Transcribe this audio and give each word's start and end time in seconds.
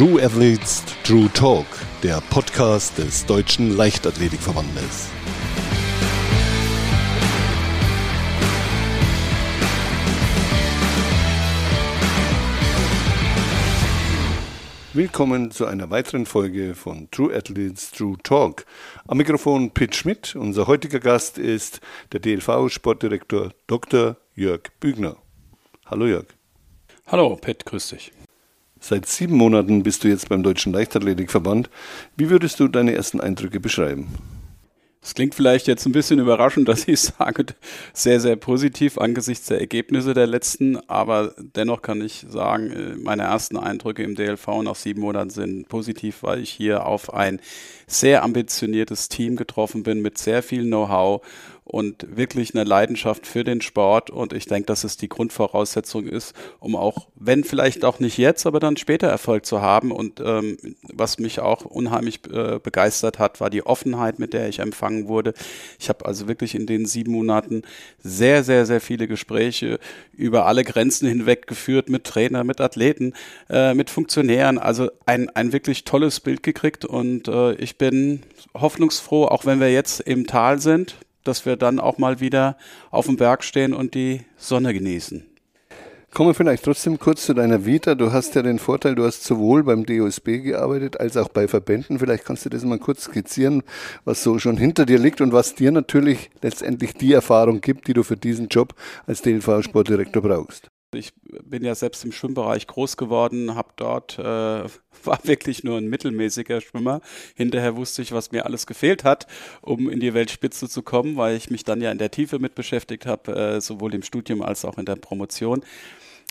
True 0.00 0.24
Athletes 0.24 0.82
True 1.04 1.28
Talk, 1.34 1.66
der 2.02 2.22
Podcast 2.30 2.96
des 2.96 3.26
Deutschen 3.26 3.76
Leichtathletikverbandes. 3.76 5.10
Willkommen 14.94 15.50
zu 15.50 15.66
einer 15.66 15.90
weiteren 15.90 16.24
Folge 16.24 16.74
von 16.74 17.10
True 17.10 17.36
Athletes 17.36 17.90
True 17.90 18.16
Talk. 18.22 18.64
Am 19.06 19.18
Mikrofon 19.18 19.70
Pitt 19.72 19.94
Schmidt. 19.94 20.34
Unser 20.34 20.66
heutiger 20.66 21.00
Gast 21.00 21.36
ist 21.36 21.82
der 22.12 22.20
DLV-Sportdirektor 22.20 23.50
Dr. 23.66 24.16
Jörg 24.34 24.62
Bügner. 24.80 25.18
Hallo 25.84 26.06
Jörg. 26.06 26.24
Hallo 27.06 27.36
Pitt, 27.36 27.66
grüß 27.66 27.90
dich. 27.90 28.12
Seit 28.82 29.04
sieben 29.06 29.36
Monaten 29.36 29.82
bist 29.82 30.02
du 30.04 30.08
jetzt 30.08 30.30
beim 30.30 30.42
Deutschen 30.42 30.72
Leichtathletikverband. 30.72 31.68
Wie 32.16 32.30
würdest 32.30 32.58
du 32.60 32.66
deine 32.66 32.94
ersten 32.94 33.20
Eindrücke 33.20 33.60
beschreiben? 33.60 34.08
Es 35.02 35.14
klingt 35.14 35.34
vielleicht 35.34 35.66
jetzt 35.66 35.86
ein 35.86 35.92
bisschen 35.92 36.18
überraschend, 36.18 36.68
dass 36.68 36.86
ich 36.86 37.00
sage, 37.00 37.46
sehr, 37.94 38.20
sehr 38.20 38.36
positiv 38.36 38.98
angesichts 38.98 39.46
der 39.46 39.58
Ergebnisse 39.58 40.12
der 40.12 40.26
letzten, 40.26 40.76
aber 40.88 41.34
dennoch 41.38 41.80
kann 41.80 42.02
ich 42.02 42.26
sagen, 42.28 42.70
äh, 42.70 42.96
meine 42.96 43.22
ersten 43.22 43.56
Eindrücke 43.56 44.02
im 44.02 44.14
DLV 44.14 44.62
nach 44.62 44.76
sieben 44.76 45.00
Monaten 45.00 45.30
sind 45.30 45.68
positiv, 45.68 46.22
weil 46.22 46.40
ich 46.40 46.50
hier 46.50 46.84
auf 46.84 47.14
ein 47.14 47.40
sehr 47.86 48.22
ambitioniertes 48.22 49.08
Team 49.08 49.36
getroffen 49.36 49.82
bin 49.82 50.02
mit 50.02 50.18
sehr 50.18 50.42
viel 50.42 50.64
Know-how 50.64 51.22
und 51.64 52.16
wirklich 52.16 52.54
eine 52.54 52.64
Leidenschaft 52.64 53.26
für 53.26 53.44
den 53.44 53.60
Sport. 53.60 54.10
Und 54.10 54.32
ich 54.32 54.46
denke, 54.46 54.66
dass 54.66 54.82
es 54.82 54.96
die 54.96 55.08
Grundvoraussetzung 55.08 56.06
ist, 56.06 56.34
um 56.58 56.74
auch, 56.74 57.08
wenn 57.14 57.44
vielleicht 57.44 57.84
auch 57.84 58.00
nicht 58.00 58.18
jetzt, 58.18 58.46
aber 58.46 58.58
dann 58.58 58.76
später 58.76 59.06
Erfolg 59.06 59.46
zu 59.46 59.60
haben. 59.60 59.92
Und 59.92 60.20
ähm, 60.20 60.56
was 60.82 61.18
mich 61.18 61.40
auch 61.40 61.64
unheimlich 61.64 62.20
äh, 62.32 62.58
begeistert 62.58 63.18
hat, 63.18 63.40
war 63.40 63.50
die 63.50 63.64
Offenheit, 63.64 64.18
mit 64.18 64.32
der 64.32 64.48
ich 64.48 64.58
empfangen 64.58 65.06
wurde. 65.06 65.32
Ich 65.78 65.88
habe 65.88 66.06
also 66.06 66.26
wirklich 66.26 66.54
in 66.54 66.66
den 66.66 66.86
sieben 66.86 67.12
Monaten 67.12 67.62
sehr, 68.02 68.42
sehr, 68.42 68.66
sehr 68.66 68.80
viele 68.80 69.06
Gespräche 69.06 69.78
über 70.12 70.46
alle 70.46 70.64
Grenzen 70.64 71.08
hinweg 71.08 71.46
geführt 71.46 71.88
mit 71.88 72.04
Trainern, 72.04 72.46
mit 72.46 72.60
Athleten, 72.60 73.14
äh, 73.48 73.74
mit 73.74 73.90
Funktionären. 73.90 74.58
Also 74.58 74.90
ein, 75.06 75.28
ein 75.30 75.52
wirklich 75.52 75.84
tolles 75.84 76.20
Bild 76.20 76.42
gekriegt 76.42 76.84
und 76.84 77.28
äh, 77.28 77.52
ich 77.54 77.78
bin 77.78 78.22
hoffnungsfroh, 78.54 79.26
auch 79.26 79.44
wenn 79.46 79.60
wir 79.60 79.72
jetzt 79.72 80.00
im 80.00 80.26
Tal 80.26 80.60
sind, 80.60 80.96
dass 81.24 81.46
wir 81.46 81.56
dann 81.56 81.80
auch 81.80 81.98
mal 81.98 82.20
wieder 82.20 82.56
auf 82.90 83.06
dem 83.06 83.16
Berg 83.16 83.44
stehen 83.44 83.74
und 83.74 83.94
die 83.94 84.22
Sonne 84.36 84.72
genießen. 84.74 85.26
Kommen 86.12 86.30
wir 86.30 86.34
vielleicht 86.34 86.64
trotzdem 86.64 86.98
kurz 86.98 87.24
zu 87.24 87.34
deiner 87.34 87.64
Vita. 87.64 87.94
Du 87.94 88.10
hast 88.10 88.34
ja 88.34 88.42
den 88.42 88.58
Vorteil, 88.58 88.96
du 88.96 89.04
hast 89.04 89.22
sowohl 89.22 89.62
beim 89.62 89.86
DOSB 89.86 90.42
gearbeitet 90.42 90.98
als 90.98 91.16
auch 91.16 91.28
bei 91.28 91.46
Verbänden. 91.46 92.00
Vielleicht 92.00 92.24
kannst 92.24 92.44
du 92.44 92.48
das 92.48 92.64
mal 92.64 92.80
kurz 92.80 93.04
skizzieren, 93.04 93.62
was 94.04 94.24
so 94.24 94.40
schon 94.40 94.56
hinter 94.56 94.86
dir 94.86 94.98
liegt 94.98 95.20
und 95.20 95.32
was 95.32 95.54
dir 95.54 95.70
natürlich 95.70 96.30
letztendlich 96.42 96.94
die 96.94 97.12
Erfahrung 97.12 97.60
gibt, 97.60 97.86
die 97.86 97.92
du 97.92 98.02
für 98.02 98.16
diesen 98.16 98.48
Job 98.48 98.74
als 99.06 99.22
DLV-Sportdirektor 99.22 100.20
brauchst. 100.20 100.68
Ich 100.92 101.12
bin 101.22 101.64
ja 101.64 101.76
selbst 101.76 102.04
im 102.04 102.10
Schwimmbereich 102.10 102.66
groß 102.66 102.96
geworden, 102.96 103.54
habe 103.54 103.68
dort 103.76 104.18
äh, 104.18 104.22
war 105.04 105.20
wirklich 105.22 105.62
nur 105.62 105.78
ein 105.78 105.88
mittelmäßiger 105.88 106.60
Schwimmer. 106.60 107.00
Hinterher 107.36 107.76
wusste 107.76 108.02
ich, 108.02 108.12
was 108.12 108.32
mir 108.32 108.44
alles 108.44 108.66
gefehlt 108.66 109.04
hat, 109.04 109.28
um 109.62 109.88
in 109.88 110.00
die 110.00 110.14
Weltspitze 110.14 110.68
zu 110.68 110.82
kommen, 110.82 111.16
weil 111.16 111.36
ich 111.36 111.48
mich 111.48 111.62
dann 111.64 111.80
ja 111.80 111.92
in 111.92 111.98
der 111.98 112.10
Tiefe 112.10 112.40
mit 112.40 112.56
beschäftigt 112.56 113.06
habe, 113.06 113.32
äh, 113.34 113.60
sowohl 113.60 113.94
im 113.94 114.02
Studium 114.02 114.42
als 114.42 114.64
auch 114.64 114.78
in 114.78 114.84
der 114.84 114.96
Promotion. 114.96 115.62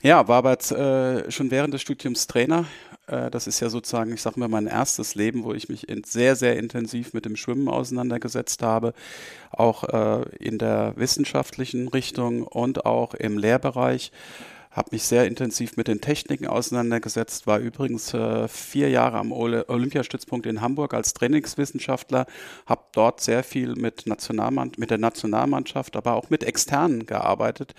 Ja, 0.02 0.28
war 0.28 0.38
aber 0.38 0.54
äh, 0.72 1.30
schon 1.30 1.52
während 1.52 1.74
des 1.74 1.82
Studiums 1.82 2.28
Trainer. 2.28 2.66
Äh, 3.10 3.32
das 3.32 3.48
ist 3.48 3.60
ja 3.60 3.70
sozusagen, 3.70 4.14
ich 4.14 4.22
sag 4.22 4.38
mal, 4.38 4.48
mein 4.48 4.68
erstes 4.68 5.16
Leben, 5.16 5.44
wo 5.44 5.54
ich 5.54 5.70
mich 5.70 5.88
sehr, 6.06 6.36
sehr 6.36 6.58
intensiv 6.58 7.14
mit 7.14 7.26
dem 7.26 7.36
Schwimmen 7.36 7.68
auseinandergesetzt 7.68 8.62
habe. 8.62 8.94
Auch 9.52 9.84
äh, 9.84 10.24
in 10.38 10.58
der 10.58 10.94
wissenschaftlichen 10.96 11.88
Richtung 11.88 12.44
und 12.44 12.86
auch 12.86 13.14
im 13.14 13.38
Lehrbereich 13.38 14.12
habe 14.72 14.90
mich 14.92 15.04
sehr 15.04 15.26
intensiv 15.26 15.78
mit 15.78 15.88
den 15.88 16.00
Techniken 16.00 16.46
auseinandergesetzt, 16.46 17.48
war 17.48 17.58
übrigens 17.58 18.14
äh, 18.14 18.48
vier 18.48 18.90
Jahre 18.90 19.18
am 19.18 19.32
Olympiastützpunkt 19.32 20.46
in 20.46 20.62
Hamburg 20.62 20.94
als 20.94 21.14
Trainingswissenschaftler, 21.16 22.28
habe 22.68 22.84
dort 22.92 23.20
sehr 23.22 23.44
viel 23.44 23.76
mit, 23.76 24.06
Nationalmann 24.06 24.72
mit 24.78 24.92
der 24.92 25.00
Nationalmannschaft, 25.00 25.96
aber 25.96 26.14
auch 26.14 26.30
mit 26.30 26.44
Externen 26.44 27.08
gearbeitet 27.08 27.74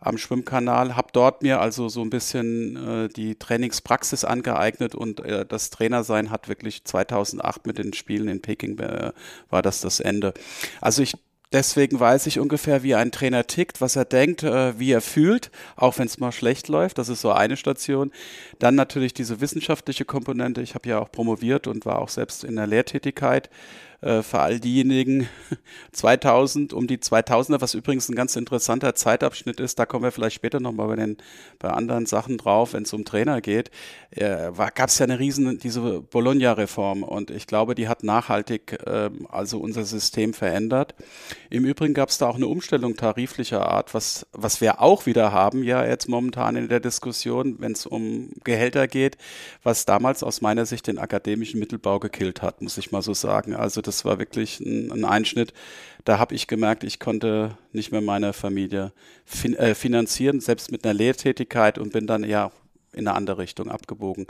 am 0.00 0.18
Schwimmkanal, 0.18 0.96
habe 0.96 1.08
dort 1.12 1.42
mir 1.42 1.60
also 1.60 1.88
so 1.88 2.02
ein 2.02 2.10
bisschen 2.10 2.76
äh, 2.76 3.08
die 3.08 3.36
Trainingspraxis 3.36 4.24
angeeignet 4.24 4.96
und 4.96 5.20
äh, 5.20 5.46
das 5.46 5.70
Trainersein 5.70 6.30
hat 6.30 6.48
wirklich 6.48 6.84
2008 6.84 7.66
mit 7.68 7.78
den 7.78 7.92
Spielen 7.92 8.26
in 8.26 8.42
Peking 8.42 8.78
äh, 8.80 9.12
war 9.48 9.62
das 9.62 9.80
das 9.80 10.00
Ende. 10.00 10.34
Also 10.80 11.02
ich 11.02 11.14
Deswegen 11.52 12.00
weiß 12.00 12.26
ich 12.26 12.38
ungefähr, 12.38 12.82
wie 12.82 12.94
ein 12.94 13.12
Trainer 13.12 13.46
tickt, 13.46 13.80
was 13.80 13.96
er 13.96 14.06
denkt, 14.06 14.42
äh, 14.42 14.78
wie 14.78 14.92
er 14.92 15.02
fühlt, 15.02 15.50
auch 15.76 15.98
wenn 15.98 16.06
es 16.06 16.18
mal 16.18 16.32
schlecht 16.32 16.68
läuft. 16.68 16.98
Das 16.98 17.08
ist 17.08 17.20
so 17.20 17.30
eine 17.30 17.56
Station. 17.56 18.10
Dann 18.58 18.74
natürlich 18.74 19.12
diese 19.12 19.40
wissenschaftliche 19.40 20.04
Komponente. 20.04 20.62
Ich 20.62 20.74
habe 20.74 20.88
ja 20.88 20.98
auch 20.98 21.12
promoviert 21.12 21.66
und 21.66 21.84
war 21.84 21.98
auch 21.98 22.08
selbst 22.08 22.44
in 22.44 22.56
der 22.56 22.66
Lehrtätigkeit 22.66 23.50
äh, 24.02 24.22
für 24.22 24.40
all 24.40 24.60
diejenigen 24.60 25.28
2000, 25.92 26.72
um 26.72 26.86
die 26.86 26.98
2000er, 26.98 27.60
was 27.60 27.74
übrigens 27.74 28.08
ein 28.08 28.14
ganz 28.14 28.36
interessanter 28.36 28.94
Zeitabschnitt 28.94 29.60
ist, 29.60 29.78
da 29.78 29.86
kommen 29.86 30.04
wir 30.04 30.12
vielleicht 30.12 30.36
später 30.36 30.60
nochmal 30.60 30.88
bei 30.88 31.16
bei 31.58 31.70
anderen 31.70 32.06
Sachen 32.06 32.38
drauf, 32.38 32.74
wenn 32.74 32.82
es 32.82 32.92
um 32.92 33.04
Trainer 33.04 33.40
geht, 33.40 33.70
äh, 34.10 34.50
gab 34.74 34.88
es 34.88 34.98
ja 34.98 35.04
eine 35.04 35.18
riesen, 35.18 35.58
diese 35.58 36.02
Bologna-Reform 36.02 37.02
und 37.02 37.30
ich 37.30 37.46
glaube, 37.46 37.74
die 37.74 37.88
hat 37.88 38.02
nachhaltig 38.02 38.78
äh, 38.86 39.10
also 39.28 39.58
unser 39.58 39.84
System 39.84 40.34
verändert. 40.34 40.94
Im 41.50 41.64
Übrigen 41.64 41.94
gab 41.94 42.08
es 42.08 42.18
da 42.18 42.26
auch 42.26 42.36
eine 42.36 42.46
Umstellung 42.46 42.96
tariflicher 42.96 43.66
Art, 43.68 43.94
was, 43.94 44.26
was 44.32 44.60
wir 44.60 44.80
auch 44.80 45.06
wieder 45.06 45.32
haben, 45.32 45.62
ja 45.62 45.84
jetzt 45.84 46.08
momentan 46.08 46.56
in 46.56 46.68
der 46.68 46.80
Diskussion, 46.80 47.56
wenn 47.58 47.72
es 47.72 47.86
um 47.86 48.30
Gehälter 48.44 48.88
geht, 48.88 49.16
was 49.62 49.84
damals 49.84 50.22
aus 50.22 50.40
meiner 50.40 50.66
Sicht 50.66 50.86
den 50.86 50.98
akademischen 50.98 51.60
Mittelbau 51.60 52.00
gekillt 52.00 52.42
hat, 52.42 52.62
muss 52.62 52.78
ich 52.78 52.90
mal 52.90 53.02
so 53.02 53.14
sagen. 53.14 53.54
Also 53.54 53.80
das 53.80 53.91
das 53.92 54.04
war 54.04 54.18
wirklich 54.18 54.60
ein, 54.60 54.90
ein 54.90 55.04
Einschnitt. 55.04 55.52
Da 56.04 56.18
habe 56.18 56.34
ich 56.34 56.46
gemerkt, 56.46 56.82
ich 56.82 56.98
konnte 56.98 57.56
nicht 57.72 57.92
mehr 57.92 58.00
meine 58.00 58.32
Familie 58.32 58.92
fin 59.24 59.54
äh, 59.54 59.74
finanzieren, 59.74 60.40
selbst 60.40 60.72
mit 60.72 60.84
einer 60.84 60.94
Lehrtätigkeit 60.94 61.78
und 61.78 61.92
bin 61.92 62.06
dann 62.06 62.24
ja 62.24 62.50
in 62.92 63.06
eine 63.06 63.16
andere 63.16 63.38
Richtung 63.38 63.70
abgebogen. 63.70 64.26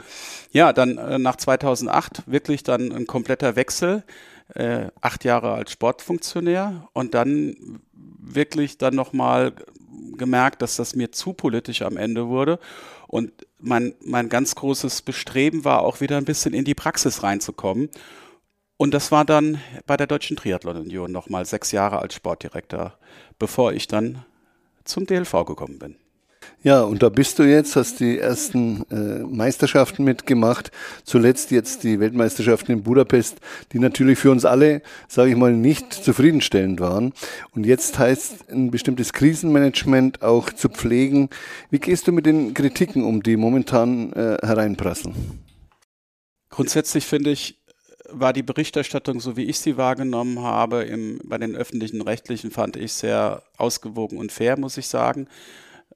Ja, 0.51 0.73
dann 0.73 0.97
äh, 0.97 1.17
nach 1.17 1.37
2008 1.37 2.23
wirklich 2.27 2.63
dann 2.63 2.91
ein 2.91 3.07
kompletter 3.07 3.55
Wechsel, 3.55 4.03
äh, 4.53 4.87
acht 5.01 5.23
Jahre 5.23 5.53
als 5.53 5.71
Sportfunktionär 5.71 6.87
und 6.93 7.13
dann 7.13 7.79
wirklich 7.93 8.77
dann 8.77 8.95
nochmal 8.95 9.53
gemerkt, 10.17 10.61
dass 10.61 10.75
das 10.75 10.95
mir 10.95 11.11
zu 11.11 11.33
politisch 11.33 11.81
am 11.81 11.97
Ende 11.97 12.27
wurde 12.27 12.59
und 13.07 13.31
mein, 13.59 13.95
mein 14.03 14.29
ganz 14.29 14.55
großes 14.55 15.01
Bestreben 15.01 15.65
war 15.65 15.81
auch 15.81 16.01
wieder 16.01 16.17
ein 16.17 16.25
bisschen 16.25 16.53
in 16.53 16.65
die 16.65 16.75
Praxis 16.75 17.23
reinzukommen 17.23 17.89
und 18.77 18.93
das 18.93 19.11
war 19.11 19.25
dann 19.25 19.59
bei 19.85 19.97
der 19.97 20.07
Deutschen 20.07 20.37
Triathlon 20.37 20.77
Union 20.77 21.11
nochmal 21.11 21.45
sechs 21.45 21.71
Jahre 21.71 21.99
als 21.99 22.15
Sportdirektor, 22.15 22.97
bevor 23.39 23.73
ich 23.73 23.87
dann 23.87 24.25
zum 24.83 25.05
DLV 25.05 25.45
gekommen 25.45 25.79
bin. 25.79 25.95
Ja, 26.61 26.81
und 26.81 27.03
da 27.03 27.09
bist 27.09 27.39
du 27.39 27.43
jetzt, 27.43 27.75
hast 27.75 27.99
die 27.99 28.19
ersten 28.19 28.85
äh, 28.89 29.19
Meisterschaften 29.23 30.05
mitgemacht, 30.05 30.71
zuletzt 31.03 31.51
jetzt 31.51 31.83
die 31.83 31.99
Weltmeisterschaften 31.99 32.71
in 32.71 32.83
Budapest, 32.83 33.39
die 33.73 33.79
natürlich 33.79 34.17
für 34.17 34.31
uns 34.31 34.45
alle, 34.45 34.81
sage 35.09 35.31
ich 35.31 35.35
mal, 35.35 35.51
nicht 35.51 35.93
zufriedenstellend 35.93 36.79
waren. 36.79 37.13
Und 37.51 37.65
jetzt 37.65 37.99
heißt 37.99 38.49
ein 38.49 38.71
bestimmtes 38.71 39.11
Krisenmanagement 39.11 40.21
auch 40.21 40.51
zu 40.51 40.69
pflegen. 40.69 41.29
Wie 41.69 41.79
gehst 41.79 42.07
du 42.07 42.13
mit 42.13 42.25
den 42.25 42.53
Kritiken 42.53 43.03
um, 43.03 43.23
die 43.23 43.35
momentan 43.35 44.13
äh, 44.13 44.37
hereinprasseln? 44.41 45.15
Grundsätzlich 46.49 47.05
finde 47.05 47.31
ich, 47.31 47.62
war 48.19 48.33
die 48.33 48.43
Berichterstattung, 48.43 49.19
so 49.19 49.35
wie 49.37 49.45
ich 49.45 49.59
sie 49.59 49.77
wahrgenommen 49.77 50.39
habe, 50.39 50.83
im, 50.83 51.19
bei 51.23 51.37
den 51.37 51.55
öffentlichen 51.55 52.01
Rechtlichen, 52.01 52.51
fand 52.51 52.75
ich 52.75 52.93
sehr 52.93 53.43
ausgewogen 53.57 54.17
und 54.17 54.31
fair, 54.31 54.57
muss 54.57 54.77
ich 54.77 54.87
sagen. 54.87 55.27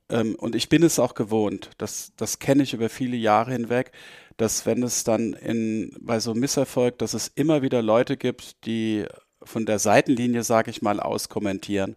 Ähm, 0.10 0.36
und 0.36 0.56
ich 0.56 0.70
bin 0.70 0.84
es 0.84 1.00
auch 1.00 1.14
gewohnt, 1.14 1.72
das, 1.78 2.14
das 2.18 2.40
kenne 2.40 2.64
ich 2.64 2.74
über 2.74 2.90
viele 2.90 3.18
Jahre 3.18 3.52
hinweg, 3.52 3.92
dass 4.38 4.66
wenn 4.66 4.84
es 4.84 5.04
dann 5.04 5.34
in, 5.34 5.96
bei 6.00 6.20
so 6.20 6.32
einem 6.32 6.42
Misserfolg, 6.42 6.98
dass 7.00 7.14
es 7.14 7.28
immer 7.36 7.62
wieder 7.62 7.82
Leute 7.82 8.18
gibt, 8.18 8.66
die 8.66 9.06
von 9.44 9.66
der 9.66 9.80
Seitenlinie, 9.80 10.44
sage 10.44 10.72
ich 10.72 10.82
mal, 10.82 11.00
auskommentieren. 11.00 11.96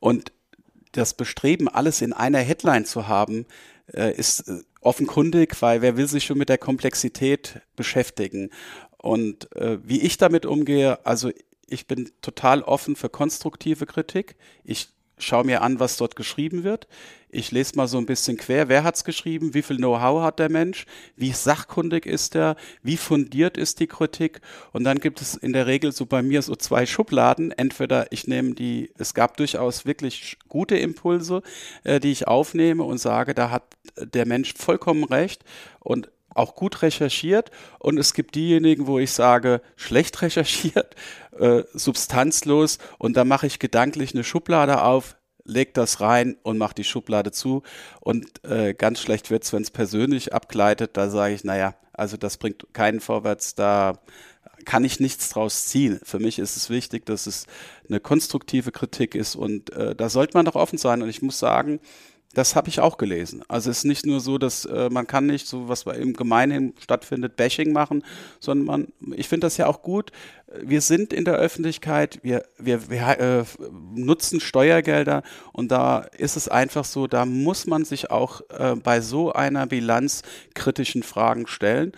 Und 0.00 0.32
das 0.92 1.14
Bestreben, 1.14 1.68
alles 1.68 2.02
in 2.02 2.12
einer 2.12 2.38
Headline 2.38 2.84
zu 2.84 3.08
haben, 3.08 3.46
äh, 3.92 4.14
ist 4.14 4.48
äh, 4.48 4.60
offenkundig, 4.80 5.60
weil 5.60 5.82
wer 5.82 5.96
will 5.96 6.06
sich 6.06 6.24
schon 6.24 6.38
mit 6.38 6.48
der 6.48 6.58
Komplexität 6.58 7.60
beschäftigen? 7.76 8.50
Und 9.04 9.54
äh, 9.54 9.76
wie 9.82 10.00
ich 10.00 10.16
damit 10.16 10.46
umgehe, 10.46 11.04
also 11.04 11.30
ich 11.66 11.86
bin 11.86 12.10
total 12.22 12.62
offen 12.62 12.96
für 12.96 13.10
konstruktive 13.10 13.84
Kritik. 13.84 14.34
Ich 14.64 14.88
schaue 15.18 15.44
mir 15.44 15.60
an, 15.60 15.78
was 15.78 15.98
dort 15.98 16.16
geschrieben 16.16 16.64
wird. 16.64 16.88
Ich 17.28 17.52
lese 17.52 17.76
mal 17.76 17.86
so 17.86 17.98
ein 17.98 18.06
bisschen 18.06 18.38
quer, 18.38 18.70
wer 18.70 18.82
hat's 18.82 19.04
geschrieben, 19.04 19.52
wie 19.52 19.60
viel 19.60 19.76
Know-how 19.76 20.22
hat 20.22 20.38
der 20.38 20.50
Mensch, 20.50 20.86
wie 21.16 21.32
sachkundig 21.32 22.06
ist 22.06 22.34
er, 22.34 22.56
wie 22.82 22.96
fundiert 22.96 23.58
ist 23.58 23.78
die 23.80 23.88
Kritik. 23.88 24.40
Und 24.72 24.84
dann 24.84 25.00
gibt 25.00 25.20
es 25.20 25.34
in 25.34 25.52
der 25.52 25.66
Regel 25.66 25.92
so 25.92 26.06
bei 26.06 26.22
mir 26.22 26.40
so 26.40 26.56
zwei 26.56 26.86
Schubladen. 26.86 27.52
Entweder 27.52 28.10
ich 28.10 28.26
nehme 28.26 28.54
die, 28.54 28.90
es 28.96 29.12
gab 29.12 29.36
durchaus 29.36 29.84
wirklich 29.84 30.38
gute 30.48 30.78
Impulse, 30.78 31.42
äh, 31.82 32.00
die 32.00 32.10
ich 32.10 32.26
aufnehme 32.26 32.84
und 32.84 32.96
sage, 32.96 33.34
da 33.34 33.50
hat 33.50 33.64
der 33.98 34.24
Mensch 34.24 34.54
vollkommen 34.56 35.04
recht. 35.04 35.44
Und 35.80 36.08
auch 36.34 36.54
gut 36.54 36.82
recherchiert. 36.82 37.50
Und 37.78 37.98
es 37.98 38.14
gibt 38.14 38.34
diejenigen, 38.34 38.86
wo 38.86 38.98
ich 38.98 39.12
sage, 39.12 39.60
schlecht 39.76 40.20
recherchiert, 40.22 40.94
äh, 41.38 41.62
substanzlos. 41.72 42.78
Und 42.98 43.16
da 43.16 43.24
mache 43.24 43.46
ich 43.46 43.58
gedanklich 43.58 44.14
eine 44.14 44.24
Schublade 44.24 44.82
auf, 44.82 45.16
leg 45.44 45.74
das 45.74 46.00
rein 46.00 46.36
und 46.42 46.58
mach 46.58 46.72
die 46.72 46.84
Schublade 46.84 47.30
zu. 47.30 47.62
Und 48.00 48.44
äh, 48.44 48.74
ganz 48.74 49.00
schlecht 49.00 49.30
wird's, 49.30 49.52
wenn 49.52 49.62
es 49.62 49.70
persönlich 49.70 50.32
abgleitet, 50.32 50.96
da 50.96 51.08
sage 51.10 51.34
ich, 51.34 51.44
naja, 51.44 51.74
also 51.92 52.16
das 52.16 52.38
bringt 52.38 52.66
keinen 52.72 53.00
vorwärts, 53.00 53.54
da 53.54 53.98
kann 54.64 54.84
ich 54.84 55.00
nichts 55.00 55.28
draus 55.28 55.66
ziehen. 55.66 56.00
Für 56.02 56.18
mich 56.18 56.38
ist 56.38 56.56
es 56.56 56.70
wichtig, 56.70 57.06
dass 57.06 57.26
es 57.26 57.46
eine 57.88 58.00
konstruktive 58.00 58.72
Kritik 58.72 59.14
ist. 59.14 59.36
Und 59.36 59.70
äh, 59.72 59.94
da 59.94 60.08
sollte 60.08 60.36
man 60.36 60.46
doch 60.46 60.54
offen 60.54 60.78
sein. 60.78 61.02
Und 61.02 61.08
ich 61.08 61.22
muss 61.22 61.38
sagen, 61.38 61.80
das 62.34 62.56
habe 62.56 62.68
ich 62.68 62.80
auch 62.80 62.98
gelesen. 62.98 63.42
Also 63.48 63.70
es 63.70 63.78
ist 63.78 63.84
nicht 63.84 64.04
nur 64.04 64.20
so, 64.20 64.38
dass 64.38 64.64
äh, 64.64 64.90
man 64.90 65.06
kann 65.06 65.26
nicht 65.26 65.46
so, 65.46 65.68
was 65.68 65.82
im 65.84 66.14
Gemeinhin 66.14 66.74
stattfindet, 66.80 67.36
Bashing 67.36 67.72
machen, 67.72 68.04
sondern 68.40 68.66
man, 68.66 69.14
ich 69.16 69.28
finde 69.28 69.46
das 69.46 69.56
ja 69.56 69.66
auch 69.66 69.82
gut. 69.82 70.10
Wir 70.62 70.80
sind 70.80 71.12
in 71.12 71.24
der 71.24 71.34
Öffentlichkeit, 71.34 72.20
wir, 72.22 72.44
wir, 72.58 72.90
wir 72.90 73.18
äh, 73.18 73.44
nutzen 73.94 74.40
Steuergelder 74.40 75.22
und 75.52 75.70
da 75.70 76.00
ist 76.00 76.36
es 76.36 76.48
einfach 76.48 76.84
so, 76.84 77.06
da 77.06 77.24
muss 77.24 77.66
man 77.66 77.84
sich 77.84 78.10
auch 78.10 78.42
äh, 78.50 78.76
bei 78.76 79.00
so 79.00 79.32
einer 79.32 79.66
Bilanz 79.66 80.22
kritischen 80.54 81.02
Fragen 81.02 81.46
stellen. 81.46 81.92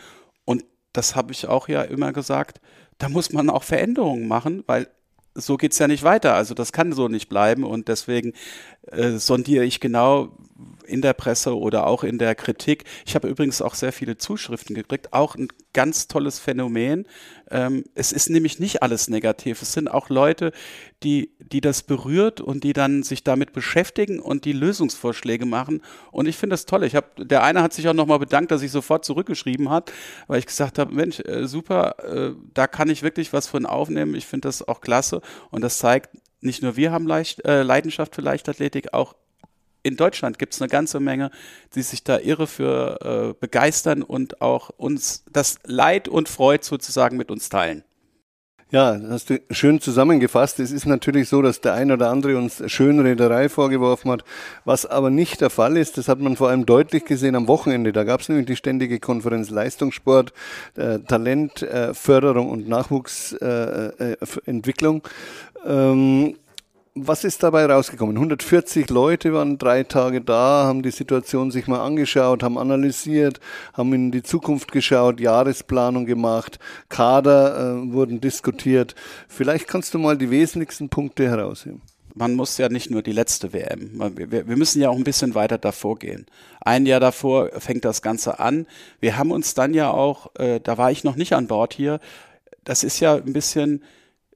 Und 0.45 0.65
das 0.93 1.17
habe 1.17 1.33
ich 1.33 1.49
auch 1.49 1.69
ja 1.69 1.83
immer 1.83 2.13
gesagt, 2.13 2.61
da 2.99 3.09
muss 3.09 3.33
man 3.33 3.51
auch 3.51 3.63
Veränderungen 3.63 4.29
machen, 4.29 4.65
weil 4.67 4.89
so 5.37 5.57
geht's 5.57 5.79
ja 5.79 5.89
nicht 5.89 6.03
weiter. 6.03 6.35
Also 6.35 6.55
das 6.55 6.73
kann 6.73 6.93
so 6.93 7.09
nicht 7.09 7.29
bleiben 7.29 7.65
und 7.65 7.89
deswegen 7.89 8.33
äh, 8.89 9.13
sondiere 9.13 9.65
ich 9.65 9.81
genau 9.81 10.37
in 10.87 11.03
der 11.03 11.13
Presse 11.13 11.57
oder 11.57 11.87
auch 11.87 12.05
in 12.05 12.19
der 12.19 12.35
Kritik. 12.35 12.85
Ich 13.05 13.15
habe 13.15 13.29
übrigens 13.29 13.61
auch 13.61 13.75
sehr 13.75 13.93
viele 13.93 14.17
Zuschriften 14.17 14.75
gekriegt, 14.75 15.13
auch 15.13 15.35
ein 15.35 15.49
ganz 15.73 16.09
tolles 16.09 16.39
Phänomen. 16.39 17.07
Ähm, 17.51 17.85
es 17.95 18.13
ist 18.13 18.31
nämlich 18.31 18.59
nicht 18.59 18.83
alles 18.83 19.09
negativ. 19.09 19.63
Es 19.63 19.73
sind 19.73 19.89
auch 19.89 20.09
Leute, 20.09 20.53
die, 21.03 21.33
die 21.39 21.61
das 21.61 21.83
berührt 21.83 22.41
und 22.41 22.65
die 22.65 22.73
dann 22.73 23.03
sich 23.03 23.25
damit 23.25 23.53
beschäftigen 23.53 24.21
und 24.21 24.45
die 24.45 24.53
Lösungsvorschläge 24.53 25.45
machen. 25.45 25.83
Und 26.11 26.27
ich 26.27 26.37
finde 26.37 26.55
das 26.55 26.65
toll. 26.65 26.85
Ich 26.85 26.95
habe, 26.95 27.25
der 27.25 27.43
eine 27.43 27.63
hat 27.63 27.73
sich 27.73 27.89
auch 27.89 27.95
nochmal 27.95 28.19
bedankt, 28.19 28.51
dass 28.51 28.63
ich 28.63 28.71
sofort 28.71 29.05
zurückgeschrieben 29.05 29.69
hat, 29.69 29.93
weil 30.27 30.39
ich 30.39 30.47
gesagt 30.47 30.79
habe, 30.79 30.95
Mensch, 30.95 31.21
äh, 31.21 31.47
super, 31.47 31.97
äh, 32.05 32.35
da 32.55 32.67
kann 32.67 32.89
ich 32.89 33.03
wirklich 33.03 33.33
was 33.33 33.47
von 33.47 33.67
aufnehmen. 33.67 34.15
Ich 34.15 34.27
finde 34.27 34.49
das 34.49 34.67
auch 34.67 34.81
klasse 34.81 35.21
und 35.51 35.63
das 35.63 35.79
zeigt, 35.79 36.17
nicht 36.41 36.63
nur 36.63 36.77
wir 36.77 36.93
haben 36.93 37.07
Leicht, 37.07 37.45
äh, 37.45 37.63
Leidenschaft 37.63 38.15
für 38.15 38.23
Leichtathletik, 38.23 38.95
auch 38.95 39.15
in 39.87 39.97
Deutschland 39.97 40.39
gibt 40.39 40.55
es 40.55 40.61
eine 40.61 40.69
ganze 40.69 41.01
Menge, 41.01 41.31
die 41.75 41.83
sich 41.83 42.03
da 42.03 42.19
irre 42.19 42.47
für 42.47 43.31
äh, 43.31 43.35
begeistern 43.39 44.03
und 44.03 44.41
auch 44.41 44.71
uns 44.71 45.25
das 45.33 45.59
Leid 45.65 46.09
und 46.09 46.29
Freud 46.29 46.65
sozusagen 46.65 47.17
mit 47.17 47.31
uns 47.31 47.49
teilen. 47.49 47.85
Ja, 48.73 49.01
hast 49.11 49.31
du 49.31 49.39
schön 49.53 49.81
zusammengefasst. 49.81 50.59
Es 50.59 50.73
ist 50.73 50.87
natürlich 50.87 51.29
so, 51.29 51.41
dass 51.41 51.61
der 51.61 51.75
ein 51.75 51.93
oder 51.93 52.11
andere 52.11 52.37
uns 52.37 52.65
Schönrederei 52.67 53.49
vorgeworfen 53.49 54.11
hat, 54.11 54.25
was 54.65 54.87
aber 54.87 55.09
nicht 55.09 55.41
der 55.41 55.51
Fall 55.51 55.77
ist. 55.77 55.99
Das 55.99 56.09
hat 56.09 56.19
man 56.19 56.35
vor 56.35 56.49
allem 56.49 56.67
deutlich 56.67 57.05
gesehen 57.05 57.37
am 57.37 57.47
Wochenende. 57.47 57.93
Da 57.93 58.03
gab 58.03 58.23
es 58.23 58.29
nämlich 58.29 58.47
die 58.47 58.57
ständige 58.57 58.99
Konferenz 58.99 59.51
Leistungssport, 59.51 60.33
äh, 60.75 60.99
Talentförderung 60.99 62.49
äh, 62.49 62.51
und 62.51 62.69
Nachwuchsentwicklung. 62.69 65.03
Äh, 65.65 65.71
ähm, 65.71 66.35
was 66.97 67.25
ist 67.25 67.43
dabei 67.43 67.67
rausgekommen? 67.67 68.17
140 68.17 68.89
Leute 68.91 69.33
waren 69.35 69.59
drei 69.59 69.85
Tage 69.85 70.23
da, 70.23 70.65
haben 70.65 70.83
die 70.83 70.91
Situation 70.91 71.51
sich 71.51 71.67
mal 71.67 71.85
angeschaut, 71.85 72.43
haben 72.43 72.57
analysiert, 72.57 73.39
haben 73.75 73.93
in 73.93 74.11
die 74.11 74.23
Zukunft 74.23 74.73
geschaut, 74.73 75.21
Jahresplanung 75.21 76.07
gemacht, 76.07 76.59
Kader 76.89 77.77
äh, 77.83 77.93
wurden 77.93 78.21
diskutiert. 78.21 78.95
Vielleicht 79.29 79.69
kannst 79.69 79.93
du 79.93 79.99
mal 79.99 80.17
die 80.17 80.31
wesentlichsten 80.31 80.89
Punkte 80.89 81.29
herausheben 81.29 81.83
man 82.19 82.35
muss 82.35 82.57
ja 82.57 82.71
nicht 82.71 82.91
nur 82.91 83.03
die 83.03 83.13
letzte 83.13 83.53
WM. 83.53 83.91
Wir, 84.17 84.57
müssen 84.57 84.81
ja 84.81 84.89
auch 84.89 84.97
ein 84.97 85.05
bisschen 85.05 85.35
weiter 85.35 85.59
davor 85.59 85.99
gehen. 85.99 86.25
Ein 86.63 86.87
Jahr 86.87 86.99
davor 86.99 87.51
fängt 87.59 87.85
das 87.85 88.01
Ganze 88.01 88.39
an. 88.39 88.67
Wir 89.01 89.19
haben 89.19 89.31
uns 89.31 89.53
dann 89.53 89.75
ja 89.75 89.91
auch, 89.91 90.35
äh, 90.37 90.59
da 90.59 90.79
war 90.79 90.91
ich 90.91 91.05
noch 91.05 91.17
nicht 91.17 91.35
an 91.35 91.47
Bord 91.47 91.75
hier, 91.75 92.01
das 92.65 92.85
ist 92.85 93.01
ja 93.01 93.17
ein 93.17 93.35
bisschen 93.35 93.83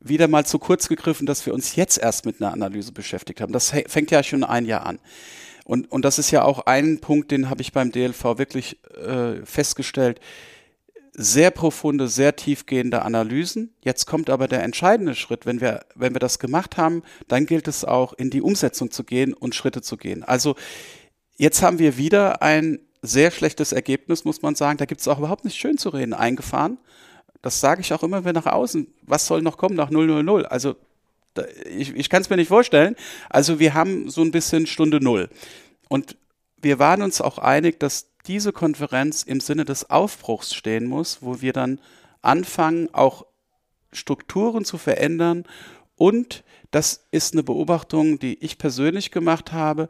wieder 0.00 0.28
mal 0.28 0.46
zu 0.46 0.58
kurz 0.58 0.88
gegriffen, 0.88 1.26
dass 1.26 1.44
wir 1.46 1.54
uns 1.54 1.76
jetzt 1.76 1.98
erst 1.98 2.24
mit 2.24 2.40
einer 2.40 2.52
Analyse 2.52 2.92
beschäftigt 2.92 3.40
haben. 3.40 3.52
Das 3.52 3.72
fängt 3.86 4.10
ja 4.10 4.22
schon 4.22 4.44
ein 4.44 4.64
Jahr 4.64 4.86
an. 4.86 4.98
Und, 5.64 5.92
und 5.92 6.04
das 6.04 6.18
ist 6.18 6.30
ja 6.30 6.42
auch 6.42 6.66
ein 6.66 7.00
Punkt, 7.00 7.30
den 7.30 7.50
habe 7.50 7.62
ich 7.62 7.72
beim 7.72 7.92
DLV 7.92 8.38
wirklich 8.38 8.78
äh, 8.96 9.44
festgestellt. 9.44 10.20
Sehr 11.12 11.50
profunde, 11.50 12.08
sehr 12.08 12.34
tiefgehende 12.34 13.02
Analysen. 13.02 13.74
Jetzt 13.82 14.06
kommt 14.06 14.30
aber 14.30 14.48
der 14.48 14.62
entscheidende 14.62 15.14
Schritt. 15.14 15.44
Wenn 15.44 15.60
wir, 15.60 15.84
wenn 15.94 16.14
wir 16.14 16.18
das 16.18 16.38
gemacht 16.38 16.76
haben, 16.76 17.02
dann 17.28 17.46
gilt 17.46 17.68
es 17.68 17.84
auch, 17.84 18.14
in 18.14 18.30
die 18.30 18.42
Umsetzung 18.42 18.90
zu 18.90 19.04
gehen 19.04 19.34
und 19.34 19.54
Schritte 19.54 19.82
zu 19.82 19.96
gehen. 19.96 20.24
Also 20.24 20.56
jetzt 21.36 21.62
haben 21.62 21.78
wir 21.78 21.98
wieder 21.98 22.42
ein 22.42 22.80
sehr 23.02 23.30
schlechtes 23.30 23.72
Ergebnis, 23.72 24.24
muss 24.24 24.42
man 24.42 24.54
sagen. 24.54 24.78
Da 24.78 24.86
gibt 24.86 25.02
es 25.02 25.08
auch 25.08 25.18
überhaupt 25.18 25.44
nicht 25.44 25.56
schön 25.56 25.78
zu 25.78 25.90
reden, 25.90 26.14
eingefahren. 26.14 26.78
Das 27.42 27.60
sage 27.60 27.80
ich 27.80 27.92
auch 27.92 28.02
immer 28.02 28.22
wieder 28.22 28.32
nach 28.32 28.46
außen. 28.46 28.86
Was 29.02 29.26
soll 29.26 29.42
noch 29.42 29.56
kommen 29.56 29.76
nach 29.76 29.90
000? 29.90 30.46
Also 30.46 30.76
ich, 31.64 31.94
ich 31.94 32.10
kann 32.10 32.22
es 32.22 32.30
mir 32.30 32.36
nicht 32.36 32.48
vorstellen. 32.48 32.96
Also 33.28 33.58
wir 33.58 33.74
haben 33.74 34.10
so 34.10 34.22
ein 34.22 34.30
bisschen 34.30 34.66
Stunde 34.66 35.02
Null. 35.02 35.28
Und 35.88 36.16
wir 36.60 36.78
waren 36.78 37.02
uns 37.02 37.20
auch 37.20 37.38
einig, 37.38 37.80
dass 37.80 38.10
diese 38.26 38.52
Konferenz 38.52 39.22
im 39.22 39.40
Sinne 39.40 39.64
des 39.64 39.88
Aufbruchs 39.88 40.54
stehen 40.54 40.86
muss, 40.86 41.22
wo 41.22 41.40
wir 41.40 41.52
dann 41.52 41.80
anfangen, 42.22 42.88
auch 42.92 43.26
Strukturen 43.92 44.64
zu 44.64 44.78
verändern. 44.78 45.44
Und 45.96 46.44
das 46.70 47.06
ist 47.10 47.32
eine 47.32 47.42
Beobachtung, 47.42 48.18
die 48.18 48.42
ich 48.44 48.58
persönlich 48.58 49.10
gemacht 49.10 49.52
habe. 49.52 49.88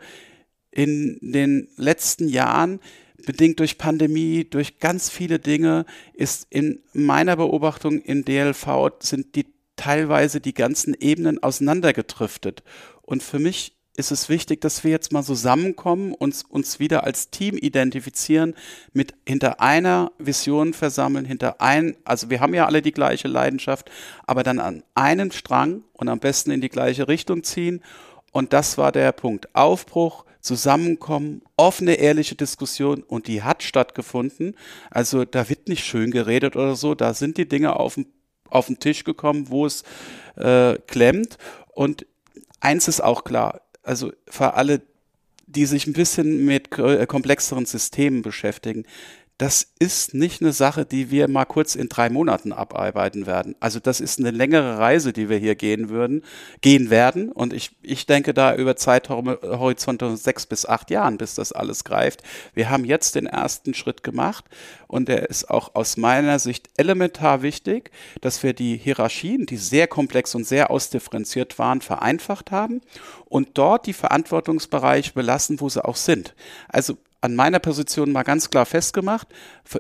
In 0.71 1.19
den 1.21 1.69
letzten 1.77 2.29
Jahren 2.29 2.81
bedingt 3.27 3.61
durch 3.61 3.79
Pandemie, 3.79 4.47
durch 4.49 4.79
ganz 4.79 5.11
viele 5.11 5.39
Dinge, 5.39 5.87
ist 6.15 6.47
in 6.51 6.83
meiner 6.93 7.37
Beobachtung 7.37 8.01
in 8.01 8.25
DLV 8.25 8.93
sind 9.01 9.35
die 9.35 9.47
teilweise 9.77 10.41
die 10.41 10.55
ganzen 10.55 10.95
Ebenen 10.95 11.43
auseinandergedriftet. 11.43 12.63
Und 13.03 13.23
für 13.23 13.39
mich 13.39 13.77
ist 13.97 14.11
es 14.11 14.29
wichtig, 14.29 14.61
dass 14.61 14.85
wir 14.85 14.91
jetzt 14.91 15.13
mal 15.13 15.23
zusammenkommen, 15.23 16.15
uns, 16.15 16.43
uns 16.43 16.81
wieder 16.81 17.05
als 17.05 17.31
Team 17.31 17.57
identifizieren, 17.57 18.55
mit 18.93 19.15
hinter 19.27 19.61
einer 19.61 20.13
Vision 20.19 20.75
versammeln, 20.75 21.25
hinter 21.25 21.61
ein, 21.61 21.97
also 22.05 22.31
wir 22.31 22.41
haben 22.41 22.55
ja 22.55 22.67
alle 22.67 22.83
die 22.83 22.93
gleiche 22.93 23.29
Leidenschaft, 23.29 23.91
aber 24.27 24.43
dann 24.43 24.59
an 24.59 24.83
einen 24.95 25.33
Strang 25.33 25.83
und 25.93 26.09
am 26.09 26.19
besten 26.19 26.51
in 26.51 26.61
die 26.61 26.69
gleiche 26.69 27.09
Richtung 27.09 27.43
ziehen. 27.43 27.83
Und 28.31 28.53
das 28.53 28.79
war 28.79 28.93
der 28.93 29.13
Punkt. 29.13 29.55
Aufbruch, 29.55 30.25
Zusammenkommen, 30.41 31.43
offene, 31.59 31.95
ehrliche 31.95 32.35
Diskussion 32.35 33.03
und 33.03 33.27
die 33.27 33.43
hat 33.43 33.63
stattgefunden. 33.63 34.57
Also 34.91 35.27
da 35.27 35.51
wird 35.51 35.69
nicht 35.69 35.85
schön 35.85 36.11
geredet 36.11 36.57
oder 36.57 36.77
so, 36.77 36.95
da 36.95 37.13
sind 37.13 37.37
die 37.37 37.47
Dinge 37.47 37.77
auf 37.77 37.97
den, 37.97 38.07
auf 38.49 38.67
den 38.67 38.79
Tisch 38.79 39.05
gekommen, 39.05 39.51
wo 39.51 39.67
es 39.67 39.85
äh, 40.37 40.79
klemmt. 40.87 41.37
Und 41.75 42.07
eins 42.61 42.89
ist 42.89 43.03
auch 43.03 43.25
klar, 43.25 43.61
also 43.83 44.13
für 44.29 44.55
alle, 44.55 44.81
die 45.47 45.67
sich 45.67 45.87
ein 45.87 45.93
bisschen 45.93 46.47
mit 46.47 46.79
äh, 46.79 47.05
komplexeren 47.07 47.67
Systemen 47.67 48.23
beschäftigen, 48.23 48.87
das 49.41 49.73
ist 49.79 50.13
nicht 50.13 50.43
eine 50.43 50.53
Sache, 50.53 50.85
die 50.85 51.11
wir 51.11 51.27
mal 51.27 51.47
kurz 51.47 51.75
in 51.75 51.89
drei 51.89 52.11
Monaten 52.11 52.53
abarbeiten 52.53 53.25
werden. 53.25 53.57
Also 53.59 53.81
das 53.81 53.99
ist 53.99 54.19
eine 54.19 54.33
längere 54.33 54.77
Reise, 54.77 55.15
die 55.15 55.31
wir 55.31 55.39
hier 55.39 55.55
gehen 55.55 55.89
würden, 55.89 56.25
gehen 56.61 56.91
werden. 56.91 57.33
Und 57.33 57.55
ich, 57.55 57.71
ich 57.81 58.05
denke 58.05 58.35
da 58.35 58.55
über 58.55 58.77
Zeithorizonte 58.77 60.15
sechs 60.19 60.45
bis 60.45 60.67
acht 60.67 60.91
Jahren, 60.91 61.17
bis 61.17 61.37
das 61.37 61.53
alles 61.53 61.85
greift. 61.85 62.23
Wir 62.53 62.69
haben 62.69 62.85
jetzt 62.85 63.15
den 63.15 63.25
ersten 63.25 63.73
Schritt 63.73 64.03
gemacht 64.03 64.45
und 64.89 65.09
der 65.09 65.31
ist 65.31 65.49
auch 65.49 65.75
aus 65.75 65.97
meiner 65.97 66.39
Sicht 66.39 66.69
elementar 66.77 67.41
wichtig, 67.41 67.93
dass 68.21 68.43
wir 68.43 68.53
die 68.53 68.77
Hierarchien, 68.77 69.47
die 69.47 69.57
sehr 69.57 69.87
komplex 69.87 70.35
und 70.35 70.47
sehr 70.47 70.71
ausdifferenziert 70.71 71.59
waren, 71.59 71.81
vereinfacht 71.81 72.51
haben 72.51 72.83
und 73.25 73.49
dort 73.55 73.87
die 73.87 73.95
Verantwortungsbereiche 73.95 75.15
belassen, 75.15 75.63
wo 75.63 75.71
sie 75.71 75.83
auch 75.83 75.97
sind. 75.97 76.35
Also 76.69 76.99
an 77.21 77.37
meiner 77.37 77.59
Position 77.59 78.13
mal 78.13 78.23
ganz 78.23 78.51
klar 78.51 78.67
festgemacht. 78.67 79.29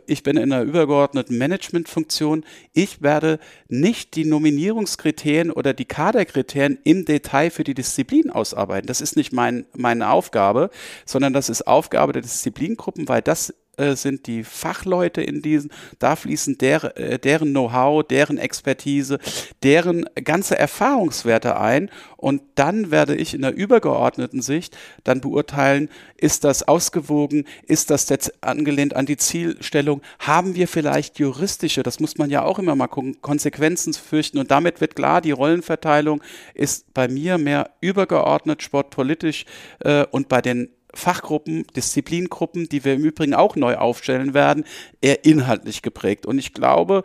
Ich 0.06 0.22
bin 0.22 0.36
in 0.36 0.52
einer 0.52 0.62
übergeordneten 0.62 1.38
Managementfunktion. 1.38 2.44
Ich 2.72 3.02
werde 3.02 3.38
nicht 3.68 4.14
die 4.16 4.24
Nominierungskriterien 4.24 5.50
oder 5.50 5.72
die 5.72 5.86
Kaderkriterien 5.86 6.78
im 6.84 7.04
Detail 7.04 7.50
für 7.50 7.64
die 7.64 7.74
Disziplin 7.74 8.30
ausarbeiten. 8.30 8.86
Das 8.86 9.00
ist 9.00 9.16
nicht 9.16 9.32
mein, 9.32 9.66
meine 9.74 10.10
Aufgabe, 10.10 10.70
sondern 11.06 11.32
das 11.32 11.48
ist 11.48 11.66
Aufgabe 11.66 12.12
der 12.12 12.22
Disziplingruppen, 12.22 13.08
weil 13.08 13.22
das 13.22 13.54
äh, 13.80 13.96
sind 13.96 14.26
die 14.26 14.44
Fachleute 14.44 15.22
in 15.22 15.42
diesen, 15.42 15.70
da 15.98 16.14
fließen 16.14 16.58
der, 16.58 16.96
äh, 16.98 17.18
deren 17.18 17.50
Know-how, 17.50 18.04
deren 18.06 18.38
Expertise, 18.38 19.18
deren 19.62 20.04
ganze 20.22 20.58
Erfahrungswerte 20.58 21.58
ein. 21.58 21.90
Und 22.16 22.42
dann 22.54 22.90
werde 22.90 23.16
ich 23.16 23.32
in 23.32 23.42
der 23.42 23.54
übergeordneten 23.54 24.42
Sicht 24.42 24.76
dann 25.04 25.22
beurteilen, 25.22 25.88
ist 26.16 26.44
das 26.44 26.68
ausgewogen, 26.68 27.46
ist 27.66 27.90
das 27.90 28.08
jetzt 28.10 28.44
angelehnt 28.44 28.94
an 28.94 29.06
die 29.06 29.16
Zielstellung, 29.16 30.02
haben 30.18 30.54
wir 30.54 30.68
vielleicht 30.68 31.18
juristische, 31.18 31.82
das 31.82 31.98
muss 31.98 32.18
man 32.18 32.28
ja 32.28 32.42
auch 32.44 32.58
immer 32.58 32.76
mal 32.76 32.88
gucken, 32.88 33.22
Konsequenzen 33.22 33.94
fürchten. 33.94 34.38
Und 34.38 34.50
damit 34.50 34.80
wird 34.82 34.94
klar, 34.94 35.22
die 35.22 35.30
Rollenverteilung 35.30 36.22
ist 36.52 36.92
bei 36.92 37.08
mir 37.08 37.38
mehr 37.38 37.70
übergeordnet 37.80 38.62
sportpolitisch 38.62 39.46
äh, 39.80 40.04
und 40.10 40.28
bei 40.28 40.42
den 40.42 40.68
Fachgruppen, 40.94 41.66
Disziplingruppen, 41.76 42.68
die 42.68 42.84
wir 42.84 42.94
im 42.94 43.04
Übrigen 43.04 43.34
auch 43.34 43.56
neu 43.56 43.76
aufstellen 43.76 44.34
werden, 44.34 44.64
eher 45.00 45.24
inhaltlich 45.24 45.82
geprägt. 45.82 46.26
Und 46.26 46.38
ich 46.38 46.52
glaube, 46.52 47.04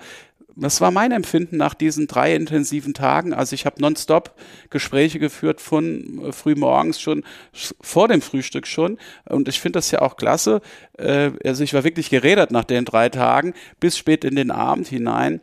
das 0.58 0.80
war 0.80 0.92
mein 0.92 1.12
Empfinden 1.12 1.58
nach 1.58 1.74
diesen 1.74 2.08
drei 2.08 2.34
intensiven 2.34 2.94
Tagen. 2.94 3.34
Also 3.34 3.54
ich 3.54 3.65
habe 3.65 3.82
nonstop 3.82 4.36
Gespräche 4.70 5.20
geführt 5.20 5.60
von 5.60 6.22
äh, 6.24 6.32
früh 6.32 6.56
morgens 6.56 7.00
schon, 7.00 7.24
vor 7.82 8.08
dem 8.08 8.22
Frühstück 8.22 8.65
schon. 8.65 8.98
Und 9.25 9.50
ich 9.50 9.60
finde 9.60 9.77
das 9.77 9.92
ja 9.92 10.01
auch 10.01 10.15
klasse. 10.15 10.62
Äh, 10.98 11.32
also 11.44 11.63
ich 11.63 11.74
war 11.74 11.84
wirklich 11.84 12.10
geredet 12.10 12.51
nach 12.51 12.63
den 12.63 12.86
drei 12.86 13.10
Tagen 13.10 13.54
bis 13.80 13.98
spät 13.98 14.24
in 14.24 14.36
den 14.36 14.51
Abend 14.51 14.88
hinein 14.88 15.42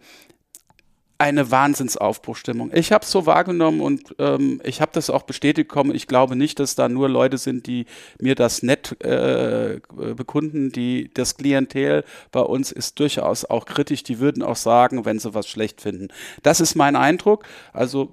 eine 1.22 1.50
Wahnsinnsaufbruchstimmung. 1.50 2.72
Ich 2.74 2.92
habe 2.92 3.04
es 3.04 3.10
so 3.10 3.26
wahrgenommen 3.26 3.80
und 3.80 4.14
ähm, 4.18 4.60
ich 4.64 4.80
habe 4.80 4.90
das 4.92 5.08
auch 5.08 5.22
bestätigt 5.22 5.68
bekommen. 5.68 5.94
Ich 5.94 6.08
glaube 6.08 6.34
nicht, 6.34 6.58
dass 6.58 6.74
da 6.74 6.88
nur 6.88 7.08
Leute 7.08 7.38
sind, 7.38 7.66
die 7.66 7.86
mir 8.20 8.34
das 8.34 8.62
nett 8.62 9.00
äh, 9.02 9.80
bekunden. 10.16 10.72
Die, 10.72 11.10
das 11.14 11.36
Klientel 11.36 12.04
bei 12.32 12.40
uns 12.40 12.72
ist 12.72 12.98
durchaus 12.98 13.44
auch 13.44 13.66
kritisch. 13.66 14.02
Die 14.02 14.18
würden 14.18 14.42
auch 14.42 14.56
sagen, 14.56 15.04
wenn 15.04 15.18
sie 15.20 15.32
was 15.32 15.48
schlecht 15.48 15.80
finden. 15.80 16.08
Das 16.42 16.60
ist 16.60 16.74
mein 16.74 16.96
Eindruck. 16.96 17.44
Also 17.72 18.10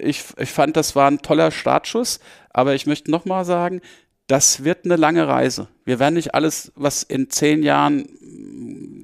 ich, 0.00 0.22
ich 0.38 0.50
fand, 0.50 0.76
das 0.76 0.94
war 0.94 1.10
ein 1.10 1.18
toller 1.18 1.50
Startschuss. 1.50 2.20
Aber 2.50 2.74
ich 2.74 2.86
möchte 2.86 3.10
nochmal 3.10 3.44
sagen, 3.44 3.80
das 4.26 4.64
wird 4.64 4.84
eine 4.84 4.96
lange 4.96 5.26
Reise. 5.26 5.68
Wir 5.84 5.98
werden 5.98 6.14
nicht 6.14 6.34
alles, 6.34 6.72
was 6.76 7.02
in 7.02 7.28
zehn 7.28 7.62
Jahren 7.62 8.08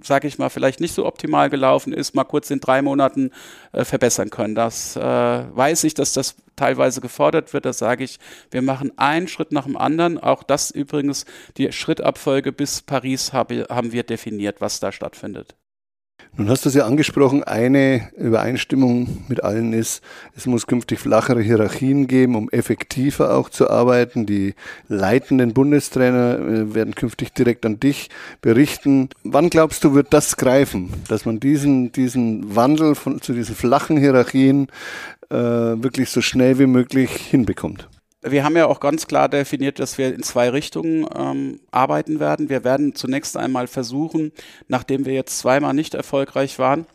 sage 0.02 0.28
ich 0.28 0.38
mal, 0.38 0.48
vielleicht 0.48 0.80
nicht 0.80 0.94
so 0.94 1.06
optimal 1.06 1.50
gelaufen 1.50 1.92
ist, 1.92 2.14
mal 2.14 2.24
kurz 2.24 2.50
in 2.50 2.60
drei 2.60 2.82
Monaten 2.82 3.30
äh, 3.72 3.84
verbessern 3.84 4.30
können. 4.30 4.54
Das 4.54 4.96
äh, 4.96 5.00
weiß 5.00 5.84
ich, 5.84 5.94
dass 5.94 6.12
das 6.12 6.36
teilweise 6.56 7.00
gefordert 7.00 7.52
wird. 7.52 7.64
Da 7.64 7.72
sage 7.72 8.04
ich, 8.04 8.18
wir 8.50 8.62
machen 8.62 8.92
einen 8.98 9.28
Schritt 9.28 9.52
nach 9.52 9.64
dem 9.64 9.76
anderen. 9.76 10.18
Auch 10.18 10.42
das 10.42 10.70
übrigens, 10.70 11.24
die 11.56 11.72
Schrittabfolge 11.72 12.52
bis 12.52 12.82
Paris 12.82 13.32
habe, 13.32 13.66
haben 13.70 13.92
wir 13.92 14.02
definiert, 14.02 14.60
was 14.60 14.80
da 14.80 14.92
stattfindet. 14.92 15.54
Nun 16.36 16.48
hast 16.48 16.64
du 16.64 16.68
es 16.68 16.74
ja 16.74 16.86
angesprochen, 16.86 17.42
eine 17.42 18.08
Übereinstimmung 18.16 19.24
mit 19.28 19.42
allen 19.42 19.72
ist, 19.72 20.02
es 20.36 20.46
muss 20.46 20.66
künftig 20.66 21.00
flachere 21.00 21.42
Hierarchien 21.42 22.06
geben, 22.06 22.36
um 22.36 22.48
effektiver 22.50 23.34
auch 23.36 23.50
zu 23.50 23.68
arbeiten. 23.68 24.26
Die 24.26 24.54
leitenden 24.88 25.52
Bundestrainer 25.52 26.38
äh, 26.38 26.74
werden 26.74 26.94
künftig 26.94 27.34
direkt 27.34 27.66
an 27.66 27.80
dich 27.80 28.10
berichten. 28.42 29.10
Wann 29.24 29.50
glaubst 29.50 29.82
du, 29.84 29.92
wird 29.94 30.14
das 30.14 30.36
greifen, 30.36 30.92
dass 31.08 31.26
man 31.26 31.40
diesen, 31.40 31.92
diesen 31.92 32.54
Wandel 32.54 32.94
von, 32.94 33.20
zu 33.20 33.32
diesen 33.32 33.56
flachen 33.56 33.98
Hierarchien 33.98 34.68
äh, 35.30 35.34
wirklich 35.36 36.10
so 36.10 36.22
schnell 36.22 36.58
wie 36.58 36.66
möglich 36.66 37.10
hinbekommt? 37.10 37.88
Wir 38.22 38.44
haben 38.44 38.56
ja 38.56 38.66
auch 38.66 38.80
ganz 38.80 39.06
klar 39.06 39.28
definiert, 39.28 39.78
dass 39.78 39.96
wir 39.96 40.14
in 40.14 40.22
zwei 40.22 40.50
Richtungen 40.50 41.06
ähm, 41.14 41.60
arbeiten 41.70 42.20
werden. 42.20 42.48
Wir 42.48 42.64
werden 42.64 42.94
zunächst 42.94 43.36
einmal 43.36 43.66
versuchen, 43.66 44.32
nachdem 44.68 45.06
wir 45.06 45.14
jetzt 45.14 45.38
zweimal 45.38 45.72
nicht 45.74 45.94
erfolgreich 45.94 46.58
waren, 46.58 46.86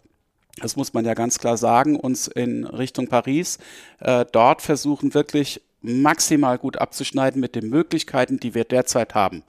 das 0.61 0.75
muss 0.75 0.93
man 0.93 1.03
ja 1.03 1.13
ganz 1.13 1.39
klar 1.39 1.57
sagen, 1.57 1.99
uns 1.99 2.27
in 2.27 2.65
Richtung 2.65 3.07
Paris 3.07 3.57
äh, 3.99 4.25
dort 4.31 4.61
versuchen 4.61 5.13
wirklich 5.13 5.61
maximal 5.81 6.57
gut 6.57 6.77
abzuschneiden 6.77 7.41
mit 7.41 7.55
den 7.55 7.69
Möglichkeiten, 7.69 8.39
die 8.39 8.55
wir 8.55 8.63
derzeit 8.63 9.15
haben. 9.15 9.43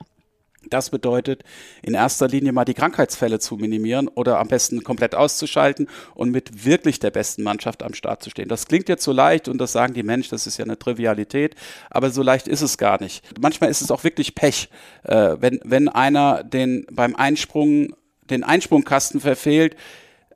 Das 0.69 0.89
bedeutet, 0.89 1.43
in 1.81 1.93
erster 1.93 2.27
Linie 2.27 2.51
mal 2.51 2.65
die 2.65 2.73
Krankheitsfälle 2.73 3.39
zu 3.39 3.55
minimieren 3.55 4.07
oder 4.07 4.39
am 4.39 4.47
besten 4.47 4.83
komplett 4.83 5.15
auszuschalten 5.15 5.87
und 6.15 6.31
mit 6.31 6.65
wirklich 6.65 6.99
der 6.99 7.11
besten 7.11 7.43
Mannschaft 7.43 7.83
am 7.83 7.93
Start 7.93 8.23
zu 8.23 8.29
stehen. 8.29 8.47
Das 8.47 8.67
klingt 8.67 8.89
jetzt 8.89 9.03
so 9.03 9.11
leicht 9.11 9.47
und 9.47 9.57
das 9.59 9.71
sagen 9.71 9.93
die 9.93 10.03
Menschen, 10.03 10.31
das 10.31 10.47
ist 10.47 10.57
ja 10.57 10.65
eine 10.65 10.77
Trivialität, 10.77 11.55
aber 11.89 12.09
so 12.09 12.21
leicht 12.21 12.47
ist 12.47 12.61
es 12.61 12.77
gar 12.77 13.01
nicht. 13.01 13.23
Manchmal 13.39 13.69
ist 13.69 13.81
es 13.81 13.91
auch 13.91 14.03
wirklich 14.03 14.35
Pech, 14.35 14.69
äh, 15.03 15.35
wenn, 15.39 15.59
wenn 15.63 15.89
einer 15.89 16.43
den 16.43 16.85
beim 16.91 17.15
Einsprung, 17.15 17.95
den 18.29 18.43
Einsprungkasten 18.43 19.19
verfehlt, 19.19 19.75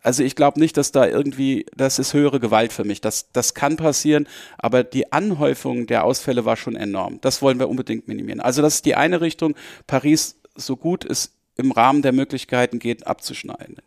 also 0.01 0.23
ich 0.23 0.35
glaube 0.35 0.59
nicht, 0.59 0.77
dass 0.77 0.91
da 0.91 1.05
irgendwie, 1.07 1.65
das 1.75 1.99
ist 1.99 2.13
höhere 2.13 2.39
Gewalt 2.39 2.73
für 2.73 2.83
mich. 2.83 3.01
Das, 3.01 3.31
das 3.31 3.53
kann 3.53 3.77
passieren, 3.77 4.27
aber 4.57 4.83
die 4.83 5.11
Anhäufung 5.11 5.87
der 5.87 6.03
Ausfälle 6.03 6.45
war 6.45 6.57
schon 6.57 6.75
enorm. 6.75 7.19
Das 7.21 7.41
wollen 7.41 7.59
wir 7.59 7.69
unbedingt 7.69 8.07
minimieren. 8.07 8.39
Also 8.39 8.61
das 8.61 8.75
ist 8.75 8.85
die 8.85 8.95
eine 8.95 9.21
Richtung. 9.21 9.55
Paris 9.87 10.39
so 10.55 10.75
gut 10.75 11.05
es 11.05 11.33
im 11.57 11.71
Rahmen 11.71 12.01
der 12.01 12.13
Möglichkeiten 12.13 12.79
geht, 12.79 13.05
abzuschneiden. 13.05 13.77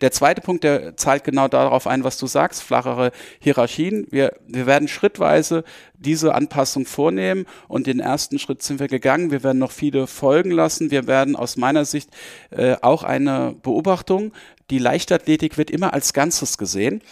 Der 0.00 0.10
zweite 0.10 0.40
Punkt, 0.40 0.64
der 0.64 0.96
zahlt 0.96 1.24
genau 1.24 1.48
darauf 1.48 1.86
ein, 1.86 2.04
was 2.04 2.18
du 2.18 2.26
sagst, 2.26 2.62
flachere 2.62 3.12
Hierarchien. 3.40 4.06
Wir, 4.10 4.34
wir 4.46 4.66
werden 4.66 4.88
schrittweise 4.88 5.64
diese 5.94 6.34
Anpassung 6.34 6.84
vornehmen 6.84 7.46
und 7.68 7.86
den 7.86 8.00
ersten 8.00 8.38
Schritt 8.38 8.62
sind 8.62 8.80
wir 8.80 8.88
gegangen. 8.88 9.30
Wir 9.30 9.42
werden 9.44 9.58
noch 9.58 9.70
viele 9.70 10.06
folgen 10.06 10.50
lassen. 10.50 10.90
Wir 10.90 11.06
werden 11.06 11.36
aus 11.36 11.56
meiner 11.56 11.84
Sicht 11.84 12.10
äh, 12.50 12.76
auch 12.82 13.04
eine 13.04 13.54
Beobachtung, 13.62 14.32
die 14.72 14.78
Leichtathletik 14.78 15.58
wird 15.58 15.70
immer 15.70 15.92
als 15.92 16.14
Ganzes 16.14 16.56
gesehen. 16.56 17.02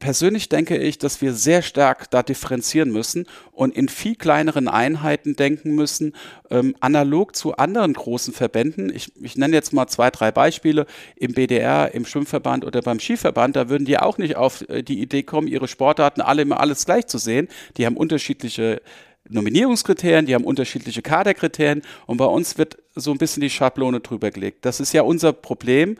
Persönlich 0.00 0.48
denke 0.48 0.76
ich, 0.76 0.98
dass 0.98 1.20
wir 1.22 1.32
sehr 1.32 1.62
stark 1.62 2.10
da 2.10 2.24
differenzieren 2.24 2.90
müssen 2.90 3.26
und 3.52 3.76
in 3.76 3.88
viel 3.88 4.16
kleineren 4.16 4.68
Einheiten 4.68 5.36
denken 5.36 5.76
müssen, 5.76 6.14
ähm, 6.50 6.74
analog 6.80 7.36
zu 7.36 7.56
anderen 7.56 7.94
großen 7.94 8.34
Verbänden. 8.34 8.92
Ich, 8.94 9.12
ich 9.20 9.36
nenne 9.36 9.54
jetzt 9.54 9.72
mal 9.72 9.86
zwei, 9.86 10.10
drei 10.10 10.32
Beispiele. 10.32 10.86
Im 11.14 11.34
BDR, 11.34 11.94
im 11.94 12.04
Schwimmverband 12.04 12.64
oder 12.64 12.82
beim 12.82 12.98
Skiverband, 12.98 13.54
da 13.54 13.68
würden 13.68 13.84
die 13.84 13.98
auch 13.98 14.18
nicht 14.18 14.36
auf 14.36 14.68
äh, 14.68 14.82
die 14.82 15.00
Idee 15.00 15.22
kommen, 15.22 15.46
ihre 15.46 15.68
Sportarten 15.68 16.20
alle 16.20 16.42
immer 16.42 16.60
alles 16.60 16.84
gleich 16.84 17.06
zu 17.06 17.18
sehen. 17.18 17.48
Die 17.76 17.86
haben 17.86 17.96
unterschiedliche 17.96 18.80
Nominierungskriterien, 19.28 20.26
die 20.26 20.34
haben 20.34 20.44
unterschiedliche 20.44 21.02
Kaderkriterien 21.02 21.82
und 22.06 22.16
bei 22.16 22.24
uns 22.24 22.58
wird 22.58 22.78
so 22.94 23.12
ein 23.12 23.18
bisschen 23.18 23.40
die 23.40 23.50
Schablone 23.50 24.00
drüber 24.00 24.30
gelegt. 24.30 24.64
Das 24.64 24.80
ist 24.80 24.92
ja 24.92 25.02
unser 25.02 25.32
Problem 25.32 25.96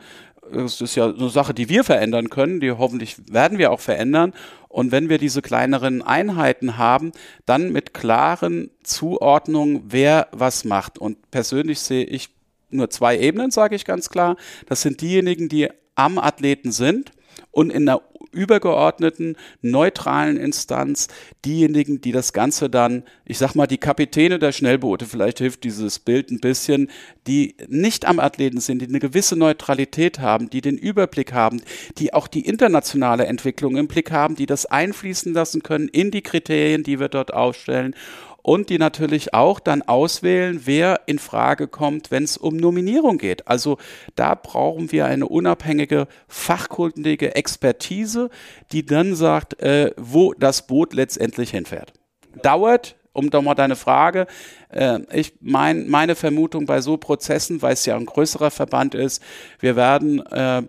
das 0.51 0.81
ist 0.81 0.95
ja 0.95 1.09
eine 1.09 1.29
Sache, 1.29 1.53
die 1.53 1.69
wir 1.69 1.83
verändern 1.83 2.29
können, 2.29 2.59
die 2.59 2.71
hoffentlich 2.71 3.17
werden 3.31 3.57
wir 3.57 3.71
auch 3.71 3.79
verändern. 3.79 4.33
Und 4.67 4.91
wenn 4.91 5.09
wir 5.09 5.17
diese 5.17 5.41
kleineren 5.41 6.01
Einheiten 6.01 6.77
haben, 6.77 7.11
dann 7.45 7.71
mit 7.71 7.93
klaren 7.93 8.69
Zuordnungen, 8.83 9.83
wer 9.87 10.27
was 10.31 10.63
macht. 10.63 10.99
Und 10.99 11.31
persönlich 11.31 11.79
sehe 11.79 12.03
ich 12.03 12.29
nur 12.69 12.89
zwei 12.89 13.17
Ebenen, 13.17 13.51
sage 13.51 13.75
ich 13.75 13.85
ganz 13.85 14.09
klar. 14.09 14.35
Das 14.67 14.81
sind 14.81 15.01
diejenigen, 15.01 15.49
die 15.49 15.69
am 15.95 16.19
Athleten 16.19 16.71
sind 16.71 17.11
und 17.51 17.71
in 17.71 17.85
der 17.85 18.01
übergeordneten, 18.31 19.35
neutralen 19.61 20.37
Instanz 20.37 21.07
diejenigen, 21.45 22.01
die 22.01 22.11
das 22.11 22.33
Ganze 22.33 22.69
dann, 22.69 23.03
ich 23.25 23.37
sag 23.37 23.55
mal, 23.55 23.67
die 23.67 23.77
Kapitäne 23.77 24.39
der 24.39 24.51
Schnellboote, 24.51 25.05
vielleicht 25.05 25.39
hilft 25.39 25.63
dieses 25.63 25.99
Bild 25.99 26.31
ein 26.31 26.39
bisschen, 26.39 26.89
die 27.27 27.55
nicht 27.67 28.05
am 28.05 28.19
Athleten 28.19 28.59
sind, 28.59 28.81
die 28.81 28.87
eine 28.87 28.99
gewisse 28.99 29.35
Neutralität 29.35 30.19
haben, 30.19 30.49
die 30.49 30.61
den 30.61 30.77
Überblick 30.77 31.33
haben, 31.33 31.61
die 31.97 32.13
auch 32.13 32.27
die 32.27 32.45
internationale 32.45 33.25
Entwicklung 33.25 33.77
im 33.77 33.87
Blick 33.87 34.11
haben, 34.11 34.35
die 34.35 34.45
das 34.45 34.65
einfließen 34.65 35.33
lassen 35.33 35.63
können 35.63 35.89
in 35.89 36.11
die 36.11 36.21
Kriterien, 36.21 36.83
die 36.83 36.99
wir 36.99 37.09
dort 37.09 37.33
aufstellen 37.33 37.95
und 38.41 38.69
die 38.69 38.77
natürlich 38.77 39.33
auch 39.33 39.59
dann 39.59 39.81
auswählen, 39.81 40.61
wer 40.65 41.01
in 41.05 41.19
Frage 41.19 41.67
kommt, 41.67 42.11
wenn 42.11 42.23
es 42.23 42.37
um 42.37 42.57
Nominierung 42.57 43.17
geht. 43.17 43.47
Also 43.47 43.77
da 44.15 44.35
brauchen 44.35 44.91
wir 44.91 45.05
eine 45.05 45.27
unabhängige 45.27 46.07
fachkundige 46.27 47.35
Expertise, 47.35 48.29
die 48.71 48.85
dann 48.85 49.15
sagt, 49.15 49.61
äh, 49.61 49.91
wo 49.97 50.33
das 50.33 50.67
Boot 50.67 50.93
letztendlich 50.93 51.51
hinfährt. 51.51 51.93
Dauert 52.41 52.95
um 53.11 53.29
doch 53.29 53.41
mal 53.41 53.55
deine 53.55 53.75
Frage, 53.75 54.27
äh, 54.69 54.99
ich 55.11 55.33
mein, 55.41 55.89
meine 55.89 56.15
Vermutung 56.15 56.65
bei 56.65 56.81
so 56.81 56.97
Prozessen, 56.97 57.61
weil 57.61 57.73
es 57.73 57.85
ja 57.85 57.95
ein 57.95 58.05
größerer 58.05 58.51
Verband 58.51 58.95
ist, 58.95 59.21
wir 59.59 59.75
werden 59.75 60.25
äh, 60.27 60.63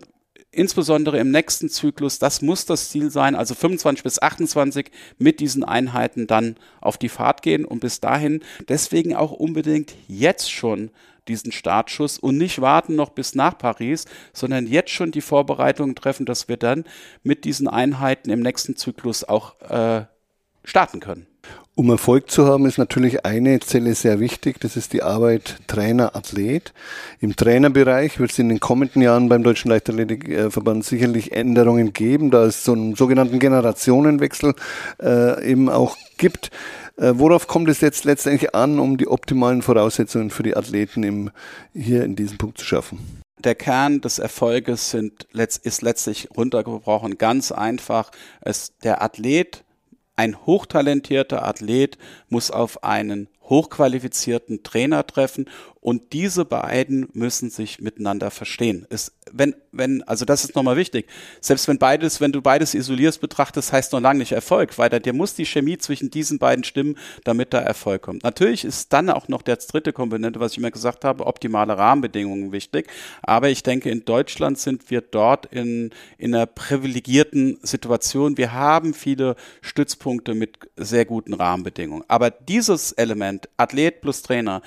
insbesondere 0.53 1.19
im 1.19 1.31
nächsten 1.31 1.69
Zyklus, 1.69 2.19
das 2.19 2.43
muss 2.43 2.67
das 2.67 2.91
Ziel 2.91 3.11
sein, 3.11 3.35
also 3.35 3.55
25 3.55 4.03
bis 4.03 4.21
28 4.21 4.91
mit 5.19 5.41
diesen 5.41 5.65
Einheiten 5.65 6.27
dann 6.27 6.57
auf 6.81 6.99
die 6.99 7.09
Fahrt 7.09 7.43
gehen 7.43 7.65
und 7.65 7.81
bis 7.81 8.01
dahin 8.01 8.41
deswegen 8.69 9.15
auch 9.15 9.33
unbedingt 9.33 9.95
jetzt 10.09 10.51
schon 10.51 10.91
diesen 11.29 11.53
Startschuss 11.53 12.19
und 12.19 12.37
nicht 12.37 12.61
warten 12.61 12.97
noch 12.97 13.11
bis 13.11 13.35
nach 13.35 13.57
Paris, 13.57 14.07
sondern 14.33 14.67
jetzt 14.67 14.91
schon 14.91 15.13
die 15.13 15.21
Vorbereitungen 15.21 15.95
treffen, 15.95 16.27
dass 16.27 16.49
wir 16.49 16.57
dann 16.57 16.85
mit 17.23 17.45
diesen 17.45 17.69
Einheiten 17.69 18.31
im 18.31 18.41
nächsten 18.41 18.77
Zyklus 18.77 19.25
auch 19.25 19.61
äh, 19.61 20.07
starten 20.65 21.01
können. 21.01 21.27
Um 21.77 21.89
Erfolg 21.89 22.31
zu 22.31 22.47
haben, 22.47 22.67
ist 22.67 22.77
natürlich 22.77 23.25
eine 23.25 23.59
Zelle 23.61 23.95
sehr 23.95 24.21
wichtig. 24.21 24.61
Das 24.61 24.77
ist 24.77 24.93
die 24.93 25.03
Arbeit 25.03 25.57
Trainer-Athlet. 25.67 26.75
Im 27.21 27.37
Trainerbereich 27.37 28.19
wird 28.19 28.33
es 28.33 28.39
in 28.39 28.51
den 28.51 28.61
kommenden 28.61 29.01
Jahren 29.01 29.31
beim 29.31 29.43
Deutschen 29.43 29.71
Leichtathletikverband 29.71 30.85
sicherlich 30.85 31.33
Änderungen 31.33 31.95
geben, 31.95 32.31
da 32.31 32.45
es 32.45 32.65
so 32.65 32.73
einen 32.73 32.97
sogenannten 32.97 33.39
Generationenwechsel 33.39 34.55
äh, 35.01 35.51
eben 35.51 35.71
auch 35.71 35.97
gibt. 36.19 36.51
Äh, 36.99 37.13
worauf 37.15 37.47
kommt 37.47 37.71
es 37.71 37.81
jetzt 37.81 38.05
letztendlich 38.05 38.55
an, 38.55 38.79
um 38.79 38.99
die 38.99 39.09
optimalen 39.09 39.63
Voraussetzungen 39.63 40.29
für 40.29 40.43
die 40.43 40.57
Athleten 40.57 41.03
im, 41.03 41.31
hier 41.73 42.05
in 42.05 42.15
diesem 42.15 42.37
Punkt 42.37 42.59
zu 42.59 42.65
schaffen? 42.67 43.23
der 43.45 43.55
Kern 43.55 44.03
des 44.03 44.19
Erfolges 44.19 44.91
sind, 44.91 45.27
ist 45.33 45.81
letztlich 45.81 46.29
runtergebrochen 46.37 47.17
ganz 47.17 47.53
einfach. 47.53 48.11
Es, 48.43 48.77
der 48.83 49.03
Athlet 49.03 49.65
ein 50.21 50.45
hochtalentierter 50.45 51.47
Athlet 51.47 51.97
muss 52.29 52.51
auf 52.51 52.85
einen 52.85 53.29
hochqualifizierten 53.51 54.63
Trainer 54.63 55.07
treffen 55.07 55.47
und 55.81 56.13
diese 56.13 56.45
beiden 56.45 57.09
müssen 57.15 57.49
sich 57.49 57.81
miteinander 57.81 58.31
verstehen. 58.31 58.87
Es, 58.91 59.13
wenn, 59.33 59.55
wenn, 59.73 60.03
also 60.03 60.27
das 60.27 60.45
ist 60.45 60.55
nochmal 60.55 60.77
wichtig. 60.77 61.07
Selbst 61.41 61.69
wenn 61.69 61.79
beides, 61.79 62.21
wenn 62.21 62.33
du 62.33 62.43
beides 62.43 62.75
isolierst 62.75 63.21
betrachtest, 63.21 63.73
heißt 63.73 63.93
noch 63.93 64.01
lange 64.01 64.19
nicht 64.19 64.33
Erfolg, 64.33 64.77
weil 64.77 64.91
da, 64.91 64.99
dir 64.99 65.15
muss 65.15 65.35
die 65.35 65.47
Chemie 65.47 65.79
zwischen 65.79 66.11
diesen 66.11 66.39
beiden 66.39 66.65
stimmen, 66.65 66.99
damit 67.25 67.55
da 67.55 67.61
Erfolg 67.61 68.03
kommt. 68.03 68.25
Natürlich 68.25 68.65
ist 68.65 68.93
dann 68.93 69.09
auch 69.09 69.29
noch 69.29 69.41
der 69.41 69.57
dritte 69.57 69.95
Komponente, 69.95 70.39
was 70.39 70.53
ich 70.53 70.59
immer 70.59 70.71
gesagt 70.71 71.05
habe, 71.05 71.27
optimale 71.27 71.79
Rahmenbedingungen 71.79 72.53
wichtig. 72.53 72.91
Aber 73.23 73.49
ich 73.49 73.63
denke, 73.63 73.89
in 73.89 74.05
Deutschland 74.05 74.59
sind 74.59 74.91
wir 74.91 75.01
dort 75.01 75.47
in, 75.47 75.91
in 76.19 76.35
einer 76.35 76.47
privilegierten 76.47 77.59
Situation. 77.63 78.37
Wir 78.37 78.53
haben 78.53 78.93
viele 78.93 79.35
Stützpunkte 79.63 80.35
mit 80.35 80.59
sehr 80.77 81.07
guten 81.07 81.33
Rahmenbedingungen. 81.33 82.05
Aber 82.09 82.31
dieses 82.31 82.93
Element, 82.93 83.40
Athlet 83.57 84.01
plus 84.01 84.23
Trainer, 84.23 84.63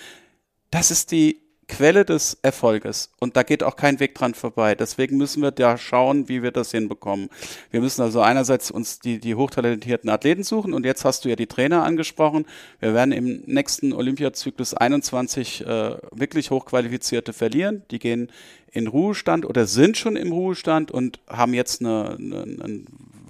das 0.72 0.92
ist 0.92 1.12
die 1.12 1.44
Quelle 1.68 2.04
des 2.04 2.38
Erfolges 2.42 3.12
und 3.20 3.38
da 3.38 3.44
geht 3.44 3.64
auch 3.64 3.78
kein 3.78 4.00
Weg 4.00 4.16
dran 4.16 4.34
vorbei. 4.34 4.76
Deswegen 4.76 5.18
müssen 5.18 5.42
wir 5.42 5.52
da 5.52 5.78
schauen, 5.78 6.28
wie 6.28 6.44
wir 6.44 6.52
das 6.52 6.72
hinbekommen. 6.72 7.30
Wir 7.72 7.80
müssen 7.80 8.02
also 8.02 8.22
einerseits 8.22 8.70
uns 8.70 9.00
die, 9.00 9.20
die 9.20 9.36
hochtalentierten 9.36 10.10
Athleten 10.10 10.44
suchen 10.44 10.74
und 10.74 10.86
jetzt 10.86 11.06
hast 11.06 11.24
du 11.24 11.30
ja 11.30 11.36
die 11.36 11.48
Trainer 11.48 11.84
angesprochen. 11.84 12.46
Wir 12.80 12.94
werden 12.94 13.14
im 13.14 13.44
nächsten 13.46 13.94
Olympiazyklus 13.94 14.74
21 14.74 15.66
äh, 15.66 15.98
wirklich 16.12 16.52
hochqualifizierte 16.52 17.32
verlieren. 17.32 17.84
Die 17.92 18.00
gehen 18.00 18.30
in 18.72 18.88
Ruhestand 18.88 19.46
oder 19.46 19.66
sind 19.66 19.98
schon 19.98 20.16
im 20.18 20.32
Ruhestand 20.32 20.92
und 20.92 21.20
haben 21.30 21.54
jetzt 21.54 21.82
eine, 21.82 22.18
eine, 22.20 22.44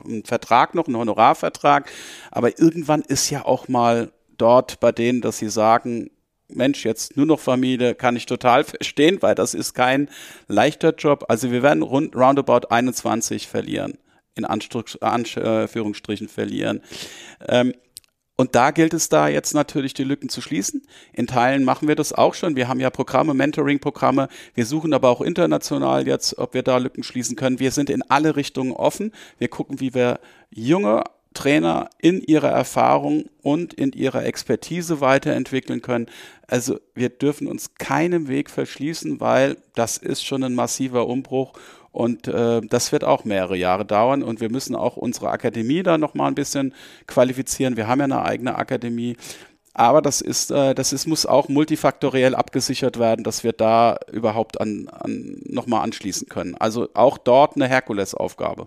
einen 0.03 0.23
Vertrag 0.25 0.73
noch, 0.73 0.87
einen 0.87 0.97
Honorarvertrag. 0.97 1.89
Aber 2.31 2.57
irgendwann 2.59 3.01
ist 3.03 3.29
ja 3.29 3.45
auch 3.45 3.67
mal 3.67 4.11
dort 4.37 4.79
bei 4.79 4.91
denen, 4.91 5.21
dass 5.21 5.37
sie 5.37 5.49
sagen, 5.49 6.09
Mensch, 6.49 6.85
jetzt 6.85 7.17
nur 7.17 7.25
noch 7.25 7.39
Familie, 7.39 7.95
kann 7.95 8.15
ich 8.15 8.25
total 8.25 8.63
verstehen, 8.63 9.21
weil 9.21 9.35
das 9.35 9.53
ist 9.53 9.73
kein 9.73 10.09
leichter 10.47 10.93
Job. 10.95 11.25
Also 11.27 11.51
wir 11.51 11.63
werden 11.63 11.83
rund, 11.83 12.15
roundabout 12.15 12.67
21 12.69 13.47
verlieren, 13.47 13.97
in 14.35 14.45
Anführungsstrichen 14.45 16.27
verlieren. 16.27 16.81
Ähm, 17.47 17.73
und 18.35 18.55
da 18.55 18.71
gilt 18.71 18.95
es 18.95 19.09
da 19.09 19.27
jetzt 19.27 19.53
natürlich 19.53 19.93
die 19.93 20.03
Lücken 20.03 20.27
zu 20.27 20.41
schließen. 20.41 20.81
In 21.13 21.27
Teilen 21.27 21.63
machen 21.63 21.87
wir 21.87 21.95
das 21.95 22.13
auch 22.13 22.33
schon. 22.33 22.55
Wir 22.55 22.67
haben 22.67 22.79
ja 22.79 22.89
Programme, 22.89 23.35
Mentoring-Programme. 23.35 24.27
Wir 24.55 24.65
suchen 24.65 24.93
aber 24.93 25.09
auch 25.09 25.21
international 25.21 26.07
jetzt, 26.07 26.39
ob 26.39 26.55
wir 26.55 26.63
da 26.63 26.77
Lücken 26.77 27.03
schließen 27.03 27.35
können. 27.35 27.59
Wir 27.59 27.69
sind 27.69 27.91
in 27.91 28.01
alle 28.01 28.35
Richtungen 28.35 28.71
offen. 28.71 29.11
Wir 29.37 29.49
gucken, 29.49 29.79
wie 29.79 29.93
wir 29.93 30.19
junge 30.49 31.03
Trainer 31.33 31.89
in 31.99 32.21
ihrer 32.21 32.49
Erfahrung 32.49 33.25
und 33.41 33.73
in 33.73 33.91
ihrer 33.91 34.25
Expertise 34.25 35.01
weiterentwickeln 35.01 35.81
können. 35.81 36.07
Also 36.47 36.79
wir 36.95 37.09
dürfen 37.09 37.47
uns 37.47 37.75
keinem 37.75 38.27
Weg 38.27 38.49
verschließen, 38.49 39.19
weil 39.19 39.57
das 39.75 39.97
ist 39.97 40.25
schon 40.25 40.43
ein 40.43 40.55
massiver 40.55 41.07
Umbruch 41.07 41.53
und 41.91 42.27
äh, 42.27 42.61
das 42.61 42.91
wird 42.91 43.03
auch 43.03 43.23
mehrere 43.23 43.55
Jahre 43.55 43.85
dauern 43.85 44.23
und 44.23 44.41
wir 44.41 44.49
müssen 44.49 44.75
auch 44.75 44.97
unsere 44.97 45.29
Akademie 45.29 45.83
da 45.83 45.99
noch 45.99 46.15
mal 46.15 46.27
ein 46.27 46.35
bisschen 46.35 46.73
qualifizieren. 47.05 47.77
Wir 47.77 47.87
haben 47.87 47.99
ja 47.99 48.05
eine 48.05 48.23
eigene 48.23 48.55
Akademie. 48.57 49.15
Aber 49.75 50.01
das 50.01 50.21
ist, 50.21 50.51
äh, 50.51 50.75
das 50.75 50.93
ist, 50.93 51.07
muss 51.07 51.25
auch 51.25 51.49
multifaktoriell 51.49 52.35
abgesichert 52.35 52.99
werden, 52.99 53.23
dass 53.23 53.43
wir 53.43 53.53
da 53.53 53.97
überhaupt 54.11 54.61
an, 54.61 54.87
an 54.89 55.41
nochmal 55.45 55.83
anschließen 55.83 56.27
können. 56.29 56.55
Also 56.55 56.89
auch 56.93 57.17
dort 57.17 57.55
eine 57.55 57.67
Herkulesaufgabe. 57.67 58.65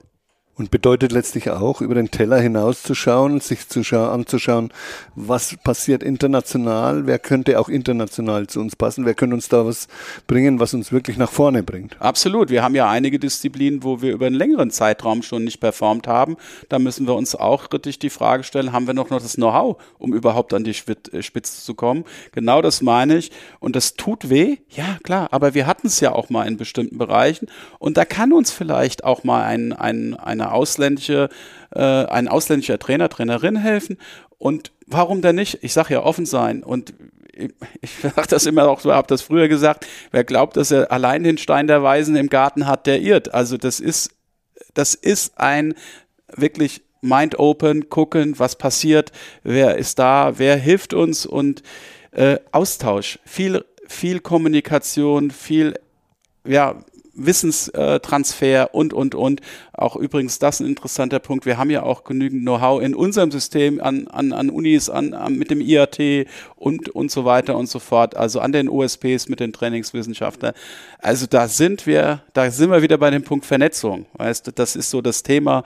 Und 0.59 0.71
bedeutet 0.71 1.13
letztlich 1.13 1.51
auch, 1.51 1.83
über 1.83 1.95
den 1.95 2.11
Teller 2.11 2.41
hinauszuschauen, 2.41 3.41
sich 3.41 3.69
zu 3.69 3.83
anzuschauen, 3.95 4.73
was 5.15 5.55
passiert 5.63 6.03
international, 6.03 7.07
wer 7.07 7.19
könnte 7.19 7.61
auch 7.61 7.69
international 7.69 8.47
zu 8.47 8.61
uns 8.61 8.75
passen, 8.75 9.05
wer 9.05 9.13
könnte 9.13 9.35
uns 9.35 9.51
da 9.51 9.67
was 9.67 9.87
bringen, 10.27 10.59
was 10.59 10.73
uns 10.73 10.93
wirklich 10.93 11.19
nach 11.19 11.31
vorne 11.31 11.63
bringt. 11.63 12.01
Absolut. 12.01 12.49
Wir 12.49 12.63
haben 12.63 12.75
ja 12.75 12.89
einige 12.89 13.19
Disziplinen, 13.19 13.85
wo 13.85 14.01
wir 14.01 14.15
über 14.15 14.27
einen 14.27 14.35
längeren 14.35 14.71
Zeitraum 14.71 15.23
schon 15.23 15.45
nicht 15.45 15.61
performt 15.61 16.09
haben. 16.09 16.39
Da 16.71 16.79
müssen 16.79 17.07
wir 17.07 17.15
uns 17.15 17.35
auch 17.35 17.69
kritisch 17.69 17.99
die 17.99 18.09
Frage 18.09 18.43
stellen, 18.43 18.73
haben 18.73 18.87
wir 18.87 18.95
noch, 18.95 19.09
das 19.09 19.35
Know-how, 19.35 19.77
um 19.99 20.15
überhaupt 20.15 20.55
an 20.55 20.65
die 20.65 20.75
äh, 21.13 21.23
Spitze 21.23 21.63
zu 21.65 21.75
kommen? 21.75 22.05
Genau 22.33 22.63
das 22.63 22.81
meine 22.81 23.19
ich. 23.19 23.31
Und 23.61 23.77
das 23.77 23.95
tut 23.95 24.31
weh, 24.31 24.57
ja 24.71 24.97
klar, 25.03 25.29
aber 25.33 25.53
wir 25.53 25.67
hatten 25.67 25.89
es 25.89 26.01
ja 26.01 26.13
auch 26.13 26.31
mal 26.31 26.49
in 26.49 26.57
bestimmten 26.57 26.97
Bereichen. 26.97 27.47
Und 27.79 27.99
da 27.99 28.07
kann 28.07 28.33
uns 28.33 28.53
vielleicht 28.53 29.05
auch 29.05 29.23
mal 29.23 29.45
ein, 29.45 29.75
ein, 29.75 30.15
eine 30.15 30.46
ausländische, 30.53 31.29
äh, 31.75 31.81
ein 31.81 32.29
ausländischer 32.29 32.79
Trainer, 32.79 33.09
Trainerin 33.09 33.57
helfen. 33.57 33.99
Und 34.39 34.73
warum 34.87 35.23
denn 35.23 35.37
nicht? 35.37 35.59
Ich 35.63 35.73
sage 35.73 35.95
ja 35.95 36.03
offen 36.03 36.27
sein. 36.27 36.63
Und 36.63 36.95
ich, 37.33 37.53
ich 37.81 37.91
sage 38.03 38.29
das 38.29 38.47
immer 38.47 38.69
auch 38.69 38.81
so, 38.81 38.93
habe 38.93 39.09
das 39.09 39.23
früher 39.23 39.49
gesagt, 39.49 39.87
wer 40.11 40.25
glaubt, 40.25 40.57
dass 40.57 40.71
er 40.71 40.91
allein 40.91 41.23
den 41.23 41.39
Stein 41.39 41.67
der 41.67 41.83
Weisen 41.83 42.17
im 42.17 42.29
Garten 42.29 42.67
hat, 42.67 42.87
der 42.87 43.01
irrt. 43.01 43.35
Also 43.35 43.57
das 43.57 43.81
ist, 43.81 44.11
das 44.75 44.95
ist 44.95 45.39
ein 45.39 45.75
wirklich 46.35 46.83
Mind 47.03 47.39
Open, 47.39 47.89
gucken, 47.89 48.39
was 48.39 48.57
passiert, 48.57 49.13
wer 49.43 49.77
ist 49.77 49.99
da, 49.99 50.39
wer 50.39 50.57
hilft 50.57 50.93
uns 50.93 51.25
und 51.25 51.63
äh, 52.11 52.39
Austausch, 52.53 53.19
viel, 53.25 53.65
viel 53.87 54.21
Kommunikation, 54.21 55.31
viel 55.31 55.75
ja, 56.47 56.77
Wissenstransfer 57.17 58.75
und, 58.75 58.93
und, 58.93 59.15
und. 59.15 59.41
Auch 59.73 59.97
übrigens 59.97 60.39
das 60.39 60.61
ein 60.61 60.67
interessanter 60.67 61.19
Punkt. 61.19 61.47
Wir 61.47 61.59
haben 61.59 61.71
ja 61.71 61.83
auch 61.83 62.05
genügend 62.05 62.43
Know-how 62.43 62.83
in 62.83 62.95
unserem 62.95 63.31
System 63.31 63.81
an, 63.81 64.07
an, 64.09 64.33
an 64.33 64.51
Unis, 64.51 64.89
an, 64.89 65.15
an, 65.15 65.37
mit 65.37 65.51
dem 65.51 65.61
IAT 65.61 66.27
und, 66.57 66.89
und 66.91 67.11
so 67.11 67.25
weiter 67.25 67.57
und 67.57 67.69
so 67.69 67.79
fort. 67.79 68.17
Also 68.17 68.41
an 68.41 68.53
den 68.53 68.69
USPs 68.69 69.29
mit 69.29 69.41
den 69.41 69.53
Trainingswissenschaftlern. 69.53 70.55
Also 70.99 71.27
da 71.27 71.49
sind 71.49 71.87
wir, 71.87 72.23
da 72.33 72.51
sind 72.51 72.71
wir 72.71 72.83
wieder 72.83 72.99
bei 72.99 73.11
dem 73.11 73.23
Punkt 73.23 73.47
Vernetzung. 73.47 74.07
Weißt 74.15 74.47
du, 74.47 74.53
das 74.53 74.77
ist 74.77 74.91
so 74.91 75.01
das 75.03 75.23
Thema. 75.23 75.65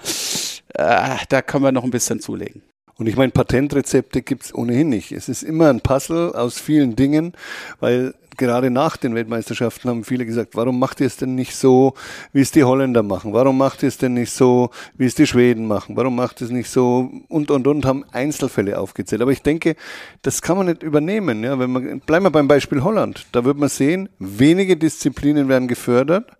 Äh, 0.74 1.16
da 1.28 1.42
können 1.42 1.64
wir 1.64 1.72
noch 1.72 1.84
ein 1.84 1.90
bisschen 1.90 2.20
zulegen. 2.20 2.62
Und 3.00 3.06
ich 3.06 3.16
meine, 3.16 3.32
Patentrezepte 3.32 4.20
gibt's 4.20 4.54
ohnehin 4.54 4.90
nicht. 4.90 5.10
Es 5.10 5.30
ist 5.30 5.42
immer 5.42 5.70
ein 5.70 5.80
Puzzle 5.80 6.34
aus 6.34 6.60
vielen 6.60 6.96
Dingen, 6.96 7.32
weil 7.80 8.12
gerade 8.36 8.70
nach 8.70 8.98
den 8.98 9.14
Weltmeisterschaften 9.14 9.88
haben 9.88 10.04
viele 10.04 10.26
gesagt, 10.26 10.54
warum 10.54 10.78
macht 10.78 11.00
ihr 11.00 11.06
es 11.06 11.16
denn 11.16 11.34
nicht 11.34 11.56
so, 11.56 11.94
wie 12.34 12.42
es 12.42 12.50
die 12.50 12.62
Holländer 12.62 13.02
machen? 13.02 13.32
Warum 13.32 13.56
macht 13.56 13.82
ihr 13.82 13.88
es 13.88 13.96
denn 13.96 14.12
nicht 14.12 14.32
so, 14.32 14.68
wie 14.98 15.06
es 15.06 15.14
die 15.14 15.26
Schweden 15.26 15.66
machen? 15.66 15.96
Warum 15.96 16.14
macht 16.14 16.42
ihr 16.42 16.44
es 16.44 16.50
nicht 16.50 16.68
so 16.68 17.10
und 17.28 17.50
und 17.50 17.66
und 17.66 17.86
haben 17.86 18.04
Einzelfälle 18.12 18.78
aufgezählt. 18.78 19.22
Aber 19.22 19.32
ich 19.32 19.40
denke, 19.40 19.76
das 20.20 20.42
kann 20.42 20.58
man 20.58 20.66
nicht 20.66 20.82
übernehmen. 20.82 21.42
Ja, 21.42 21.58
wenn 21.58 21.70
man 21.70 22.00
bleiben 22.00 22.26
wir 22.26 22.30
beim 22.30 22.48
Beispiel 22.48 22.84
Holland, 22.84 23.28
da 23.32 23.46
wird 23.46 23.56
man 23.56 23.70
sehen, 23.70 24.10
wenige 24.18 24.76
Disziplinen 24.76 25.48
werden 25.48 25.68
gefördert 25.68 26.30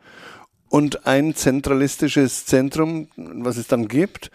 und 0.69 1.07
ein 1.07 1.35
zentralistisches 1.35 2.45
Zentrum, 2.45 3.09
was 3.17 3.57
es 3.57 3.67
dann 3.67 3.89
gibt, 3.89 4.31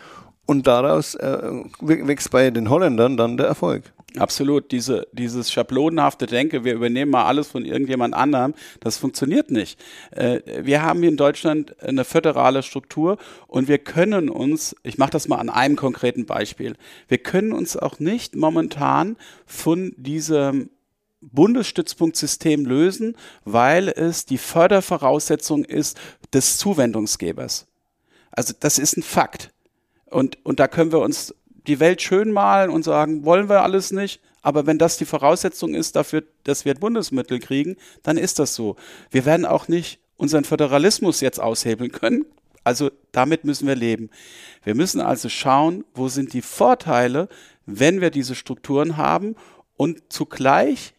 und 0.45 0.67
daraus 0.67 1.15
äh, 1.15 1.63
wächst 1.79 2.31
bei 2.31 2.51
den 2.51 2.69
Holländern 2.69 3.17
dann 3.17 3.37
der 3.37 3.47
Erfolg. 3.47 3.91
Absolut, 4.17 4.71
diese, 4.71 5.07
dieses 5.11 5.51
schablonenhafte 5.51 6.25
Denke, 6.25 6.63
wir 6.63 6.73
übernehmen 6.73 7.11
mal 7.11 7.25
alles 7.25 7.47
von 7.47 7.65
irgendjemand 7.65 8.13
anderem, 8.13 8.53
das 8.79 8.97
funktioniert 8.97 9.51
nicht. 9.51 9.79
Äh, 10.11 10.39
wir 10.63 10.81
haben 10.81 10.99
hier 10.99 11.09
in 11.09 11.17
Deutschland 11.17 11.81
eine 11.83 12.05
föderale 12.05 12.63
Struktur 12.63 13.17
und 13.47 13.67
wir 13.67 13.77
können 13.77 14.29
uns, 14.29 14.75
ich 14.83 14.97
mache 14.97 15.11
das 15.11 15.27
mal 15.27 15.37
an 15.37 15.49
einem 15.49 15.75
konkreten 15.75 16.25
Beispiel, 16.25 16.75
wir 17.07 17.17
können 17.17 17.51
uns 17.51 17.75
auch 17.75 17.99
nicht 17.99 18.35
momentan 18.35 19.17
von 19.45 19.93
diesem 19.97 20.69
Bundesstützpunktsystem 21.21 22.65
lösen, 22.65 23.17
weil 23.43 23.89
es 23.89 24.25
die 24.25 24.37
Fördervoraussetzung 24.37 25.65
ist 25.65 25.97
des 26.33 26.57
Zuwendungsgebers. 26.57 27.67
Also 28.31 28.53
das 28.59 28.79
ist 28.79 28.97
ein 28.97 29.03
Fakt. 29.03 29.51
Und, 30.15 30.37
und 30.45 30.61
da 30.61 30.69
können 30.69 30.93
wir 30.93 30.99
uns 30.99 31.35
die 31.67 31.81
Welt 31.81 32.01
schön 32.01 32.31
malen 32.31 32.69
und 32.69 32.83
sagen, 32.83 33.25
wollen 33.25 33.49
wir 33.49 33.63
alles 33.63 33.91
nicht, 33.91 34.21
aber 34.41 34.65
wenn 34.65 34.77
das 34.77 34.95
die 34.95 35.03
Voraussetzung 35.03 35.73
ist 35.73 35.97
dafür, 35.97 36.23
dass 36.45 36.63
wir 36.63 36.73
Bundesmittel 36.73 37.37
kriegen, 37.39 37.75
dann 38.01 38.17
ist 38.17 38.39
das 38.39 38.55
so. 38.55 38.77
Wir 39.11 39.25
werden 39.25 39.45
auch 39.45 39.67
nicht 39.67 39.99
unseren 40.15 40.45
Föderalismus 40.45 41.19
jetzt 41.19 41.41
aushebeln 41.41 41.91
können. 41.91 42.23
Also 42.63 42.91
damit 43.11 43.43
müssen 43.43 43.67
wir 43.67 43.75
leben. 43.75 44.09
Wir 44.63 44.73
müssen 44.73 45.01
also 45.01 45.27
schauen, 45.27 45.83
wo 45.93 46.07
sind 46.07 46.31
die 46.31 46.41
Vorteile, 46.41 47.27
wenn 47.65 47.99
wir 47.99 48.09
diese 48.09 48.35
Strukturen 48.35 48.95
haben 48.95 49.35
und 49.75 50.13
zugleich 50.13 50.93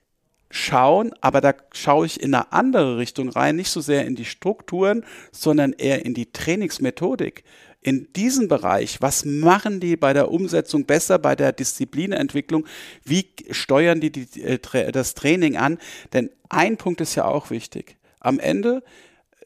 schauen, 0.50 1.12
aber 1.22 1.40
da 1.40 1.54
schaue 1.72 2.04
ich 2.04 2.22
in 2.22 2.34
eine 2.34 2.52
andere 2.52 2.98
Richtung 2.98 3.30
rein, 3.30 3.56
nicht 3.56 3.70
so 3.70 3.80
sehr 3.80 4.04
in 4.04 4.14
die 4.14 4.26
Strukturen, 4.26 5.06
sondern 5.32 5.72
eher 5.72 6.04
in 6.04 6.12
die 6.12 6.30
Trainingsmethodik. 6.32 7.44
In 7.86 8.12
diesem 8.14 8.48
Bereich, 8.48 9.00
was 9.00 9.24
machen 9.24 9.78
die 9.78 9.96
bei 9.96 10.12
der 10.12 10.32
Umsetzung 10.32 10.86
besser, 10.86 11.20
bei 11.20 11.36
der 11.36 11.52
Disziplinentwicklung? 11.52 12.66
Wie 13.04 13.28
steuern 13.52 14.00
die, 14.00 14.10
die 14.10 14.42
äh, 14.42 14.90
das 14.90 15.14
Training 15.14 15.56
an? 15.56 15.78
Denn 16.12 16.30
ein 16.48 16.78
Punkt 16.78 17.00
ist 17.00 17.14
ja 17.14 17.26
auch 17.26 17.50
wichtig. 17.50 17.96
Am 18.18 18.40
Ende, 18.40 18.82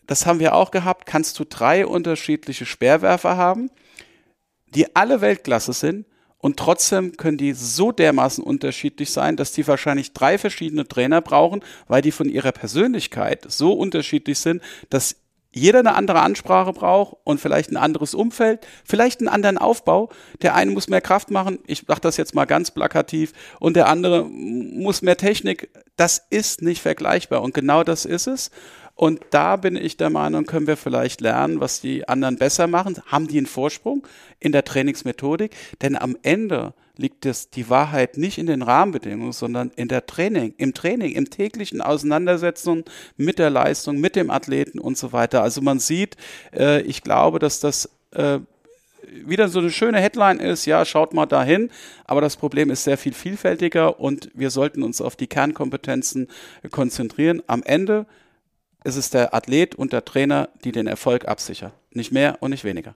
das 0.06 0.24
haben 0.24 0.40
wir 0.40 0.54
auch 0.54 0.70
gehabt, 0.70 1.04
kannst 1.04 1.38
du 1.38 1.44
drei 1.44 1.84
unterschiedliche 1.84 2.64
Speerwerfer 2.64 3.36
haben, 3.36 3.70
die 4.74 4.96
alle 4.96 5.20
Weltklasse 5.20 5.74
sind, 5.74 6.06
und 6.38 6.56
trotzdem 6.56 7.18
können 7.18 7.36
die 7.36 7.52
so 7.52 7.92
dermaßen 7.92 8.42
unterschiedlich 8.42 9.10
sein, 9.10 9.36
dass 9.36 9.52
die 9.52 9.68
wahrscheinlich 9.68 10.14
drei 10.14 10.38
verschiedene 10.38 10.88
Trainer 10.88 11.20
brauchen, 11.20 11.62
weil 11.88 12.00
die 12.00 12.12
von 12.12 12.30
ihrer 12.30 12.52
Persönlichkeit 12.52 13.44
so 13.52 13.74
unterschiedlich 13.74 14.38
sind, 14.38 14.62
dass 14.88 15.16
jeder 15.52 15.80
eine 15.80 15.94
andere 15.94 16.20
Ansprache 16.20 16.72
braucht 16.72 17.16
und 17.24 17.40
vielleicht 17.40 17.70
ein 17.70 17.76
anderes 17.76 18.14
Umfeld, 18.14 18.66
vielleicht 18.84 19.20
einen 19.20 19.28
anderen 19.28 19.58
Aufbau. 19.58 20.10
Der 20.42 20.54
eine 20.54 20.70
muss 20.70 20.88
mehr 20.88 21.00
Kraft 21.00 21.30
machen, 21.30 21.58
ich 21.66 21.84
sage 21.86 22.00
das 22.00 22.16
jetzt 22.16 22.34
mal 22.34 22.44
ganz 22.44 22.70
plakativ, 22.70 23.32
und 23.58 23.74
der 23.74 23.88
andere 23.88 24.24
muss 24.24 25.02
mehr 25.02 25.16
Technik. 25.16 25.70
Das 25.96 26.24
ist 26.30 26.62
nicht 26.62 26.80
vergleichbar 26.80 27.42
und 27.42 27.54
genau 27.54 27.82
das 27.82 28.04
ist 28.04 28.26
es. 28.26 28.50
Und 28.94 29.20
da 29.30 29.56
bin 29.56 29.76
ich 29.76 29.96
der 29.96 30.10
Meinung, 30.10 30.44
können 30.44 30.66
wir 30.66 30.76
vielleicht 30.76 31.22
lernen, 31.22 31.58
was 31.58 31.80
die 31.80 32.06
anderen 32.06 32.36
besser 32.36 32.66
machen. 32.66 33.00
Haben 33.06 33.28
die 33.28 33.38
einen 33.38 33.46
Vorsprung 33.46 34.06
in 34.40 34.52
der 34.52 34.64
Trainingsmethodik? 34.64 35.56
Denn 35.80 35.96
am 35.96 36.18
Ende 36.22 36.74
liegt 37.00 37.26
es 37.26 37.50
die 37.50 37.68
Wahrheit 37.70 38.16
nicht 38.18 38.38
in 38.38 38.46
den 38.46 38.62
Rahmenbedingungen, 38.62 39.32
sondern 39.32 39.70
in 39.76 39.88
der 39.88 40.06
Training, 40.06 40.54
im 40.58 40.74
Training, 40.74 41.12
im 41.12 41.30
täglichen 41.30 41.80
Auseinandersetzung 41.80 42.84
mit 43.16 43.38
der 43.38 43.50
Leistung, 43.50 43.98
mit 43.98 44.16
dem 44.16 44.30
Athleten 44.30 44.78
und 44.78 44.98
so 44.98 45.12
weiter. 45.12 45.42
Also 45.42 45.62
man 45.62 45.78
sieht, 45.78 46.16
äh, 46.54 46.82
ich 46.82 47.02
glaube, 47.02 47.38
dass 47.38 47.60
das 47.60 47.90
äh, 48.12 48.40
wieder 49.10 49.48
so 49.48 49.58
eine 49.60 49.70
schöne 49.70 49.98
Headline 49.98 50.38
ist, 50.38 50.66
ja, 50.66 50.84
schaut 50.84 51.14
mal 51.14 51.26
dahin, 51.26 51.70
aber 52.04 52.20
das 52.20 52.36
Problem 52.36 52.70
ist 52.70 52.84
sehr 52.84 52.98
viel 52.98 53.14
vielfältiger 53.14 53.98
und 53.98 54.30
wir 54.34 54.50
sollten 54.50 54.82
uns 54.82 55.00
auf 55.00 55.16
die 55.16 55.26
Kernkompetenzen 55.26 56.28
konzentrieren. 56.70 57.42
Am 57.46 57.62
Ende 57.62 58.06
ist 58.84 58.96
es 58.96 59.10
der 59.10 59.34
Athlet 59.34 59.74
und 59.74 59.92
der 59.92 60.04
Trainer, 60.04 60.48
die 60.64 60.72
den 60.72 60.86
Erfolg 60.86 61.26
absichern. 61.26 61.72
Nicht 61.92 62.12
mehr 62.12 62.38
und 62.40 62.50
nicht 62.50 62.64
weniger. 62.64 62.94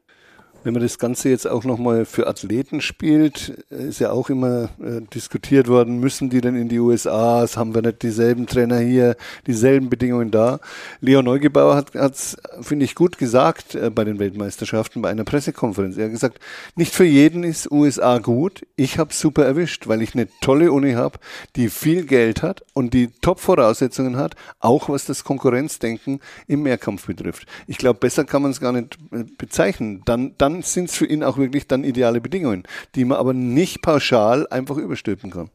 Wenn 0.64 0.72
man 0.72 0.82
das 0.82 0.98
Ganze 0.98 1.28
jetzt 1.28 1.46
auch 1.46 1.64
nochmal 1.64 2.06
für 2.06 2.26
Athleten 2.26 2.80
spielt, 2.80 3.50
ist 3.68 4.00
ja 4.00 4.12
auch 4.12 4.30
immer 4.30 4.70
äh, 4.82 5.02
diskutiert 5.12 5.68
worden, 5.68 6.00
müssen 6.00 6.30
die 6.30 6.40
denn 6.40 6.56
in 6.56 6.70
die 6.70 6.78
USA, 6.78 7.46
haben 7.54 7.74
wir 7.74 7.82
nicht 7.82 8.02
dieselben 8.02 8.46
Trainer 8.46 8.78
hier, 8.78 9.16
dieselben 9.46 9.90
Bedingungen 9.90 10.30
da. 10.30 10.60
Leo 11.02 11.20
Neugebauer 11.20 11.76
hat 11.76 11.94
es, 11.94 12.38
finde 12.62 12.86
ich, 12.86 12.94
gut 12.94 13.18
gesagt 13.18 13.74
äh, 13.74 13.90
bei 13.90 14.04
den 14.04 14.18
Weltmeisterschaften, 14.18 15.02
bei 15.02 15.10
einer 15.10 15.24
Pressekonferenz. 15.24 15.98
Er 15.98 16.06
hat 16.06 16.12
gesagt, 16.12 16.40
nicht 16.76 16.94
für 16.94 17.04
jeden 17.04 17.44
ist 17.44 17.70
USA 17.70 18.16
gut. 18.18 18.66
Ich 18.74 18.98
habe 18.98 19.12
super 19.12 19.44
erwischt, 19.44 19.86
weil 19.86 20.00
ich 20.00 20.14
eine 20.14 20.28
tolle 20.40 20.72
Uni 20.72 20.92
habe, 20.92 21.18
die 21.56 21.68
viel 21.68 22.06
Geld 22.06 22.42
hat 22.42 22.64
und 22.72 22.94
die 22.94 23.08
Top-Voraussetzungen 23.20 24.16
hat, 24.16 24.34
auch 24.60 24.88
was 24.88 25.04
das 25.04 25.24
Konkurrenzdenken 25.24 26.20
im 26.46 26.62
Mehrkampf 26.62 27.06
betrifft. 27.06 27.46
Ich 27.66 27.76
glaube, 27.76 28.00
besser 28.00 28.24
kann 28.24 28.40
man 28.40 28.52
es 28.52 28.60
gar 28.60 28.72
nicht 28.72 28.96
äh, 29.12 29.24
bezeichnen. 29.36 30.00
Dann, 30.06 30.34
dann 30.38 30.53
dann 30.54 30.62
sind 30.62 30.88
es 30.88 30.96
für 30.96 31.06
ihn 31.06 31.22
auch 31.22 31.36
wirklich 31.36 31.66
dann 31.66 31.84
ideale 31.84 32.20
Bedingungen, 32.20 32.64
die 32.94 33.04
man 33.04 33.18
aber 33.18 33.34
nicht 33.34 33.82
pauschal 33.82 34.46
einfach 34.48 34.76
überstülpen 34.76 35.30
kann. 35.30 35.50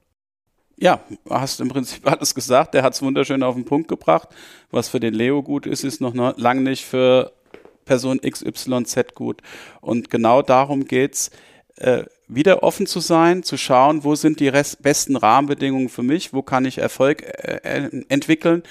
Ja, 0.77 1.01
hast 1.29 1.59
im 1.59 1.69
Prinzip 1.69 2.05
alles 2.09 2.35
gesagt. 2.35 2.73
Der 2.73 2.83
hat 2.83 2.93
es 2.93 3.01
wunderschön 3.01 3.43
auf 3.43 3.55
den 3.55 3.65
Punkt 3.65 3.87
gebracht. 3.87 4.29
Was 4.71 4.89
für 4.89 4.99
den 4.99 5.13
Leo 5.13 5.43
gut 5.43 5.65
ist, 5.65 5.83
ist 5.83 6.01
noch 6.01 6.13
lange 6.37 6.61
nicht 6.61 6.85
für 6.85 7.33
Person 7.85 8.21
XYZ 8.21 9.15
gut. 9.15 9.41
Und 9.81 10.09
genau 10.09 10.41
darum 10.41 10.85
geht's, 10.85 11.31
äh, 11.77 12.03
wieder 12.27 12.61
offen 12.61 12.85
zu 12.85 12.99
sein, 12.99 13.43
zu 13.43 13.57
schauen, 13.57 14.03
wo 14.03 14.13
sind 14.15 14.39
die 14.39 14.51
besten 14.51 15.15
Rahmenbedingungen 15.15 15.89
für 15.89 16.03
mich, 16.03 16.33
wo 16.33 16.43
kann 16.43 16.65
ich 16.65 16.77
Erfolg 16.77 17.23
äh, 17.23 17.89
entwickeln. 18.09 18.63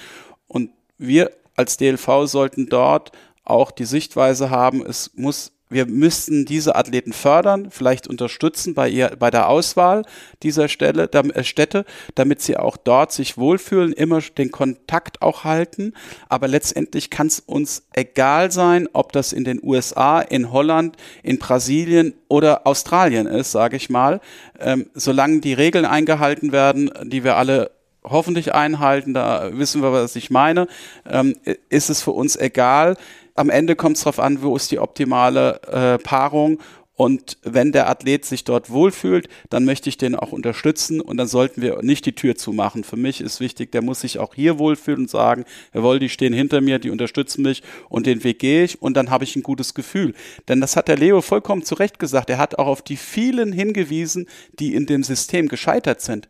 Und 0.46 0.70
wir 0.98 1.32
als 1.56 1.76
DLV 1.76 2.26
sollten 2.26 2.68
dort 2.68 3.12
auch 3.44 3.70
die 3.70 3.86
Sichtweise 3.86 4.50
haben, 4.50 4.84
es 4.84 5.10
muss 5.14 5.52
wir 5.70 5.86
müssten 5.86 6.44
diese 6.44 6.76
Athleten 6.76 7.12
fördern, 7.12 7.68
vielleicht 7.70 8.06
unterstützen 8.06 8.74
bei 8.74 8.88
ihr, 8.88 9.12
bei 9.18 9.30
der 9.30 9.48
Auswahl 9.48 10.04
dieser 10.42 10.68
Stelle, 10.68 11.10
äh, 11.12 11.44
Städte, 11.44 11.84
damit 12.14 12.40
sie 12.40 12.56
auch 12.56 12.76
dort 12.76 13.12
sich 13.12 13.36
wohlfühlen, 13.36 13.92
immer 13.92 14.20
den 14.20 14.50
Kontakt 14.50 15.22
auch 15.22 15.44
halten. 15.44 15.92
Aber 16.28 16.48
letztendlich 16.48 17.10
kann 17.10 17.26
es 17.26 17.40
uns 17.40 17.84
egal 17.92 18.50
sein, 18.50 18.88
ob 18.92 19.12
das 19.12 19.32
in 19.32 19.44
den 19.44 19.60
USA, 19.62 20.20
in 20.20 20.52
Holland, 20.52 20.96
in 21.22 21.38
Brasilien 21.38 22.14
oder 22.28 22.66
Australien 22.66 23.26
ist, 23.26 23.52
sage 23.52 23.76
ich 23.76 23.90
mal. 23.90 24.20
Ähm, 24.58 24.90
solange 24.94 25.40
die 25.40 25.54
Regeln 25.54 25.84
eingehalten 25.84 26.52
werden, 26.52 26.90
die 27.04 27.24
wir 27.24 27.36
alle 27.36 27.70
hoffentlich 28.04 28.54
einhalten, 28.54 29.14
da 29.14 29.50
wissen 29.52 29.82
wir, 29.82 29.92
was 29.92 30.16
ich 30.16 30.30
meine, 30.30 30.66
ähm, 31.08 31.36
ist 31.68 31.90
es 31.90 32.02
für 32.02 32.12
uns 32.12 32.36
egal 32.36 32.96
am 33.38 33.50
Ende 33.50 33.76
kommt 33.76 33.96
es 33.96 34.02
darauf 34.02 34.18
an, 34.18 34.42
wo 34.42 34.56
ist 34.56 34.70
die 34.70 34.78
optimale 34.78 35.60
äh, 35.62 35.98
Paarung. 35.98 36.58
Und 36.94 37.38
wenn 37.44 37.70
der 37.70 37.88
Athlet 37.88 38.24
sich 38.24 38.42
dort 38.42 38.70
wohlfühlt, 38.70 39.28
dann 39.50 39.64
möchte 39.64 39.88
ich 39.88 39.98
den 39.98 40.16
auch 40.16 40.32
unterstützen 40.32 41.00
und 41.00 41.16
dann 41.16 41.28
sollten 41.28 41.62
wir 41.62 41.80
nicht 41.80 42.04
die 42.06 42.14
Tür 42.16 42.34
zumachen. 42.34 42.82
Für 42.82 42.96
mich 42.96 43.20
ist 43.20 43.38
wichtig, 43.38 43.70
der 43.70 43.82
muss 43.82 44.00
sich 44.00 44.18
auch 44.18 44.34
hier 44.34 44.58
wohlfühlen 44.58 45.02
und 45.02 45.08
sagen, 45.08 45.44
jawohl, 45.72 46.00
die 46.00 46.08
stehen 46.08 46.32
hinter 46.32 46.60
mir, 46.60 46.80
die 46.80 46.90
unterstützen 46.90 47.42
mich 47.42 47.62
und 47.88 48.06
den 48.06 48.24
Weg 48.24 48.40
gehe 48.40 48.64
ich 48.64 48.82
und 48.82 48.96
dann 48.96 49.10
habe 49.10 49.22
ich 49.22 49.36
ein 49.36 49.44
gutes 49.44 49.74
Gefühl. 49.74 50.12
Denn 50.48 50.60
das 50.60 50.74
hat 50.74 50.88
der 50.88 50.96
Leo 50.96 51.22
vollkommen 51.22 51.62
zu 51.62 51.76
Recht 51.76 52.00
gesagt. 52.00 52.30
Er 52.30 52.38
hat 52.38 52.58
auch 52.58 52.66
auf 52.66 52.82
die 52.82 52.96
vielen 52.96 53.52
hingewiesen, 53.52 54.26
die 54.58 54.74
in 54.74 54.86
dem 54.86 55.04
System 55.04 55.46
gescheitert 55.46 56.00
sind. 56.00 56.28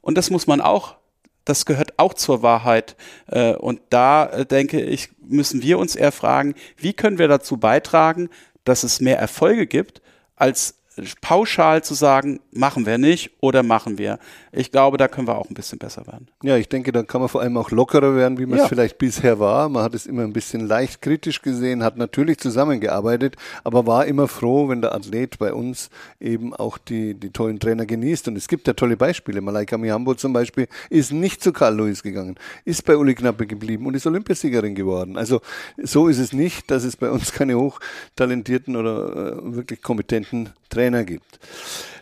Und 0.00 0.16
das 0.16 0.30
muss 0.30 0.46
man 0.46 0.60
auch 0.60 0.94
das 1.44 1.66
gehört 1.66 1.98
auch 1.98 2.14
zur 2.14 2.42
Wahrheit. 2.42 2.96
Äh, 3.26 3.54
und 3.54 3.80
da 3.90 4.26
äh, 4.26 4.46
denke 4.46 4.80
ich, 4.80 5.10
müssen 5.20 5.62
wir 5.62 5.78
uns 5.78 5.96
eher 5.96 6.12
fragen, 6.12 6.54
wie 6.76 6.92
können 6.92 7.18
wir 7.18 7.28
dazu 7.28 7.56
beitragen, 7.56 8.30
dass 8.64 8.82
es 8.82 9.00
mehr 9.00 9.18
Erfolge 9.18 9.66
gibt, 9.66 10.02
als 10.36 10.76
pauschal 11.20 11.82
zu 11.82 11.94
sagen, 11.94 12.40
machen 12.52 12.86
wir 12.86 12.98
nicht 12.98 13.32
oder 13.40 13.62
machen 13.62 13.98
wir. 13.98 14.18
Ich 14.52 14.70
glaube, 14.70 14.96
da 14.96 15.08
können 15.08 15.26
wir 15.26 15.36
auch 15.36 15.48
ein 15.50 15.54
bisschen 15.54 15.78
besser 15.78 16.06
werden. 16.06 16.28
Ja, 16.42 16.56
ich 16.56 16.68
denke, 16.68 16.92
da 16.92 17.02
kann 17.02 17.20
man 17.20 17.28
vor 17.28 17.40
allem 17.40 17.56
auch 17.56 17.70
lockerer 17.70 18.14
werden, 18.14 18.38
wie 18.38 18.46
man 18.46 18.58
ja. 18.58 18.64
es 18.64 18.68
vielleicht 18.68 18.98
bisher 18.98 19.40
war. 19.40 19.68
Man 19.68 19.82
hat 19.82 19.94
es 19.94 20.06
immer 20.06 20.22
ein 20.22 20.32
bisschen 20.32 20.66
leicht 20.66 21.02
kritisch 21.02 21.42
gesehen, 21.42 21.82
hat 21.82 21.96
natürlich 21.96 22.38
zusammengearbeitet, 22.38 23.36
aber 23.64 23.86
war 23.86 24.06
immer 24.06 24.28
froh, 24.28 24.68
wenn 24.68 24.82
der 24.82 24.94
Athlet 24.94 25.38
bei 25.38 25.52
uns 25.52 25.90
eben 26.20 26.54
auch 26.54 26.78
die, 26.78 27.14
die 27.14 27.30
tollen 27.30 27.58
Trainer 27.58 27.86
genießt. 27.86 28.28
Und 28.28 28.36
es 28.36 28.46
gibt 28.46 28.68
ja 28.68 28.74
tolle 28.74 28.96
Beispiele. 28.96 29.40
Malaika 29.40 29.76
Mihambo 29.76 30.14
zum 30.14 30.32
Beispiel 30.32 30.68
ist 30.90 31.12
nicht 31.12 31.42
zu 31.42 31.52
Karl 31.52 31.76
Lewis 31.76 32.02
gegangen, 32.02 32.36
ist 32.64 32.84
bei 32.84 32.96
Uli 32.96 33.14
Knappe 33.14 33.46
geblieben 33.46 33.86
und 33.86 33.94
ist 33.94 34.06
Olympiasiegerin 34.06 34.76
geworden. 34.76 35.16
Also 35.16 35.40
so 35.82 36.06
ist 36.06 36.18
es 36.18 36.32
nicht, 36.32 36.70
dass 36.70 36.84
es 36.84 36.96
bei 36.96 37.10
uns 37.10 37.32
keine 37.32 37.58
hochtalentierten 37.58 38.76
oder 38.76 39.38
äh, 39.38 39.54
wirklich 39.56 39.82
kompetenten 39.82 40.50
Trainer 40.68 40.83
gibt. 40.90 41.40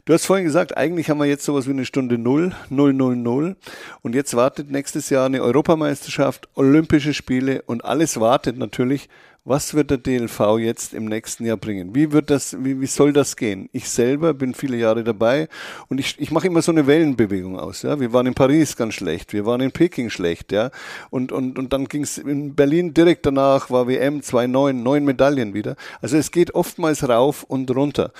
Du 0.05 0.13
hast 0.13 0.27
vorhin 0.27 0.45
gesagt, 0.45 0.77
eigentlich 0.77 1.11
haben 1.11 1.19
wir 1.19 1.27
jetzt 1.27 1.45
sowas 1.45 1.69
wie 1.69 1.71
eine 1.71 1.85
Stunde 1.85 2.19
Null, 2.19 2.53
Null, 2.71 2.93
Null, 2.93 3.15
Null. 3.15 3.57
Und 4.03 4.17
jetzt 4.17 4.35
wartet 4.35 4.69
nächstes 4.69 5.11
Jahr 5.11 5.27
eine 5.27 5.43
Europameisterschaft, 5.43 6.49
Olympische 6.57 7.15
Spiele 7.15 7.63
und 7.67 7.85
alles 7.85 8.19
wartet 8.19 8.59
natürlich. 8.59 9.09
Was 9.45 9.75
wird 9.75 9.91
der 9.91 9.99
DLV 9.99 10.59
jetzt 10.59 10.95
im 10.95 11.07
nächsten 11.07 11.45
Jahr 11.45 11.57
bringen? 11.57 11.97
Wie 11.97 12.13
wird 12.13 12.31
das, 12.31 12.57
wie, 12.65 12.81
wie 12.81 12.87
soll 12.87 13.13
das 13.13 13.37
gehen? 13.37 13.69
Ich 13.73 13.89
selber 13.89 14.35
bin 14.35 14.55
viele 14.55 14.77
Jahre 14.77 15.03
dabei 15.03 15.49
und 15.89 15.99
ich, 15.99 16.15
ich 16.21 16.31
mache 16.31 16.47
immer 16.47 16.63
so 16.63 16.71
eine 16.71 16.87
Wellenbewegung 16.87 17.59
aus. 17.59 17.83
Ja? 17.83 17.99
Wir 17.99 18.13
waren 18.13 18.27
in 18.27 18.35
Paris 18.35 18.77
ganz 18.77 18.95
schlecht, 18.95 19.33
wir 19.33 19.45
waren 19.45 19.61
in 19.61 19.73
Peking 19.73 20.11
schlecht, 20.11 20.53
ja. 20.53 20.71
Und, 21.11 21.33
und, 21.33 21.59
und 21.59 21.73
dann 21.73 21.87
ging 21.87 22.05
es 22.05 22.19
in 22.19 22.55
Berlin 22.55 22.95
direkt 22.95 23.27
danach, 23.27 23.69
war 23.69 23.89
WM 23.89 24.21
2-9, 24.21 24.75
neun 24.75 25.05
Medaillen 25.05 25.55
wieder. 25.55 25.75
Also 26.01 26.17
es 26.17 26.31
geht 26.31 26.55
oftmals 26.55 27.09
rauf 27.09 27.43
und 27.43 27.69
runter. 27.75 28.13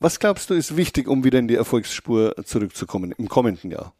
Was 0.00 0.20
glaubst 0.20 0.48
du 0.50 0.54
ist 0.54 0.76
wichtig, 0.76 1.08
um 1.08 1.24
wieder 1.24 1.40
in 1.40 1.48
die 1.48 1.56
Erfolgsspur 1.56 2.36
zurückzukommen 2.44 3.12
im 3.18 3.28
kommenden 3.28 3.72
Jahr? 3.72 3.94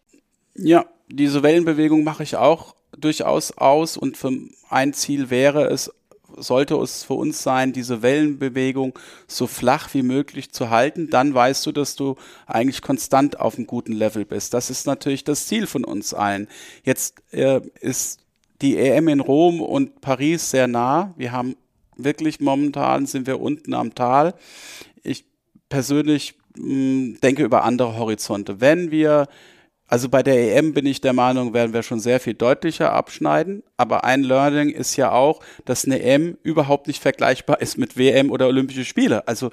Ja, 0.54 0.86
diese 1.08 1.42
Wellenbewegung 1.42 2.04
mache 2.04 2.22
ich 2.22 2.36
auch 2.36 2.76
durchaus 2.96 3.50
aus 3.58 3.96
und 3.96 4.16
für 4.16 4.30
ein 4.70 4.92
Ziel 4.92 5.30
wäre 5.30 5.64
es, 5.68 5.90
sollte 6.36 6.76
es 6.76 7.02
für 7.02 7.14
uns 7.14 7.42
sein, 7.42 7.72
diese 7.72 8.02
Wellenbewegung 8.02 8.96
so 9.26 9.48
flach 9.48 9.92
wie 9.92 10.02
möglich 10.02 10.52
zu 10.52 10.70
halten, 10.70 11.10
dann 11.10 11.34
weißt 11.34 11.66
du, 11.66 11.72
dass 11.72 11.96
du 11.96 12.14
eigentlich 12.46 12.80
konstant 12.82 13.40
auf 13.40 13.56
einem 13.56 13.66
guten 13.66 13.92
Level 13.92 14.24
bist. 14.24 14.54
Das 14.54 14.70
ist 14.70 14.86
natürlich 14.86 15.24
das 15.24 15.46
Ziel 15.46 15.66
von 15.66 15.84
uns 15.84 16.14
allen. 16.14 16.46
Jetzt 16.84 17.16
äh, 17.32 17.60
ist 17.80 18.20
die 18.62 18.76
EM 18.76 19.08
in 19.08 19.20
Rom 19.20 19.60
und 19.60 20.00
Paris 20.00 20.50
sehr 20.50 20.68
nah. 20.68 21.12
Wir 21.16 21.32
haben 21.32 21.56
wirklich 21.96 22.38
momentan 22.40 23.06
sind 23.06 23.26
wir 23.26 23.40
unten 23.40 23.74
am 23.74 23.94
Tal. 23.94 24.34
Ich 25.68 25.70
persönlich 25.70 26.34
mh, 26.56 26.64
hm, 26.64 27.18
denke 27.22 27.44
über 27.44 27.62
andere 27.64 27.98
Horizonte. 27.98 28.58
Wenn 28.62 28.90
wir 28.90 29.28
also 29.90 30.10
bei 30.10 30.22
der 30.22 30.54
EM 30.54 30.74
bin 30.74 30.84
ich 30.84 31.00
der 31.00 31.14
Meinung, 31.14 31.54
werden 31.54 31.72
wir 31.72 31.82
schon 31.82 31.98
sehr 31.98 32.20
viel 32.20 32.34
deutlicher 32.34 32.92
abschneiden. 32.92 33.62
Aber 33.78 34.04
ein 34.04 34.22
Learning 34.22 34.68
ist 34.68 34.96
ja 34.96 35.12
auch, 35.12 35.40
dass 35.64 35.86
eine 35.86 36.02
EM 36.02 36.36
überhaupt 36.42 36.88
nicht 36.88 37.00
vergleichbar 37.00 37.62
ist 37.62 37.78
mit 37.78 37.96
WM 37.96 38.30
oder 38.30 38.48
Olympische 38.48 38.84
Spiele. 38.84 39.26
Also 39.26 39.50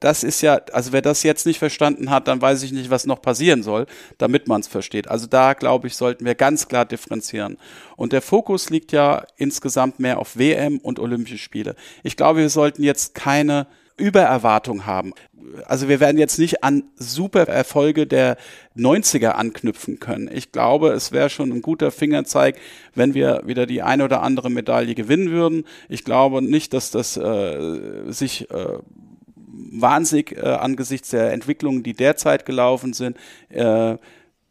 das 0.00 0.22
ist 0.22 0.42
ja, 0.42 0.60
also 0.72 0.92
wer 0.92 1.00
das 1.00 1.22
jetzt 1.22 1.46
nicht 1.46 1.58
verstanden 1.58 2.10
hat, 2.10 2.28
dann 2.28 2.42
weiß 2.42 2.62
ich 2.62 2.72
nicht, 2.72 2.90
was 2.90 3.06
noch 3.06 3.22
passieren 3.22 3.62
soll, 3.62 3.86
damit 4.18 4.48
man 4.48 4.60
es 4.60 4.68
versteht. 4.68 5.08
Also 5.08 5.26
da 5.26 5.54
glaube 5.54 5.86
ich, 5.86 5.96
sollten 5.96 6.26
wir 6.26 6.34
ganz 6.34 6.68
klar 6.68 6.84
differenzieren. 6.84 7.56
Und 7.96 8.12
der 8.12 8.20
Fokus 8.20 8.68
liegt 8.68 8.92
ja 8.92 9.24
insgesamt 9.38 9.98
mehr 9.98 10.18
auf 10.18 10.36
WM 10.36 10.76
und 10.76 10.98
Olympische 10.98 11.38
Spiele. 11.38 11.74
Ich 12.02 12.18
glaube, 12.18 12.40
wir 12.40 12.50
sollten 12.50 12.82
jetzt 12.82 13.14
keine 13.14 13.66
Übererwartung 13.96 14.86
haben. 14.86 15.12
Also 15.66 15.88
wir 15.88 16.00
werden 16.00 16.18
jetzt 16.18 16.38
nicht 16.38 16.64
an 16.64 16.84
super 16.96 17.46
Erfolge 17.46 18.06
der 18.06 18.36
90er 18.76 19.30
anknüpfen 19.30 20.00
können. 20.00 20.28
Ich 20.32 20.52
glaube, 20.52 20.90
es 20.90 21.12
wäre 21.12 21.30
schon 21.30 21.52
ein 21.52 21.62
guter 21.62 21.90
Fingerzeig, 21.90 22.56
wenn 22.94 23.14
wir 23.14 23.42
wieder 23.44 23.66
die 23.66 23.82
eine 23.82 24.04
oder 24.04 24.22
andere 24.22 24.50
Medaille 24.50 24.94
gewinnen 24.94 25.30
würden. 25.30 25.64
Ich 25.88 26.04
glaube 26.04 26.42
nicht, 26.42 26.72
dass 26.72 26.90
das 26.90 27.16
äh, 27.16 28.10
sich 28.10 28.50
äh, 28.50 28.78
wahnsinnig 29.46 30.36
äh, 30.36 30.40
angesichts 30.40 31.10
der 31.10 31.32
Entwicklungen, 31.32 31.82
die 31.82 31.94
derzeit 31.94 32.46
gelaufen 32.46 32.92
sind, 32.92 33.16
äh, 33.50 33.96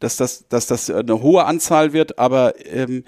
dass 0.04 0.16
das, 0.16 0.46
dass 0.48 0.66
das 0.66 0.90
eine 0.90 1.22
hohe 1.22 1.44
Anzahl 1.46 1.92
wird, 1.94 2.18
aber 2.18 2.54
ähm, 2.66 3.04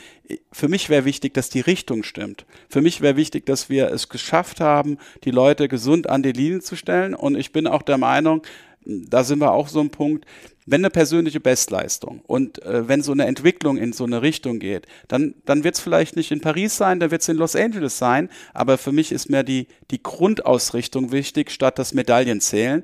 für 0.51 0.69
mich 0.69 0.89
wäre 0.89 1.05
wichtig, 1.05 1.35
dass 1.35 1.51
die 1.51 1.61
Richtung 1.61 2.03
stimmt. 2.03 2.47
Für 2.69 2.81
mich 2.81 3.03
wäre 3.03 3.17
wichtig, 3.17 3.45
dass 3.45 3.69
wir 3.69 3.91
es 3.91 4.09
geschafft 4.09 4.61
haben, 4.61 4.97
die 5.25 5.31
Leute 5.31 5.69
gesund 5.69 6.09
an 6.09 6.23
die 6.23 6.33
Linie 6.33 6.61
zu 6.61 6.75
stellen. 6.75 7.15
Und 7.15 7.37
ich 7.37 7.53
bin 7.53 7.67
auch 7.67 7.83
der 7.83 7.99
Meinung, 7.99 8.43
da 8.87 9.25
sind 9.25 9.41
wir 9.41 9.53
auch 9.53 9.69
so 9.69 9.81
ein 9.81 9.91
Punkt, 9.91 10.25
wenn 10.65 10.81
eine 10.81 10.91
persönliche 10.91 11.39
Bestleistung 11.39 12.23
und 12.27 12.63
äh, 12.63 12.89
wenn 12.89 13.03
so 13.03 13.13
eine 13.13 13.27
Entwicklung 13.27 13.77
in 13.77 13.93
so 13.93 14.05
eine 14.05 14.23
Richtung 14.23 14.59
geht, 14.59 14.87
dann, 15.07 15.35
dann 15.45 15.63
wird 15.63 15.77
es 15.77 15.81
vielleicht 15.81 16.17
nicht 16.17 16.33
in 16.33 16.41
Paris 16.41 16.77
sein, 16.77 16.99
dann 16.99 17.11
wird 17.11 17.23
es 17.23 17.29
in 17.29 17.37
Los 17.37 17.55
Angeles 17.55 17.99
sein, 17.99 18.29
aber 18.53 18.79
für 18.79 18.91
mich 18.91 19.13
ist 19.13 19.29
mehr 19.29 19.45
die, 19.45 19.69
die 19.93 20.03
Grundausrichtung 20.03 21.13
wichtig, 21.13 21.51
statt 21.51 21.79
das 21.79 21.95
Medaillenzählen. 21.95 22.83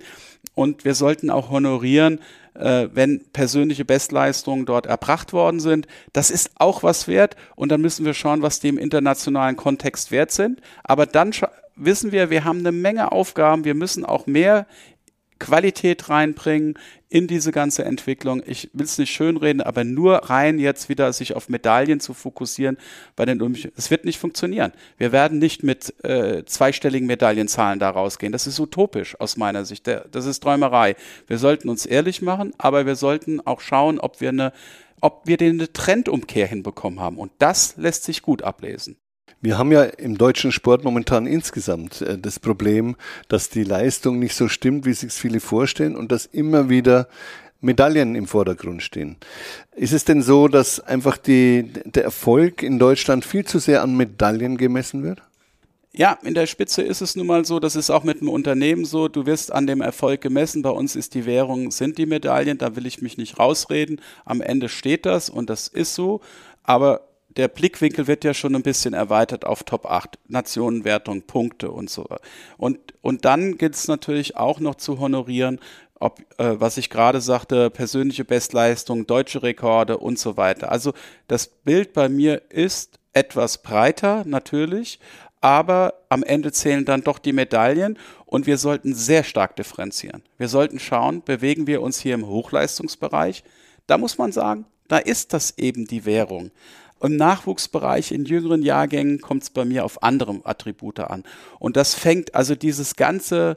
Und 0.55 0.85
wir 0.85 0.95
sollten 0.95 1.31
auch 1.31 1.51
honorieren, 1.51 2.21
äh, 2.55 2.89
wenn 2.93 3.25
persönliche 3.33 3.85
Bestleistungen 3.85 4.67
dort 4.67 4.87
erbracht 4.87 5.33
worden 5.33 5.61
sind. 5.61 5.87
Das 6.13 6.31
ist 6.31 6.51
auch 6.57 6.83
was 6.83 7.09
wert 7.09 7.37
und 7.57 7.71
dann 7.73 7.81
müssen 7.81 8.05
wir 8.05 8.15
schauen, 8.15 8.43
was 8.43 8.61
die 8.61 8.69
im 8.69 8.79
internationalen 8.79 9.57
Kontext 9.57 10.11
wert 10.11 10.31
sind. 10.31 10.61
Aber 10.85 11.07
dann 11.07 11.33
wissen 11.77 12.13
wir, 12.13 12.31
wir 12.31 12.45
haben 12.45 12.59
eine 12.61 12.73
Menge 12.73 13.13
Aufgaben. 13.13 13.65
Wir 13.65 13.75
müssen 13.75 14.05
auch 14.05 14.27
mehr 14.27 14.67
Qualität 15.43 16.09
reinbringen 16.09 16.79
in 17.09 17.27
diese 17.27 17.51
ganze 17.51 17.85
Entwicklung. 17.85 18.43
Ich 18.47 18.71
will 18.73 18.87
es 18.87 18.97
nicht 18.97 19.13
schönreden, 19.13 19.61
aber 19.61 19.83
nur 19.83 20.31
rein 20.31 20.61
jetzt 20.61 20.89
wieder 20.89 21.13
sich 21.13 21.35
auf 21.35 21.49
Medaillen 21.49 21.99
zu 21.99 22.15
fokussieren 22.15 22.79
bei 23.17 23.27
den 23.27 23.43
Olympischen, 23.43 23.73
es 23.77 23.91
wird 23.91 24.05
nicht 24.05 24.19
funktionieren. 24.19 24.73
Wir 24.99 25.11
werden 25.11 25.39
nicht 25.39 25.65
mit 25.65 25.93
äh, 26.05 26.45
zweistelligen 26.45 27.09
Medaillenzahlen 27.09 27.81
da 27.81 27.91
rausgehen. 27.91 28.33
Das 28.33 28.47
ist 28.47 28.61
utopisch 28.61 29.19
aus 29.21 29.37
meiner 29.37 29.65
Sicht. 29.65 29.89
Das 29.89 30.27
ist 30.27 30.41
Träumerei. 30.43 30.95
Wir 31.27 31.39
sollten 31.39 31.69
uns 31.69 31.87
ehrlich 31.87 32.23
machen, 32.23 32.53
aber 32.59 32.87
wir 32.87 32.95
sollten 32.95 33.41
auch 33.45 33.61
schauen, 33.61 33.99
ob 33.99 34.21
wir 34.21 34.29
eine 34.29 34.53
ob 35.05 35.27
wir 35.27 35.37
den 35.37 35.59
Trendumkehr 35.73 36.47
hinbekommen 36.47 37.01
haben. 37.01 37.19
Und 37.19 37.33
das 37.41 37.77
lässt 37.77 38.05
sich 38.05 38.23
gut 38.23 38.43
ablesen. 38.43 39.02
Wir 39.43 39.59
haben 39.59 39.73
ja 39.73 39.83
im 39.83 40.17
deutschen 40.17 40.53
Sport 40.53 40.85
momentan 40.85 41.27
insgesamt 41.27 42.01
äh, 42.01 42.17
das 42.17 42.39
Problem, 42.39 42.97
dass 43.27 43.51
die 43.51 43.65
Leistung 43.65 44.21
nicht 44.21 44.37
so 44.37 44.47
stimmt, 44.49 44.87
wie 44.87 44.95
sich 44.95 45.13
viele 45.13 45.41
vorstellen 45.41 45.97
und 45.97 46.13
dass 46.13 46.27
immer 46.27 46.69
wieder 46.69 47.09
Medaillen 47.61 48.15
im 48.15 48.29
Vordergrund 48.29 48.83
stehen. 48.83 49.17
Ist 49.75 49.93
es 49.93 50.05
denn 50.05 50.23
so, 50.23 50.47
dass 50.47 50.79
einfach 50.79 51.17
die, 51.17 51.73
der 51.85 52.05
Erfolg 52.05 52.63
in 52.63 52.79
Deutschland 52.79 53.25
viel 53.25 53.45
zu 53.45 53.59
sehr 53.59 53.83
an 53.83 53.97
Medaillen 53.97 54.57
gemessen 54.57 55.03
wird? 55.03 55.23
Ja, 55.93 56.19
in 56.23 56.35
der 56.35 56.47
Spitze 56.47 56.83
ist 56.83 57.03
es 57.03 57.17
nun 57.17 57.27
mal 57.27 57.45
so, 57.45 57.61
das 57.61 57.77
ist 57.77 57.91
auch 57.91 58.05
mit 58.05 58.21
dem 58.21 58.29
Unternehmen 58.29 58.85
so, 58.85 59.09
du 59.09 59.27
wirst 59.27 59.53
an 59.53 59.67
dem 59.67 59.81
Erfolg 59.81 60.21
gemessen. 60.21 60.63
Bei 60.63 60.71
uns 60.71 60.97
ist 60.97 61.15
die 61.15 61.27
Währung, 61.27 61.71
sind 61.73 61.99
die 61.99 62.07
Medaillen, 62.07 62.59
da 62.59 62.77
will 62.77 62.87
ich 62.87 63.03
mich 63.03 63.19
nicht 63.19 63.39
rausreden. 63.41 64.01
Am 64.25 64.41
Ende 64.41 64.69
steht 64.69 65.05
das 65.05 65.29
und 65.29 65.51
das 65.51 65.67
ist 65.67 65.95
so. 65.95 66.21
Aber 66.63 67.12
der 67.37 67.49
Blickwinkel 67.49 68.07
wird 68.07 68.25
ja 68.25 68.35
schon 68.35 68.55
ein 68.55 68.63
bisschen 68.63 68.95
erweitert 68.95 69.45
auf 69.45 69.65
Top 69.65 69.87
8, 69.87 70.19
Nationenwertung, 70.29 71.23
Punkte 71.23 71.71
und 71.71 71.91
so. 71.91 72.07
Und, 72.57 72.79
und 73.01 73.25
dann 73.25 73.59
gilt 73.59 73.75
es 73.75 73.89
natürlich 73.89 74.37
auch 74.37 74.61
noch 74.61 74.77
zu 74.77 74.99
honorieren, 74.99 75.61
ob, 76.03 76.21
äh, 76.39 76.61
was 76.61 76.77
ich 76.77 76.91
gerade 76.91 77.21
sagte, 77.21 77.71
persönliche 77.71 78.25
Bestleistung, 78.25 79.07
deutsche 79.07 79.43
Rekorde 79.43 79.99
und 79.99 80.19
so 80.19 80.37
weiter. 80.37 80.71
Also 80.73 80.93
das 81.29 81.47
Bild 81.47 81.93
bei 81.93 82.09
mir 82.09 82.43
ist 82.51 82.99
etwas 83.13 83.63
breiter, 83.63 84.25
natürlich, 84.27 84.99
aber 85.41 85.95
am 86.09 86.23
Ende 86.23 86.53
zählen 86.53 86.85
dann 86.85 87.03
doch 87.03 87.19
die 87.19 87.33
Medaillen 87.33 87.99
und 88.27 88.47
wir 88.47 88.59
sollten 88.59 88.95
sehr 88.95 89.25
stark 89.25 89.57
differenzieren. 89.57 90.23
Wir 90.39 90.49
sollten 90.49 90.79
schauen, 90.79 91.23
bewegen 91.23 91.67
wir 91.67 91.83
uns 91.83 92.01
hier 92.01 92.15
im 92.15 92.27
Hochleistungsbereich? 92.27 93.45
Da 93.87 93.99
muss 93.99 94.19
man 94.19 94.33
sagen, 94.33 94.67
da 94.89 94.99
ist 94.99 95.33
das 95.33 95.59
eben 95.59 95.87
die 95.87 96.05
Währung. 96.05 96.51
Im 97.03 97.17
Nachwuchsbereich 97.17 98.13
in 98.13 98.25
jüngeren 98.25 98.63
Jahrgängen 98.63 99.21
kommt 99.21 99.43
es 99.43 99.51
bei 99.51 99.65
mir 99.65 99.85
auf 99.85 100.03
andere 100.03 100.41
Attribute 100.45 101.01
an. 101.01 101.25
Und 101.59 101.77
das 101.77 101.95
fängt 101.95 102.35
also 102.35 102.55
dieses 102.55 102.95
ganze 102.95 103.57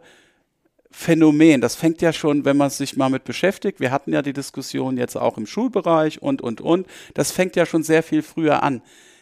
Phänomen, 0.89 1.59
das 1.61 1.75
fängt 1.75 2.01
ja 2.01 2.13
schon, 2.13 2.45
wenn 2.45 2.57
man 2.57 2.69
sich 2.69 2.95
mal 2.95 3.09
mit 3.09 3.25
beschäftigt. 3.25 3.79
Wir 3.79 3.91
hatten 3.91 4.13
ja 4.13 4.21
die 4.21 4.33
Diskussion 4.33 4.97
jetzt 4.97 5.17
auch 5.17 5.37
im 5.37 5.45
Schulbereich 5.45 6.21
und, 6.21 6.41
und, 6.41 6.61
und. 6.61 6.87
Das 7.13 7.31
fängt 7.31 7.55
ja 7.55 7.65
schon 7.65 7.83
sehr 7.83 8.01
viel 8.01 8.23
früher 8.23 8.63
an. 8.63 8.81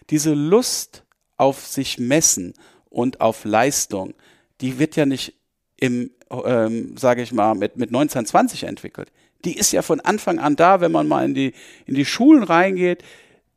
Diese 0.10 0.34
Lust 0.34 1.04
auf 1.36 1.66
sich 1.66 1.98
messen 1.98 2.54
und 2.90 3.22
auf 3.22 3.44
Leistung, 3.44 4.14
die 4.62 4.80
wird 4.80 4.96
ja 4.96 5.06
nicht 5.06 5.34
im, 5.78 6.12
ähm, 6.46 6.96
sage 6.96 7.24
ich 7.24 7.34
mal, 7.34 7.56
mit, 7.56 7.76
mit 7.76 7.90
1920 7.90 8.64
entwickelt. 8.64 9.12
Die 9.44 9.58
ist 9.58 9.74
ja 9.74 9.82
von 9.82 10.00
Anfang 10.00 10.40
an 10.40 10.56
da, 10.56 10.80
wenn 10.80 10.92
man 10.92 11.08
mal 11.08 11.26
in 11.26 11.34
die, 11.34 11.54
in 11.86 11.96
die 11.96 12.06
Schulen 12.06 12.44
reingeht 12.44 13.04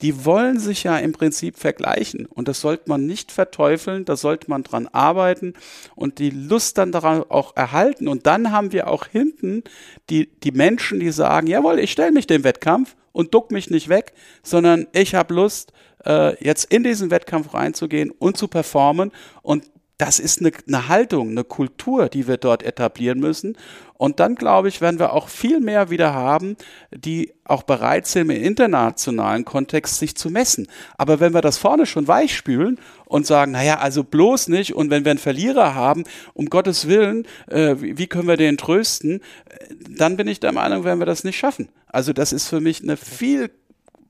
die 0.02 0.24
wollen 0.24 0.58
sich 0.58 0.84
ja 0.84 0.98
im 0.98 1.12
Prinzip 1.12 1.58
vergleichen. 1.58 2.26
Und 2.26 2.48
das 2.48 2.60
sollte 2.60 2.88
man 2.88 3.06
nicht 3.06 3.32
verteufeln, 3.32 4.04
da 4.04 4.16
sollte 4.16 4.50
man 4.50 4.62
dran 4.62 4.88
arbeiten 4.88 5.54
und 5.94 6.18
die 6.18 6.30
Lust 6.30 6.78
dann 6.78 6.92
daran 6.92 7.24
auch 7.28 7.56
erhalten. 7.56 8.08
Und 8.08 8.26
dann 8.26 8.52
haben 8.52 8.72
wir 8.72 8.88
auch 8.88 9.06
hinten 9.06 9.64
die, 10.10 10.28
die 10.40 10.52
Menschen, 10.52 11.00
die 11.00 11.10
sagen, 11.10 11.46
jawohl, 11.46 11.78
ich 11.78 11.92
stelle 11.92 12.12
mich 12.12 12.26
dem 12.26 12.44
Wettkampf 12.44 12.94
und 13.12 13.32
duck 13.32 13.50
mich 13.50 13.70
nicht 13.70 13.88
weg, 13.88 14.12
sondern 14.42 14.86
ich 14.92 15.14
habe 15.14 15.32
Lust, 15.32 15.72
äh, 16.04 16.42
jetzt 16.44 16.72
in 16.72 16.84
diesen 16.84 17.10
Wettkampf 17.10 17.54
reinzugehen 17.54 18.10
und 18.10 18.36
zu 18.36 18.48
performen. 18.48 19.12
Und 19.42 19.64
das 19.98 20.18
ist 20.18 20.40
eine, 20.40 20.52
eine 20.66 20.88
Haltung, 20.88 21.30
eine 21.30 21.44
Kultur, 21.44 22.08
die 22.08 22.28
wir 22.28 22.36
dort 22.36 22.62
etablieren 22.62 23.18
müssen. 23.18 23.56
Und 23.94 24.20
dann, 24.20 24.34
glaube 24.34 24.68
ich, 24.68 24.82
werden 24.82 24.98
wir 24.98 25.14
auch 25.14 25.28
viel 25.28 25.58
mehr 25.58 25.88
wieder 25.88 26.12
haben, 26.12 26.56
die 26.94 27.32
auch 27.44 27.62
bereit 27.62 28.06
sind, 28.06 28.30
im 28.30 28.42
internationalen 28.42 29.46
Kontext 29.46 29.98
sich 29.98 30.14
zu 30.14 30.28
messen. 30.28 30.68
Aber 30.98 31.18
wenn 31.18 31.32
wir 31.32 31.40
das 31.40 31.56
vorne 31.56 31.86
schon 31.86 32.06
weichspülen 32.06 32.78
und 33.06 33.26
sagen, 33.26 33.52
naja, 33.52 33.78
also 33.78 34.04
bloß 34.04 34.48
nicht, 34.48 34.74
und 34.74 34.90
wenn 34.90 35.06
wir 35.06 35.12
einen 35.12 35.18
Verlierer 35.18 35.74
haben, 35.74 36.04
um 36.34 36.50
Gottes 36.50 36.88
Willen, 36.88 37.26
äh, 37.46 37.76
wie 37.78 38.06
können 38.06 38.28
wir 38.28 38.36
den 38.36 38.58
trösten, 38.58 39.20
äh, 39.48 39.74
dann 39.96 40.18
bin 40.18 40.28
ich 40.28 40.40
der 40.40 40.52
Meinung, 40.52 40.84
werden 40.84 40.98
wir 40.98 41.06
das 41.06 41.24
nicht 41.24 41.38
schaffen. 41.38 41.70
Also 41.86 42.12
das 42.12 42.34
ist 42.34 42.48
für 42.48 42.60
mich 42.60 42.82
eine 42.82 42.98
viel 42.98 43.50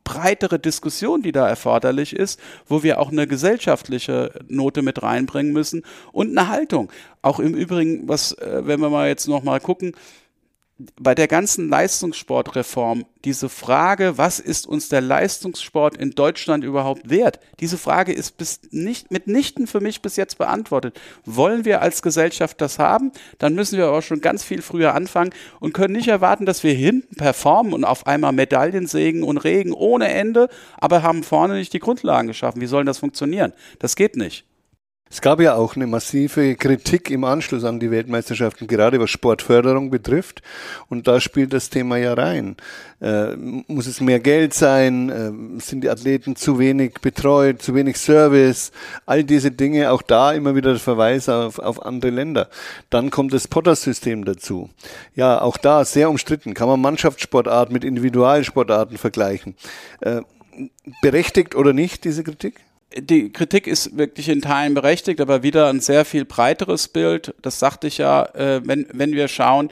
breitere 0.06 0.60
Diskussion, 0.60 1.20
die 1.20 1.32
da 1.32 1.48
erforderlich 1.48 2.14
ist, 2.14 2.40
wo 2.68 2.84
wir 2.84 3.00
auch 3.00 3.10
eine 3.10 3.26
gesellschaftliche 3.26 4.30
Note 4.46 4.82
mit 4.82 5.02
reinbringen 5.02 5.52
müssen 5.52 5.82
und 6.12 6.30
eine 6.30 6.48
Haltung. 6.48 6.92
Auch 7.22 7.40
im 7.40 7.54
Übrigen, 7.54 8.08
was, 8.08 8.32
äh, 8.32 8.62
wenn 8.64 8.80
wir 8.80 8.88
mal 8.88 9.08
jetzt 9.08 9.26
noch 9.26 9.42
mal 9.42 9.58
gucken, 9.58 9.94
bei 11.00 11.14
der 11.14 11.26
ganzen 11.26 11.70
Leistungssportreform 11.70 13.06
diese 13.24 13.48
Frage, 13.48 14.18
was 14.18 14.38
ist 14.38 14.66
uns 14.66 14.90
der 14.90 15.00
Leistungssport 15.00 15.96
in 15.96 16.10
Deutschland 16.10 16.64
überhaupt 16.64 17.08
wert? 17.08 17.40
Diese 17.60 17.78
Frage 17.78 18.12
ist 18.12 18.36
bis 18.36 18.60
nicht, 18.70 19.10
mitnichten 19.10 19.66
für 19.66 19.80
mich 19.80 20.02
bis 20.02 20.16
jetzt 20.16 20.36
beantwortet. 20.36 21.00
Wollen 21.24 21.64
wir 21.64 21.80
als 21.80 22.02
Gesellschaft 22.02 22.60
das 22.60 22.78
haben? 22.78 23.10
Dann 23.38 23.54
müssen 23.54 23.78
wir 23.78 23.86
aber 23.86 24.02
schon 24.02 24.20
ganz 24.20 24.44
viel 24.44 24.60
früher 24.60 24.94
anfangen 24.94 25.30
und 25.60 25.72
können 25.72 25.94
nicht 25.94 26.08
erwarten, 26.08 26.44
dass 26.44 26.62
wir 26.62 26.74
hinten 26.74 27.16
performen 27.16 27.72
und 27.72 27.84
auf 27.84 28.06
einmal 28.06 28.32
Medaillen 28.32 28.86
sägen 28.86 29.22
und 29.22 29.38
regen 29.38 29.72
ohne 29.72 30.08
Ende, 30.08 30.48
aber 30.76 31.02
haben 31.02 31.22
vorne 31.22 31.54
nicht 31.54 31.72
die 31.72 31.80
Grundlagen 31.80 32.28
geschaffen. 32.28 32.60
Wie 32.60 32.66
soll 32.66 32.84
das 32.84 32.98
funktionieren? 32.98 33.54
Das 33.78 33.96
geht 33.96 34.16
nicht. 34.16 34.44
Es 35.08 35.20
gab 35.20 35.40
ja 35.40 35.54
auch 35.54 35.76
eine 35.76 35.86
massive 35.86 36.56
Kritik 36.56 37.10
im 37.10 37.22
Anschluss 37.22 37.62
an 37.62 37.78
die 37.78 37.92
Weltmeisterschaften, 37.92 38.66
gerade 38.66 38.98
was 38.98 39.08
Sportförderung 39.08 39.88
betrifft. 39.88 40.42
Und 40.88 41.06
da 41.06 41.20
spielt 41.20 41.52
das 41.52 41.70
Thema 41.70 41.96
ja 41.96 42.12
rein. 42.14 42.56
Äh, 43.00 43.36
muss 43.36 43.86
es 43.86 44.00
mehr 44.00 44.18
Geld 44.18 44.52
sein? 44.52 45.08
Äh, 45.08 45.60
sind 45.60 45.84
die 45.84 45.90
Athleten 45.90 46.34
zu 46.34 46.58
wenig 46.58 46.94
betreut? 47.02 47.62
Zu 47.62 47.76
wenig 47.76 47.98
Service? 47.98 48.72
All 49.06 49.22
diese 49.22 49.52
Dinge, 49.52 49.92
auch 49.92 50.02
da 50.02 50.32
immer 50.32 50.56
wieder 50.56 50.70
der 50.70 50.80
Verweis 50.80 51.28
auf, 51.28 51.60
auf 51.60 51.86
andere 51.86 52.10
Länder. 52.10 52.48
Dann 52.90 53.10
kommt 53.10 53.32
das 53.32 53.46
Potter-System 53.46 54.24
dazu. 54.24 54.70
Ja, 55.14 55.40
auch 55.40 55.56
da 55.56 55.84
sehr 55.84 56.10
umstritten. 56.10 56.52
Kann 56.52 56.66
man 56.66 56.80
Mannschaftssportarten 56.80 57.72
mit 57.72 57.84
Individualsportarten 57.84 58.98
vergleichen? 58.98 59.54
Äh, 60.00 60.22
berechtigt 61.00 61.54
oder 61.54 61.72
nicht, 61.72 62.02
diese 62.02 62.24
Kritik? 62.24 62.60
Die 62.94 63.32
Kritik 63.32 63.66
ist 63.66 63.96
wirklich 63.96 64.28
in 64.28 64.42
Teilen 64.42 64.74
berechtigt, 64.74 65.20
aber 65.20 65.42
wieder 65.42 65.68
ein 65.68 65.80
sehr 65.80 66.04
viel 66.04 66.24
breiteres 66.24 66.88
Bild. 66.88 67.34
Das 67.42 67.58
sagte 67.58 67.86
ich 67.88 67.98
ja, 67.98 68.24
äh, 68.34 68.60
wenn, 68.64 68.86
wenn 68.92 69.12
wir 69.12 69.28
schauen, 69.28 69.70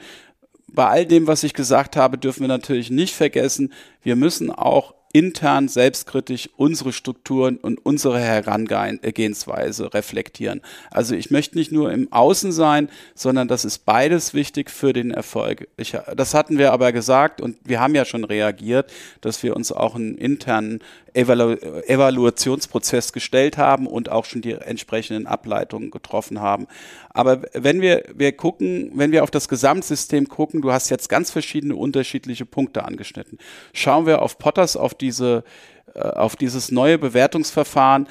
bei 0.67 0.87
all 0.87 1.05
dem, 1.05 1.25
was 1.25 1.43
ich 1.43 1.53
gesagt 1.53 1.95
habe, 1.95 2.17
dürfen 2.17 2.41
wir 2.41 2.47
natürlich 2.47 2.91
nicht 2.91 3.15
vergessen, 3.15 3.73
wir 4.03 4.15
müssen 4.15 4.51
auch 4.51 4.93
intern 5.15 5.69
selbstkritisch 5.69 6.49
unsere 6.57 6.91
Strukturen 6.91 7.55
und 7.55 7.85
unsere 7.85 8.19
Herangehensweise 8.19 9.93
reflektieren. 9.93 10.61
Also 10.91 11.15
ich 11.15 11.31
möchte 11.31 11.57
nicht 11.57 11.71
nur 11.71 11.93
im 11.93 12.11
Außen 12.11 12.51
sein, 12.51 12.89
sondern 13.13 13.47
das 13.47 13.63
ist 13.63 13.85
beides 13.85 14.33
wichtig 14.33 14.69
für 14.69 14.91
den 14.91 15.11
Erfolg. 15.11 15.69
Ich, 15.77 15.95
das 16.17 16.33
hatten 16.33 16.57
wir 16.57 16.73
aber 16.73 16.91
gesagt 16.91 17.39
und 17.39 17.55
wir 17.63 17.79
haben 17.79 17.95
ja 17.95 18.03
schon 18.03 18.25
reagiert, 18.25 18.91
dass 19.21 19.41
wir 19.41 19.55
uns 19.55 19.71
auch 19.71 19.95
einen 19.95 20.17
internen 20.17 20.81
Evalu 21.15 21.53
Evaluationsprozess 21.87 23.13
gestellt 23.13 23.57
haben 23.57 23.87
und 23.87 24.09
auch 24.09 24.25
schon 24.25 24.41
die 24.41 24.51
entsprechenden 24.51 25.27
Ableitungen 25.27 25.91
getroffen 25.91 26.41
haben. 26.41 26.67
Aber 27.09 27.43
wenn 27.53 27.81
wir, 27.81 28.03
wir 28.13 28.35
gucken, 28.35 28.91
wenn 28.95 29.11
wir 29.11 29.23
auf 29.23 29.31
das 29.31 29.47
Gesamtsystem 29.47 30.27
gucken, 30.27 30.61
du 30.61 30.71
hast 30.71 30.89
jetzt 30.89 31.07
ganz 31.07 31.31
verschiedene 31.31 31.75
unterschiedliche 31.75 32.45
Punkte 32.45 32.83
angeschnitten. 32.83 33.37
Schauen 33.73 34.05
wir 34.05 34.21
auf 34.21 34.37
Potters, 34.37 34.75
auf 34.75 34.93
diese, 34.93 35.43
äh, 35.93 35.99
auf 35.99 36.35
dieses 36.35 36.71
neue 36.71 36.97
Bewertungsverfahren. 36.97 38.07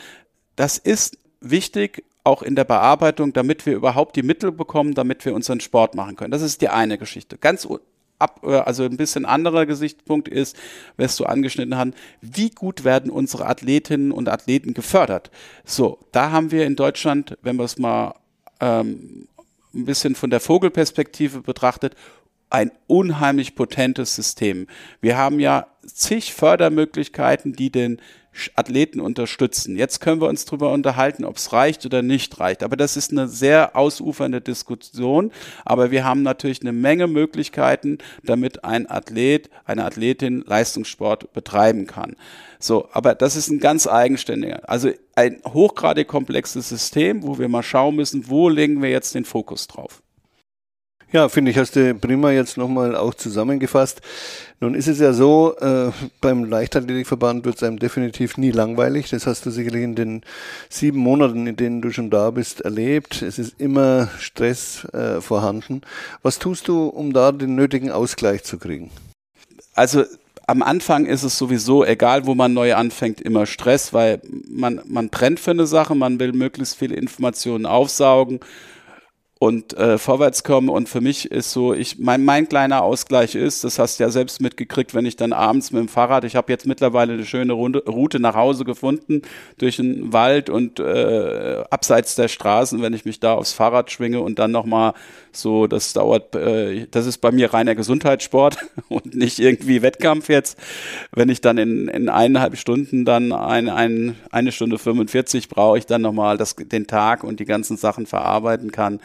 Das 0.56 0.78
ist 0.78 1.18
wichtig, 1.40 2.04
auch 2.24 2.42
in 2.42 2.56
der 2.56 2.64
Bearbeitung, 2.64 3.34
damit 3.34 3.66
wir 3.66 3.74
überhaupt 3.74 4.16
die 4.16 4.22
Mittel 4.22 4.50
bekommen, 4.50 4.94
damit 4.94 5.24
wir 5.26 5.34
unseren 5.34 5.60
Sport 5.60 5.94
machen 5.94 6.16
können. 6.16 6.30
Das 6.30 6.40
ist 6.40 6.62
die 6.62 6.70
eine 6.70 6.96
Geschichte. 6.96 7.36
Ganz 7.36 7.68
ab, 8.18 8.40
äh, 8.44 8.56
also 8.56 8.84
ein 8.84 8.96
bisschen 8.96 9.24
anderer 9.24 9.66
Gesichtspunkt 9.66 10.28
ist, 10.28 10.56
was 10.96 11.16
du 11.16 11.24
angeschnitten 11.24 11.76
hast, 11.76 11.92
wie 12.20 12.50
gut 12.50 12.84
werden 12.84 13.10
unsere 13.10 13.46
Athletinnen 13.46 14.12
und 14.12 14.28
Athleten 14.28 14.74
gefördert? 14.74 15.30
So, 15.64 15.98
da 16.12 16.30
haben 16.30 16.50
wir 16.50 16.66
in 16.66 16.76
Deutschland, 16.76 17.36
wenn 17.42 17.56
wir 17.56 17.64
es 17.64 17.78
mal 17.78 18.14
ähm, 18.60 19.28
ein 19.74 19.84
bisschen 19.84 20.14
von 20.14 20.30
der 20.30 20.40
Vogelperspektive 20.40 21.40
betrachtet, 21.40 21.94
ein 22.50 22.70
unheimlich 22.86 23.56
potentes 23.56 24.14
System. 24.14 24.68
Wir 25.00 25.16
haben 25.16 25.40
ja 25.40 25.66
zig 25.84 26.32
Fördermöglichkeiten, 26.34 27.54
die 27.54 27.70
den 27.70 28.00
Athleten 28.54 29.00
unterstützen. 29.00 29.76
Jetzt 29.76 30.00
können 30.00 30.20
wir 30.20 30.28
uns 30.28 30.44
darüber 30.44 30.72
unterhalten, 30.72 31.24
ob 31.24 31.36
es 31.36 31.52
reicht 31.52 31.84
oder 31.86 32.02
nicht 32.02 32.38
reicht. 32.40 32.62
Aber 32.62 32.76
das 32.76 32.96
ist 32.96 33.12
eine 33.12 33.28
sehr 33.28 33.76
ausufernde 33.76 34.40
Diskussion. 34.40 35.30
Aber 35.64 35.90
wir 35.90 36.04
haben 36.04 36.22
natürlich 36.22 36.60
eine 36.60 36.72
Menge 36.72 37.06
Möglichkeiten, 37.06 37.98
damit 38.22 38.64
ein 38.64 38.90
Athlet, 38.90 39.50
eine 39.64 39.84
Athletin 39.84 40.44
Leistungssport 40.46 41.32
betreiben 41.32 41.86
kann. 41.86 42.16
So, 42.58 42.88
aber 42.92 43.14
das 43.14 43.36
ist 43.36 43.50
ein 43.50 43.58
ganz 43.58 43.86
eigenständiger, 43.86 44.68
also 44.68 44.90
ein 45.14 45.40
hochgradig 45.46 46.08
komplexes 46.08 46.68
System, 46.68 47.22
wo 47.22 47.38
wir 47.38 47.48
mal 47.48 47.62
schauen 47.62 47.96
müssen, 47.96 48.28
wo 48.28 48.48
legen 48.48 48.82
wir 48.82 48.90
jetzt 48.90 49.14
den 49.14 49.24
Fokus 49.24 49.66
drauf. 49.66 50.02
Ja, 51.12 51.28
finde 51.28 51.50
ich, 51.50 51.58
hast 51.58 51.76
du 51.76 51.94
prima 51.94 52.32
jetzt 52.32 52.56
nochmal 52.56 52.96
auch 52.96 53.14
zusammengefasst. 53.14 54.00
Nun 54.60 54.74
ist 54.74 54.88
es 54.88 54.98
ja 54.98 55.12
so, 55.12 55.56
äh, 55.60 55.90
beim 56.20 56.44
Leichtathletikverband 56.44 57.44
wird 57.44 57.56
es 57.56 57.62
einem 57.62 57.78
definitiv 57.78 58.36
nie 58.36 58.50
langweilig. 58.50 59.10
Das 59.10 59.26
hast 59.26 59.46
du 59.46 59.50
sicherlich 59.50 59.84
in 59.84 59.94
den 59.94 60.22
sieben 60.68 60.98
Monaten, 60.98 61.46
in 61.46 61.56
denen 61.56 61.82
du 61.82 61.92
schon 61.92 62.10
da 62.10 62.30
bist, 62.30 62.62
erlebt. 62.62 63.22
Es 63.22 63.38
ist 63.38 63.60
immer 63.60 64.08
Stress 64.18 64.86
äh, 64.86 65.20
vorhanden. 65.20 65.82
Was 66.22 66.38
tust 66.38 66.66
du, 66.68 66.86
um 66.86 67.12
da 67.12 67.30
den 67.30 67.54
nötigen 67.54 67.90
Ausgleich 67.90 68.42
zu 68.42 68.58
kriegen? 68.58 68.90
Also 69.74 70.04
am 70.46 70.62
Anfang 70.62 71.06
ist 71.06 71.22
es 71.22 71.38
sowieso, 71.38 71.84
egal 71.84 72.26
wo 72.26 72.34
man 72.34 72.52
neu 72.52 72.74
anfängt, 72.74 73.20
immer 73.20 73.46
Stress, 73.46 73.92
weil 73.92 74.20
man, 74.48 74.80
man 74.86 75.08
brennt 75.08 75.40
für 75.40 75.52
eine 75.52 75.66
Sache, 75.66 75.94
man 75.94 76.18
will 76.18 76.32
möglichst 76.32 76.76
viele 76.76 76.96
Informationen 76.96 77.66
aufsaugen 77.66 78.40
und 79.40 79.76
äh, 79.76 79.98
vorwärts 79.98 80.44
kommen. 80.44 80.68
Und 80.68 80.88
für 80.88 81.00
mich 81.00 81.30
ist 81.30 81.52
so, 81.52 81.74
ich 81.74 81.98
mein, 81.98 82.24
mein 82.24 82.48
kleiner 82.48 82.82
Ausgleich 82.82 83.34
ist, 83.34 83.64
das 83.64 83.78
hast 83.78 83.98
du 83.98 84.04
ja 84.04 84.10
selbst 84.10 84.40
mitgekriegt, 84.40 84.94
wenn 84.94 85.06
ich 85.06 85.16
dann 85.16 85.32
abends 85.32 85.72
mit 85.72 85.80
dem 85.80 85.88
Fahrrad, 85.88 86.24
ich 86.24 86.36
habe 86.36 86.52
jetzt 86.52 86.66
mittlerweile 86.66 87.14
eine 87.14 87.26
schöne 87.26 87.52
Route 87.52 88.20
nach 88.20 88.36
Hause 88.36 88.64
gefunden 88.64 89.22
durch 89.58 89.76
den 89.76 90.12
Wald 90.12 90.50
und 90.50 90.78
äh, 90.78 91.62
abseits 91.68 92.14
der 92.14 92.28
Straßen, 92.28 92.80
wenn 92.80 92.94
ich 92.94 93.04
mich 93.04 93.20
da 93.20 93.34
aufs 93.34 93.52
Fahrrad 93.52 93.90
schwinge 93.90 94.20
und 94.20 94.38
dann 94.38 94.50
nochmal 94.50 94.94
so, 95.32 95.66
das 95.66 95.92
dauert, 95.92 96.34
äh, 96.36 96.86
das 96.90 97.06
ist 97.06 97.18
bei 97.18 97.32
mir 97.32 97.52
reiner 97.52 97.74
Gesundheitssport 97.74 98.58
und 98.88 99.14
nicht 99.14 99.40
irgendwie 99.40 99.82
Wettkampf 99.82 100.28
jetzt. 100.28 100.58
Wenn 101.12 101.28
ich 101.28 101.40
dann 101.40 101.58
in, 101.58 101.88
in 101.88 102.08
eineinhalb 102.08 102.56
Stunden 102.56 103.04
dann 103.04 103.32
ein, 103.32 103.68
ein, 103.68 104.16
eine 104.30 104.52
Stunde 104.52 104.78
45 104.78 105.48
brauche 105.48 105.76
ich 105.76 105.86
dann 105.86 106.02
nochmal 106.02 106.38
den 106.38 106.86
Tag 106.86 107.24
und 107.24 107.40
die 107.40 107.44
ganzen 107.44 107.76
Sachen 107.76 108.06
verarbeiten 108.06 108.70
kann. 108.70 109.00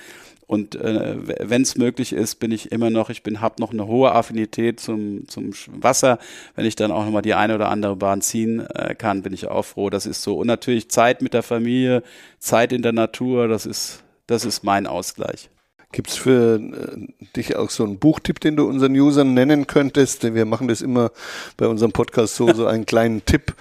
Und 0.49 0.73
äh, 0.73 1.15
wenn 1.47 1.61
es 1.61 1.77
möglich 1.77 2.11
ist, 2.11 2.37
bin 2.39 2.51
ich 2.51 2.71
immer 2.71 2.89
noch, 2.89 3.11
ich 3.11 3.21
bin, 3.21 3.39
habe 3.39 3.61
noch 3.61 3.71
eine 3.71 3.85
hohe 3.85 4.13
Affinität 4.13 4.79
zum, 4.79 5.27
zum 5.27 5.51
Wasser. 5.67 6.17
Wenn 6.55 6.65
ich 6.65 6.75
dann 6.75 6.91
auch 6.91 7.05
nochmal 7.05 7.21
die 7.21 7.35
eine 7.35 7.53
oder 7.53 7.69
andere 7.69 7.95
Bahn 7.95 8.21
ziehen 8.21 8.65
äh, 8.65 8.95
kann, 8.95 9.21
bin 9.21 9.31
ich 9.31 9.47
auch 9.47 9.61
froh. 9.61 9.91
Das 9.91 10.07
ist 10.07 10.23
so. 10.23 10.39
Und 10.39 10.47
natürlich 10.47 10.89
Zeit 10.89 11.21
mit 11.21 11.35
der 11.35 11.43
Familie, 11.43 12.01
Zeit 12.39 12.73
in 12.73 12.81
der 12.81 12.93
Natur, 12.93 13.47
das 13.47 13.67
ist, 13.67 14.03
das 14.25 14.43
ist 14.43 14.63
mein 14.63 14.87
Ausgleich. 14.87 15.51
Gibt 15.91 16.09
es 16.09 16.15
für 16.15 16.55
äh, 16.55 17.27
dich 17.35 17.55
auch 17.55 17.69
so 17.69 17.83
einen 17.83 17.99
Buchtipp, 17.99 18.39
den 18.39 18.55
du 18.55 18.67
unseren 18.67 18.95
Usern 18.99 19.35
nennen 19.35 19.67
könntest? 19.67 20.33
Wir 20.33 20.45
machen 20.45 20.67
das 20.67 20.81
immer 20.81 21.11
bei 21.57 21.67
unserem 21.67 21.91
Podcast 21.91 22.35
so, 22.35 22.51
so 22.55 22.65
einen 22.65 22.87
kleinen 22.87 23.23
Tipp 23.23 23.53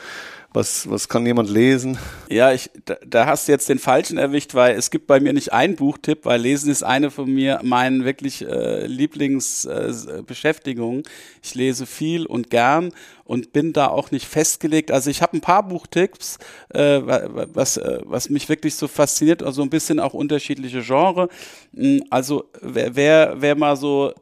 was, 0.53 0.91
was 0.91 1.09
kann 1.09 1.25
jemand 1.27 1.49
lesen? 1.51 1.99
Ja, 2.31 2.53
ich, 2.53 2.71
da, 2.87 2.97
da 3.07 3.27
hast 3.27 3.47
du 3.47 3.53
jetzt 3.53 3.69
den 3.69 3.79
falschen 3.79 4.17
erwischt, 4.17 4.55
weil 4.55 4.77
es 4.77 4.91
gibt 4.91 5.07
bei 5.07 5.21
mir 5.21 5.35
nicht 5.35 5.53
einen 5.53 5.77
Buchtipp, 5.77 6.25
weil 6.25 6.41
Lesen 6.41 6.71
ist 6.71 6.83
eine 6.83 7.11
von 7.11 7.31
mir 7.33 7.61
meinen 7.63 8.07
wirklich 8.07 8.47
äh, 8.47 8.87
Lieblingsbeschäftigungen. 8.87 11.01
Äh, 11.01 11.09
ich 11.43 11.55
lese 11.55 11.85
viel 11.85 12.25
und 12.25 12.49
gern 12.49 12.95
und 13.25 13.53
bin 13.53 13.75
da 13.75 13.89
auch 13.89 14.11
nicht 14.11 14.27
festgelegt. 14.27 14.91
Also 14.91 15.11
ich 15.11 15.21
habe 15.21 15.37
ein 15.37 15.43
paar 15.43 15.69
Buchtipps, 15.69 16.39
äh, 16.71 17.03
was, 17.03 17.77
äh, 17.77 17.99
was 18.05 18.31
mich 18.31 18.49
wirklich 18.49 18.75
so 18.75 18.89
fasziniert, 18.89 19.43
also 19.43 19.61
ein 19.61 19.69
bisschen 19.69 20.01
auch 20.01 20.15
unterschiedliche 20.15 20.81
Genre. 20.81 21.29
Hm, 21.75 22.05
also 22.09 22.49
wer, 22.63 22.97
wer, 22.97 23.35
wer 23.39 23.55
mal 23.55 23.77
so 23.77 24.11
äh, 24.11 24.15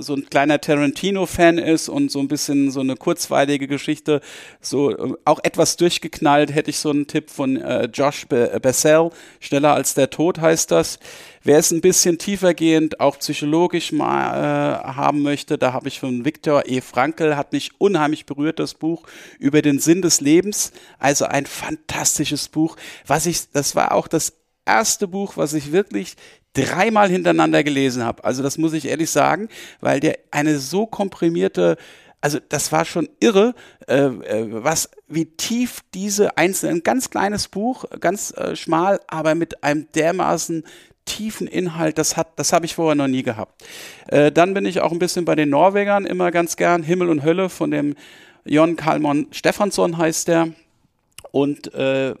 so 0.00 0.14
ein 0.14 0.28
kleiner 0.28 0.60
Tarantino-Fan 0.60 1.58
ist 1.58 1.88
und 1.88 2.10
so 2.10 2.20
ein 2.20 2.28
bisschen 2.28 2.70
so 2.70 2.80
eine 2.80 2.96
kurzweilige 2.96 3.68
Geschichte, 3.68 4.20
so 4.60 4.90
äh, 4.90 5.14
auch 5.24 5.40
etwas 5.42 5.76
durchgeknallt, 5.76 6.54
hätte 6.54 6.70
ich 6.70 6.78
so 6.78 6.90
einen 6.90 7.06
Tipp 7.06 7.30
von 7.30 7.56
äh, 7.56 7.84
Josh 7.86 8.26
Be 8.26 8.58
Bessel, 8.60 9.10
Schneller 9.40 9.74
als 9.74 9.94
der 9.94 10.10
Tod 10.10 10.40
heißt 10.40 10.70
das. 10.70 10.98
Wer 11.42 11.58
es 11.58 11.70
ein 11.70 11.80
bisschen 11.80 12.18
tiefergehend, 12.18 13.00
auch 13.00 13.18
psychologisch 13.18 13.92
mal 13.92 14.34
äh, 14.34 14.88
haben 14.94 15.22
möchte, 15.22 15.56
da 15.56 15.72
habe 15.72 15.88
ich 15.88 15.98
von 15.98 16.24
Viktor 16.24 16.64
E. 16.66 16.80
Frankl, 16.80 17.36
hat 17.36 17.52
mich 17.52 17.72
unheimlich 17.78 18.26
berührt, 18.26 18.58
das 18.58 18.74
Buch 18.74 19.04
über 19.38 19.62
den 19.62 19.78
Sinn 19.78 20.02
des 20.02 20.20
Lebens. 20.20 20.72
Also 20.98 21.24
ein 21.24 21.46
fantastisches 21.46 22.48
Buch. 22.48 22.76
Was 23.06 23.24
ich, 23.24 23.50
das 23.52 23.74
war 23.74 23.92
auch 23.92 24.06
das 24.06 24.34
erste 24.66 25.08
Buch, 25.08 25.36
was 25.36 25.54
ich 25.54 25.72
wirklich 25.72 26.16
dreimal 26.54 27.08
hintereinander 27.08 27.62
gelesen 27.62 28.04
habe. 28.04 28.24
Also 28.24 28.42
das 28.42 28.58
muss 28.58 28.72
ich 28.72 28.88
ehrlich 28.88 29.10
sagen, 29.10 29.48
weil 29.80 30.00
der 30.00 30.18
eine 30.30 30.58
so 30.58 30.86
komprimierte 30.86 31.76
also 32.22 32.38
das 32.50 32.70
war 32.70 32.84
schon 32.84 33.08
irre, 33.18 33.54
äh, 33.88 33.94
äh, 33.94 34.46
was 34.50 34.90
wie 35.08 35.24
tief 35.24 35.80
diese 35.94 36.36
einzelnen, 36.36 36.82
ganz 36.82 37.08
kleines 37.08 37.48
Buch, 37.48 37.86
ganz 37.98 38.32
äh, 38.32 38.56
schmal, 38.56 39.00
aber 39.08 39.34
mit 39.34 39.64
einem 39.64 39.88
dermaßen 39.94 40.64
tiefen 41.06 41.46
Inhalt, 41.46 41.98
das 41.98 42.16
hat, 42.16 42.38
das 42.38 42.52
habe 42.52 42.66
ich 42.66 42.74
vorher 42.74 42.94
noch 42.94 43.08
nie 43.08 43.22
gehabt. 43.22 43.64
Äh, 44.08 44.30
dann 44.30 44.54
bin 44.54 44.66
ich 44.66 44.80
auch 44.80 44.92
ein 44.92 44.98
bisschen 44.98 45.24
bei 45.24 45.34
den 45.34 45.48
Norwegern 45.48 46.04
immer 46.04 46.30
ganz 46.30 46.56
gern. 46.56 46.82
Himmel 46.82 47.08
und 47.08 47.24
Hölle 47.24 47.48
von 47.48 47.70
dem 47.70 47.96
Jon 48.44 48.76
Kalmon 48.76 49.26
Stefansson 49.32 49.96
heißt 49.96 50.28
der. 50.28 50.50
Und 51.32 51.72
äh, 51.74 52.14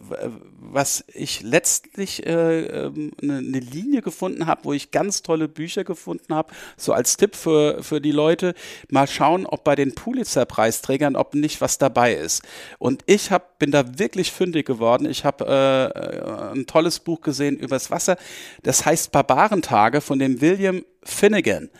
was 0.60 1.04
ich 1.12 1.42
letztlich 1.42 2.26
äh, 2.26 2.60
ähm, 2.60 3.12
eine 3.20 3.42
ne 3.42 3.58
Linie 3.58 4.02
gefunden 4.02 4.46
habe, 4.46 4.64
wo 4.64 4.72
ich 4.72 4.90
ganz 4.90 5.22
tolle 5.22 5.48
Bücher 5.48 5.84
gefunden 5.84 6.34
habe, 6.34 6.52
so 6.76 6.92
als 6.92 7.16
Tipp 7.16 7.34
für, 7.34 7.82
für 7.82 8.00
die 8.00 8.12
Leute, 8.12 8.54
mal 8.88 9.08
schauen, 9.08 9.46
ob 9.46 9.64
bei 9.64 9.74
den 9.74 9.94
Pulitzer-Preisträgern, 9.94 11.16
ob 11.16 11.34
nicht 11.34 11.60
was 11.60 11.78
dabei 11.78 12.14
ist. 12.14 12.42
Und 12.78 13.02
ich 13.06 13.30
hab, 13.30 13.58
bin 13.58 13.72
da 13.72 13.98
wirklich 13.98 14.30
fündig 14.30 14.66
geworden. 14.66 15.08
Ich 15.08 15.24
habe 15.24 15.44
äh, 15.46 16.52
ein 16.52 16.66
tolles 16.66 17.00
Buch 17.00 17.20
gesehen 17.20 17.56
übers 17.56 17.90
Wasser. 17.90 18.16
Das 18.62 18.86
heißt 18.86 19.10
Barbarentage 19.10 20.00
von 20.00 20.18
dem 20.18 20.40
William 20.40 20.84
Finnegan. 21.02 21.70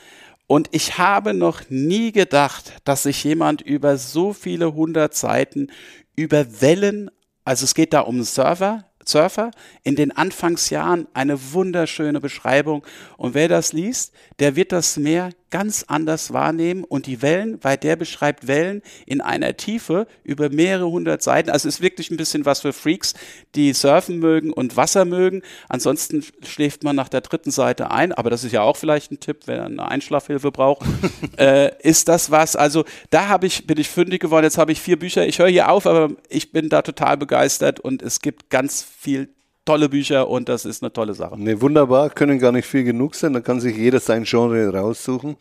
Und 0.49 0.69
ich 0.73 0.99
habe 0.99 1.33
noch 1.33 1.71
nie 1.71 2.11
gedacht, 2.11 2.73
dass 2.85 3.05
sich 3.05 3.23
jemand 3.23 3.63
über 3.63 3.97
so 3.99 4.33
viele 4.33 4.75
hundert 4.75 5.15
Seiten 5.15 5.69
über 6.17 6.61
Wellen 6.61 7.09
also 7.51 7.65
es 7.65 7.75
geht 7.75 7.93
da 7.93 8.03
um 8.03 8.23
Server, 8.23 8.85
Surfer 9.11 9.51
in 9.83 9.97
den 9.97 10.17
Anfangsjahren 10.17 11.09
eine 11.15 11.53
wunderschöne 11.53 12.21
Beschreibung. 12.21 12.85
Und 13.17 13.35
wer 13.35 13.49
das 13.49 13.73
liest, 13.73 14.13
der 14.39 14.57
wird 14.57 14.73
das 14.73 14.97
Meer 14.97 15.31
ganz 15.51 15.85
anders 15.89 16.33
wahrnehmen 16.33 16.85
und 16.85 17.07
die 17.07 17.23
Wellen, 17.23 17.59
weil 17.63 17.77
der 17.77 17.97
beschreibt 17.97 18.47
Wellen 18.47 18.83
in 19.05 19.21
einer 19.21 19.57
Tiefe 19.57 20.07
über 20.23 20.49
mehrere 20.49 20.89
hundert 20.89 21.23
Seiten. 21.23 21.51
Also 21.51 21.69
ist 21.69 21.81
wirklich 21.81 22.11
ein 22.11 22.17
bisschen 22.17 22.47
was 22.47 22.61
für 22.61 22.73
Freaks, 22.73 23.15
die 23.55 23.73
surfen 23.73 24.19
mögen 24.19 24.53
und 24.53 24.77
Wasser 24.77 25.05
mögen. 25.05 25.43
Ansonsten 25.69 26.25
schläft 26.43 26.85
man 26.85 26.97
nach 26.97 27.09
der 27.09 27.21
dritten 27.21 27.51
Seite 27.51 27.91
ein, 27.91 28.13
aber 28.13 28.31
das 28.31 28.45
ist 28.45 28.53
ja 28.53 28.63
auch 28.63 28.77
vielleicht 28.77 29.11
ein 29.11 29.21
Tipp, 29.21 29.43
wenn 29.47 29.59
er 29.59 29.67
eine 29.67 29.89
Einschlafhilfe 29.89 30.53
braucht. 30.53 30.87
äh, 31.37 31.73
ist 31.83 32.09
das 32.09 32.31
was? 32.31 32.57
Also 32.57 32.85
da 33.11 33.29
habe 33.29 33.47
ich, 33.47 33.67
bin 33.67 33.79
ich 33.79 33.89
fündig 33.89 34.21
geworden. 34.23 34.45
Jetzt 34.45 34.59
habe 34.59 34.73
ich 34.73 34.81
vier 34.81 34.99
Bücher. 34.99 35.27
Ich 35.27 35.39
höre 35.41 35.49
hier 35.49 35.71
auf, 35.71 35.87
aber 35.87 36.11
ich 36.29 36.53
bin 36.53 36.69
da 36.69 36.83
total 36.83 37.17
begeistert 37.17 37.81
und 37.81 38.03
es 38.03 38.21
gibt 38.21 38.51
ganz 38.51 38.87
viel 39.01 39.31
tolle 39.65 39.89
Bücher 39.89 40.29
und 40.29 40.51
das 40.51 40.67
ist 40.67 40.83
eine 40.83 40.93
tolle 40.93 41.15
Sache. 41.15 41.41
Ne, 41.41 41.63
wunderbar, 41.63 42.11
können 42.11 42.39
gar 42.39 42.53
nicht 42.53 42.67
viel 42.67 42.85
genug 42.85 43.15
sein, 43.15 43.33
da 43.33 43.41
kann 43.41 43.59
sich 43.59 43.75
jeder 43.75 43.99
sein 43.99 44.25
Genre 44.25 44.69
raussuchen. 44.75 45.37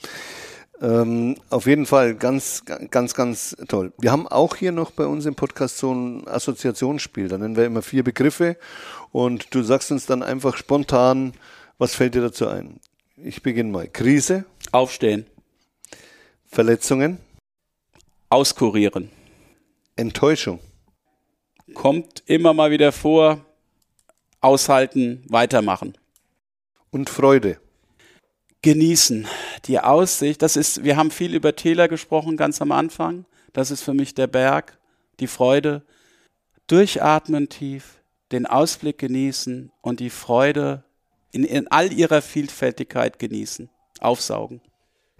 Ähm, 0.82 1.36
auf 1.50 1.66
jeden 1.66 1.86
Fall 1.86 2.16
ganz, 2.16 2.64
ganz, 2.90 3.14
ganz 3.14 3.58
toll. 3.68 3.92
Wir 4.00 4.14
haben 4.14 4.30
auch 4.30 4.56
hier 4.56 4.72
noch 4.72 4.92
bei 4.92 5.06
uns 5.06 5.26
im 5.26 5.36
Podcast 5.36 5.78
so 5.78 5.94
ein 5.94 6.26
Assoziationsspiel. 6.26 7.28
Da 7.28 7.38
nennen 7.38 7.58
wir 7.58 7.66
immer 7.66 7.82
vier 7.82 8.06
Begriffe 8.06 8.56
und 9.12 9.54
du 9.54 9.62
sagst 9.62 9.92
uns 9.92 10.06
dann 10.06 10.24
einfach 10.24 10.56
spontan, 10.56 11.34
was 11.78 11.96
fällt 11.96 12.16
dir 12.16 12.22
dazu 12.22 12.48
ein? 12.48 12.80
Ich 13.18 13.44
beginne 13.44 13.72
mal. 13.72 13.90
Krise. 13.90 14.46
Aufstehen. 14.72 15.26
Verletzungen. 16.46 17.18
Auskurieren. 18.30 19.10
Enttäuschung. 19.98 20.60
Kommt 21.74 22.24
immer 22.26 22.54
mal 22.54 22.72
wieder 22.72 22.94
vor, 22.94 23.46
aushalten, 24.42 25.24
weitermachen. 25.28 25.98
Und 26.92 27.10
Freude. 27.10 27.60
Genießen. 28.62 29.28
Die 29.66 29.80
Aussicht, 29.80 30.42
das 30.42 30.56
ist, 30.56 30.84
wir 30.84 30.98
haben 30.98 31.12
viel 31.12 31.34
über 31.36 31.56
Täler 31.56 31.88
gesprochen 31.88 32.38
ganz 32.38 32.62
am 32.62 32.72
Anfang. 32.72 33.26
Das 33.54 33.72
ist 33.72 33.82
für 33.82 33.94
mich 33.94 34.14
der 34.16 34.28
Berg, 34.28 34.78
die 35.20 35.28
Freude. 35.28 35.84
Durchatmen 36.68 37.50
tief, 37.50 38.02
den 38.32 38.46
Ausblick 38.46 38.98
genießen 38.98 39.72
und 39.82 40.00
die 40.00 40.10
Freude 40.10 40.84
in, 41.32 41.44
in 41.44 41.68
all 41.68 41.92
ihrer 41.92 42.22
Vielfältigkeit 42.22 43.20
genießen, 43.20 43.70
aufsaugen. 44.00 44.62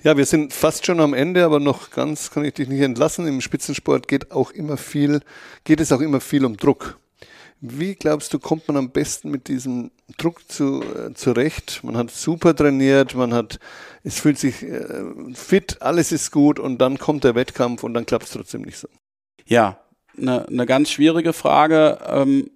Ja, 0.02 0.16
wir 0.16 0.26
sind 0.26 0.54
fast 0.54 0.86
schon 0.86 1.02
am 1.02 1.14
Ende, 1.14 1.44
aber 1.44 1.60
noch 1.60 1.92
ganz 1.92 2.32
kann 2.32 2.46
ich 2.46 2.54
dich 2.54 2.70
nicht 2.70 2.82
entlassen. 2.82 3.28
Im 3.28 3.42
Spitzensport 3.42 4.08
geht 4.08 4.32
auch 4.32 4.52
immer 4.52 4.78
viel, 4.78 5.22
geht 5.66 5.82
es 5.82 5.92
auch 5.92 6.00
immer 6.00 6.22
viel 6.22 6.46
um 6.46 6.56
Druck. 6.56 7.00
Wie 7.62 7.96
glaubst 7.96 8.34
du, 8.34 8.40
kommt 8.40 8.68
man 8.68 8.78
am 8.78 8.92
besten 8.92 9.30
mit 9.32 9.50
diesem 9.50 9.92
Druck 10.18 10.50
zu, 10.50 10.82
äh, 10.82 11.14
zurecht? 11.14 11.82
Man 11.84 11.98
hat 11.98 12.10
super 12.10 12.56
trainiert, 12.56 13.16
man 13.16 13.34
hat, 13.34 13.60
es 14.04 14.20
fühlt 14.20 14.40
sich 14.40 14.64
äh, 14.64 15.04
fit, 15.34 15.82
alles 15.82 16.14
ist 16.14 16.32
gut 16.32 16.58
und 16.60 16.78
dann 16.78 16.98
kommt 16.98 17.26
der 17.26 17.36
Wettkampf 17.36 17.84
und 17.84 17.94
dann 17.94 18.06
klappt 18.06 18.26
es 18.26 18.32
trotzdem 18.32 18.62
nicht 18.62 18.78
so. 18.78 18.88
Ja, 19.46 19.78
eine 20.18 20.46
ne 20.50 20.66
ganz 20.66 20.90
schwierige 20.90 21.34
Frage. 21.34 22.00
Ähm, 22.08 22.50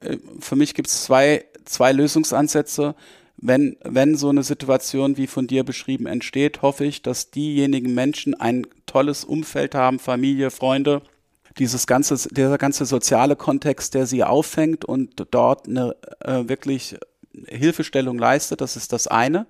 äh, 0.00 0.18
für 0.40 0.56
mich 0.56 0.74
gibt 0.74 0.88
es 0.88 1.04
zwei, 1.04 1.44
zwei 1.64 1.92
Lösungsansätze. 1.92 2.94
Wenn, 3.38 3.78
wenn 3.82 4.16
so 4.16 4.28
eine 4.28 4.42
Situation 4.42 5.16
wie 5.16 5.26
von 5.26 5.46
dir 5.46 5.64
beschrieben 5.64 6.04
entsteht, 6.04 6.60
hoffe 6.60 6.84
ich, 6.84 7.00
dass 7.00 7.30
diejenigen 7.30 7.94
Menschen 7.94 8.38
ein 8.38 8.66
tolles 8.84 9.24
Umfeld 9.24 9.74
haben, 9.74 9.98
Familie, 9.98 10.50
Freunde, 10.50 11.00
dieses 11.58 11.86
ganze, 11.86 12.28
dieser 12.28 12.58
ganze 12.58 12.86
soziale 12.86 13.36
Kontext, 13.36 13.94
der 13.94 14.06
sie 14.06 14.24
auffängt 14.24 14.84
und 14.84 15.26
dort 15.30 15.68
eine 15.68 15.96
äh, 16.20 16.48
wirklich 16.48 16.96
Hilfestellung 17.46 18.18
leistet, 18.18 18.60
das 18.60 18.76
ist 18.76 18.92
das 18.92 19.06
eine. 19.06 19.46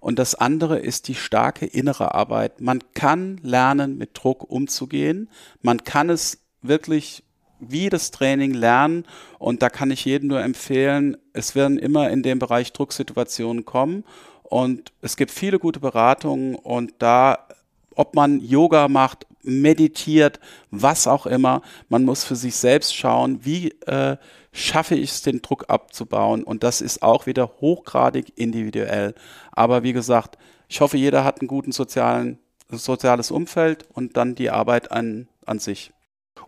Und 0.00 0.18
das 0.18 0.34
andere 0.34 0.78
ist 0.78 1.08
die 1.08 1.14
starke 1.14 1.64
innere 1.64 2.14
Arbeit. 2.14 2.60
Man 2.60 2.80
kann 2.92 3.38
lernen, 3.42 3.96
mit 3.96 4.10
Druck 4.12 4.44
umzugehen. 4.50 5.30
Man 5.62 5.82
kann 5.82 6.10
es 6.10 6.42
wirklich 6.60 7.24
wie 7.58 7.88
das 7.88 8.10
Training 8.10 8.52
lernen. 8.52 9.06
Und 9.38 9.62
da 9.62 9.70
kann 9.70 9.90
ich 9.90 10.04
jedem 10.04 10.28
nur 10.28 10.42
empfehlen, 10.42 11.16
es 11.32 11.54
werden 11.54 11.78
immer 11.78 12.10
in 12.10 12.22
dem 12.22 12.38
Bereich 12.38 12.72
Drucksituationen 12.72 13.64
kommen. 13.64 14.04
Und 14.42 14.92
es 15.00 15.16
gibt 15.16 15.30
viele 15.30 15.58
gute 15.58 15.80
Beratungen 15.80 16.54
und 16.54 16.92
da, 16.98 17.48
ob 17.94 18.14
man 18.14 18.40
Yoga 18.40 18.88
macht, 18.88 19.26
meditiert, 19.44 20.40
was 20.70 21.06
auch 21.06 21.26
immer. 21.26 21.62
Man 21.88 22.04
muss 22.04 22.24
für 22.24 22.36
sich 22.36 22.56
selbst 22.56 22.94
schauen, 22.94 23.44
wie 23.44 23.70
äh, 23.86 24.16
schaffe 24.52 24.94
ich 24.94 25.10
es, 25.10 25.22
den 25.22 25.42
Druck 25.42 25.66
abzubauen. 25.68 26.44
Und 26.44 26.62
das 26.62 26.80
ist 26.80 27.02
auch 27.02 27.26
wieder 27.26 27.52
hochgradig 27.60 28.32
individuell. 28.36 29.14
Aber 29.52 29.82
wie 29.82 29.92
gesagt, 29.92 30.38
ich 30.68 30.80
hoffe, 30.80 30.96
jeder 30.96 31.24
hat 31.24 31.40
ein 31.40 31.46
gutes 31.46 31.76
sozialen, 31.76 32.38
soziales 32.68 33.30
Umfeld 33.30 33.86
und 33.92 34.16
dann 34.16 34.34
die 34.34 34.50
Arbeit 34.50 34.90
an, 34.90 35.28
an 35.46 35.58
sich. 35.58 35.93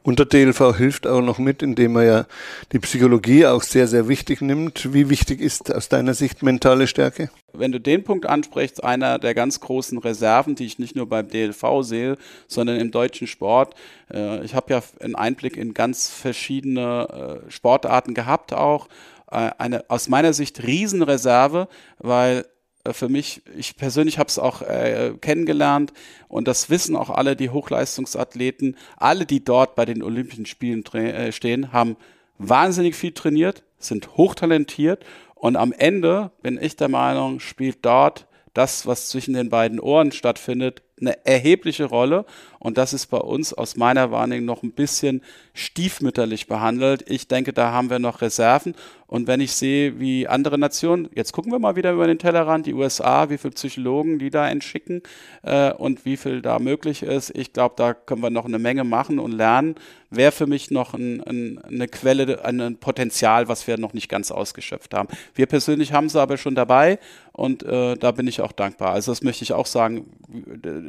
Und 0.03 0.21
der 0.21 0.27
DLV 0.27 0.77
hilft 0.77 1.07
auch 1.07 1.21
noch 1.21 1.39
mit, 1.39 1.63
indem 1.63 1.97
er 1.97 2.03
ja 2.05 2.27
die 2.71 2.79
Psychologie 2.79 3.47
auch 3.47 3.63
sehr, 3.63 3.89
sehr 3.89 4.07
wichtig 4.07 4.41
nimmt. 4.41 4.95
Wie 4.95 5.11
wichtig 5.11 5.41
ist 5.41 5.75
aus 5.75 5.89
deiner 5.89 6.15
Sicht 6.15 6.45
mentale 6.45 6.87
Stärke? 6.87 7.29
Wenn 7.53 7.73
du 7.73 7.81
den 7.81 8.05
Punkt 8.05 8.27
ansprichst, 8.27 8.85
einer 8.85 9.19
der 9.19 9.35
ganz 9.35 9.61
großen 9.61 9.99
Reserven, 9.99 10.55
die 10.55 10.67
ich 10.67 10.79
nicht 10.79 10.95
nur 10.95 11.09
beim 11.09 11.29
DLV 11.29 11.83
sehe, 11.83 12.19
sondern 12.47 12.79
im 12.79 12.93
deutschen 12.93 13.27
Sport. 13.27 13.75
Äh, 14.13 14.45
ich 14.45 14.55
habe 14.55 14.75
ja 14.75 14.83
einen 15.01 15.17
Einblick 15.17 15.57
in 15.57 15.75
ganz 15.75 16.09
verschiedene 16.09 17.43
äh, 17.47 17.51
Sportarten 17.51 18.15
gehabt 18.15 18.53
auch. 18.53 18.89
Äh, 19.31 19.51
eine 19.59 19.85
aus 19.89 20.09
meiner 20.09 20.33
Sicht 20.33 20.63
Riesenreserve, 20.63 21.69
weil 21.99 22.47
für 22.93 23.09
mich, 23.09 23.43
ich 23.57 23.77
persönlich 23.77 24.19
habe 24.19 24.29
es 24.29 24.39
auch 24.39 24.63
äh, 24.63 25.15
kennengelernt 25.21 25.93
und 26.29 26.49
das 26.49 26.71
wissen 26.71 26.97
auch 26.97 27.11
alle 27.11 27.37
die 27.37 27.51
Hochleistungsathleten, 27.51 28.77
alle, 28.97 29.27
die 29.27 29.45
dort 29.45 29.75
bei 29.75 29.85
den 29.85 30.03
Olympischen 30.03 30.47
Spielen 30.47 30.85
äh, 30.95 31.33
stehen, 31.33 31.73
haben 31.73 31.97
wahnsinnig 32.39 32.95
viel 32.95 33.13
trainiert, 33.13 33.63
sind 33.79 34.17
hochtalentiert 34.17 35.05
und 35.35 35.57
am 35.57 35.73
Ende 35.73 36.31
bin 36.43 36.59
ich 36.61 36.77
der 36.77 36.89
Meinung, 36.89 37.41
spielt 37.41 37.85
dort 37.85 38.27
das, 38.55 38.87
was 38.87 39.09
zwischen 39.09 39.35
den 39.35 39.51
beiden 39.51 39.79
Ohren 39.79 40.13
stattfindet, 40.13 40.83
eine 41.01 41.27
erhebliche 41.27 41.85
Rolle. 41.85 42.25
Und 42.59 42.79
das 42.79 42.93
ist 42.93 43.07
bei 43.07 43.19
uns 43.19 43.53
aus 43.53 43.77
meiner 43.77 44.11
Wahrnehmung 44.11 44.47
noch 44.47 44.63
ein 44.63 44.73
bisschen 44.73 45.23
stiefmütterlich 45.55 46.47
behandelt. 46.47 47.05
Ich 47.09 47.29
denke, 47.29 47.53
da 47.53 47.73
haben 47.73 47.91
wir 47.91 47.99
noch 47.99 48.23
Reserven. 48.23 48.75
Und 49.09 49.29
wenn 49.29 49.41
ich 49.41 49.53
sehe, 49.53 50.01
wie 50.01 50.27
andere 50.27 50.59
Nationen, 50.59 51.09
jetzt 51.15 51.33
gucken 51.33 51.53
wir 51.53 51.61
mal 51.61 51.77
wieder 51.77 51.93
über 51.93 52.09
den 52.09 52.19
Tellerrand, 52.19 52.67
die 52.67 52.75
USA, 52.75 53.31
wie 53.31 53.39
viele 53.39 53.53
Psychologen 53.53 54.19
die 54.19 54.31
da 54.31 54.49
entschicken 54.49 55.03
äh, 55.43 55.73
und 55.73 56.05
wie 56.05 56.17
viel 56.17 56.43
da 56.43 56.59
möglich 56.59 57.03
ist. 57.03 57.31
Ich 57.37 57.53
glaube, 57.53 57.75
da 57.77 57.95
können 57.95 58.23
wir 58.23 58.31
noch 58.31 58.47
eine 58.47 58.59
Menge 58.59 58.83
machen 58.83 59.21
und 59.21 59.33
lernen. 59.33 59.77
Wäre 60.11 60.33
für 60.33 60.47
mich 60.47 60.71
noch 60.71 60.95
ein, 60.95 61.23
ein, 61.23 61.59
eine 61.65 61.89
Quelle, 61.89 62.45
ein 62.45 62.79
Potenzial, 62.79 63.49
was 63.49 63.67
wir 63.67 63.79
noch 63.79 63.93
nicht 63.93 64.09
ganz 64.09 64.31
ausgeschöpft 64.33 64.95
haben. 64.95 65.09
Wir 65.35 65.47
persönlich 65.47 65.93
haben 65.93 66.09
sie 66.09 66.21
aber 66.21 66.37
schon 66.37 66.55
dabei 66.57 66.99
und 67.33 67.63
äh, 67.63 67.97
da 67.97 68.11
bin 68.11 68.27
ich 68.27 68.41
auch 68.41 68.53
dankbar. 68.53 68.93
Also 68.93 69.13
das 69.13 69.23
möchte 69.23 69.45
ich 69.45 69.53
auch 69.53 69.67
sagen. 69.67 70.07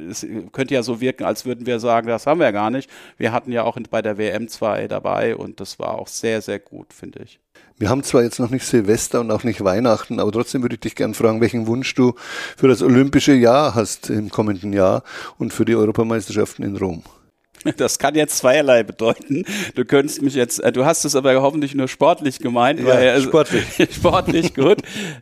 Es 0.09 0.25
könnte 0.51 0.73
ja 0.73 0.83
so 0.83 1.01
wirken, 1.01 1.23
als 1.25 1.45
würden 1.45 1.65
wir 1.65 1.79
sagen, 1.79 2.07
das 2.07 2.27
haben 2.27 2.39
wir 2.39 2.51
gar 2.51 2.69
nicht. 2.69 2.89
Wir 3.17 3.31
hatten 3.31 3.51
ja 3.51 3.63
auch 3.63 3.77
bei 3.89 4.01
der 4.01 4.17
WM 4.17 4.47
2 4.47 4.87
dabei 4.87 5.35
und 5.35 5.59
das 5.59 5.79
war 5.79 5.95
auch 5.97 6.07
sehr, 6.07 6.41
sehr 6.41 6.59
gut, 6.59 6.93
finde 6.93 7.23
ich. 7.23 7.39
Wir 7.79 7.89
haben 7.89 8.03
zwar 8.03 8.23
jetzt 8.23 8.39
noch 8.39 8.49
nicht 8.49 8.65
Silvester 8.65 9.19
und 9.19 9.29
auch 9.31 9.43
nicht 9.43 9.63
Weihnachten, 9.63 10.19
aber 10.19 10.31
trotzdem 10.31 10.63
würde 10.63 10.75
ich 10.75 10.81
dich 10.81 10.95
gerne 10.95 11.13
fragen, 11.13 11.41
welchen 11.41 11.67
Wunsch 11.67 11.93
du 11.93 12.15
für 12.55 12.67
das 12.67 12.81
olympische 12.81 13.33
Jahr 13.33 13.75
hast 13.75 14.09
im 14.09 14.29
kommenden 14.29 14.73
Jahr 14.73 15.03
und 15.37 15.53
für 15.53 15.63
die 15.65 15.75
Europameisterschaften 15.75 16.63
in 16.63 16.75
Rom. 16.75 17.03
Das 17.75 17.99
kann 17.99 18.15
jetzt 18.15 18.37
zweierlei 18.37 18.83
bedeuten. 18.83 19.43
Du 19.75 19.83
könntest 19.83 20.21
mich 20.21 20.35
jetzt, 20.35 20.59
äh, 20.59 20.71
du 20.71 20.85
hast 20.85 21.05
es 21.05 21.15
aber 21.15 21.39
hoffentlich 21.41 21.75
nur 21.75 21.87
sportlich 21.87 22.39
gemeint, 22.39 22.79
Ja, 22.79 22.85
weil 22.87 23.09
also, 23.09 23.27
sportlich. 23.27 23.65
sportlich 23.91 24.53
gut. 24.53 24.77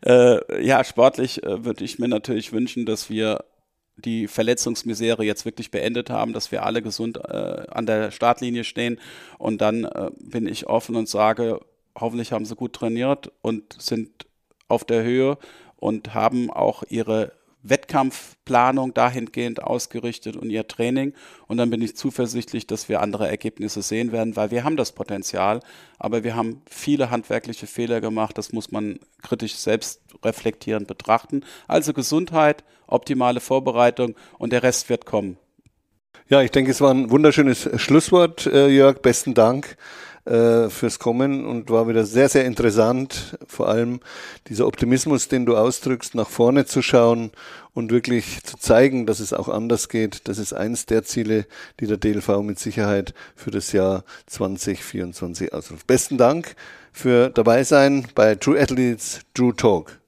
äh, 0.05 0.63
ja, 0.63 0.83
sportlich 0.83 1.43
äh, 1.43 1.65
würde 1.65 1.83
ich 1.83 1.97
mir 1.97 2.07
natürlich 2.07 2.53
wünschen, 2.53 2.85
dass 2.85 3.09
wir 3.09 3.43
die 3.97 4.27
Verletzungsmisere 4.27 5.23
jetzt 5.23 5.45
wirklich 5.45 5.71
beendet 5.71 6.09
haben, 6.09 6.33
dass 6.33 6.51
wir 6.51 6.63
alle 6.63 6.81
gesund 6.81 7.17
äh, 7.17 7.65
an 7.69 7.85
der 7.85 8.11
Startlinie 8.11 8.63
stehen. 8.63 8.99
Und 9.37 9.61
dann 9.61 9.85
äh, 9.85 10.11
bin 10.19 10.47
ich 10.47 10.67
offen 10.67 10.95
und 10.95 11.07
sage, 11.07 11.59
hoffentlich 11.97 12.31
haben 12.31 12.45
sie 12.45 12.55
gut 12.55 12.73
trainiert 12.73 13.31
und 13.41 13.81
sind 13.81 14.27
auf 14.67 14.83
der 14.83 15.03
Höhe 15.03 15.37
und 15.77 16.13
haben 16.13 16.49
auch 16.49 16.83
ihre 16.89 17.31
Wettkampfplanung 17.69 18.93
dahingehend 18.93 19.63
ausgerichtet 19.63 20.35
und 20.35 20.49
ihr 20.49 20.67
Training. 20.67 21.13
Und 21.47 21.57
dann 21.57 21.69
bin 21.69 21.81
ich 21.81 21.95
zuversichtlich, 21.95 22.67
dass 22.67 22.89
wir 22.89 23.01
andere 23.01 23.27
Ergebnisse 23.27 23.81
sehen 23.81 24.11
werden, 24.11 24.35
weil 24.35 24.51
wir 24.51 24.63
haben 24.63 24.77
das 24.77 24.91
Potenzial, 24.91 25.59
aber 25.97 26.23
wir 26.23 26.35
haben 26.35 26.61
viele 26.69 27.09
handwerkliche 27.09 27.67
Fehler 27.67 28.01
gemacht. 28.01 28.37
Das 28.37 28.53
muss 28.53 28.71
man 28.71 28.99
kritisch 29.21 29.55
selbst 29.55 30.01
reflektierend 30.23 30.87
betrachten. 30.87 31.43
Also 31.67 31.93
Gesundheit, 31.93 32.63
optimale 32.87 33.39
Vorbereitung 33.39 34.15
und 34.37 34.53
der 34.53 34.63
Rest 34.63 34.89
wird 34.89 35.05
kommen. 35.05 35.37
Ja, 36.27 36.41
ich 36.41 36.51
denke, 36.51 36.71
es 36.71 36.81
war 36.81 36.91
ein 36.91 37.11
wunderschönes 37.11 37.69
Schlusswort, 37.79 38.47
äh, 38.47 38.67
Jörg. 38.67 39.01
Besten 39.01 39.35
Dank 39.35 39.77
äh, 40.25 40.69
fürs 40.69 40.99
Kommen 40.99 41.45
und 41.45 41.69
war 41.69 41.87
wieder 41.87 42.05
sehr, 42.05 42.29
sehr 42.29 42.45
interessant. 42.45 43.37
Vor 43.47 43.69
allem 43.69 43.99
dieser 44.47 44.67
Optimismus, 44.67 45.27
den 45.27 45.45
du 45.45 45.55
ausdrückst, 45.55 46.15
nach 46.15 46.29
vorne 46.29 46.65
zu 46.65 46.81
schauen 46.81 47.31
und 47.73 47.91
wirklich 47.91 48.43
zu 48.43 48.57
zeigen, 48.57 49.05
dass 49.05 49.19
es 49.19 49.33
auch 49.33 49.49
anders 49.49 49.89
geht. 49.89 50.27
Das 50.27 50.37
ist 50.37 50.53
eines 50.53 50.85
der 50.85 51.03
Ziele, 51.03 51.45
die 51.79 51.87
der 51.87 51.97
DLV 51.97 52.41
mit 52.41 52.59
Sicherheit 52.59 53.13
für 53.35 53.51
das 53.51 53.71
Jahr 53.71 54.03
2024 54.27 55.53
ausruft. 55.53 55.85
Besten 55.85 56.17
Dank 56.17 56.55
für 56.91 57.29
dabei 57.29 57.63
sein 57.63 58.07
bei 58.15 58.35
True 58.35 58.59
Athletes, 58.59 59.19
True 59.33 59.55
Talk. 59.55 59.99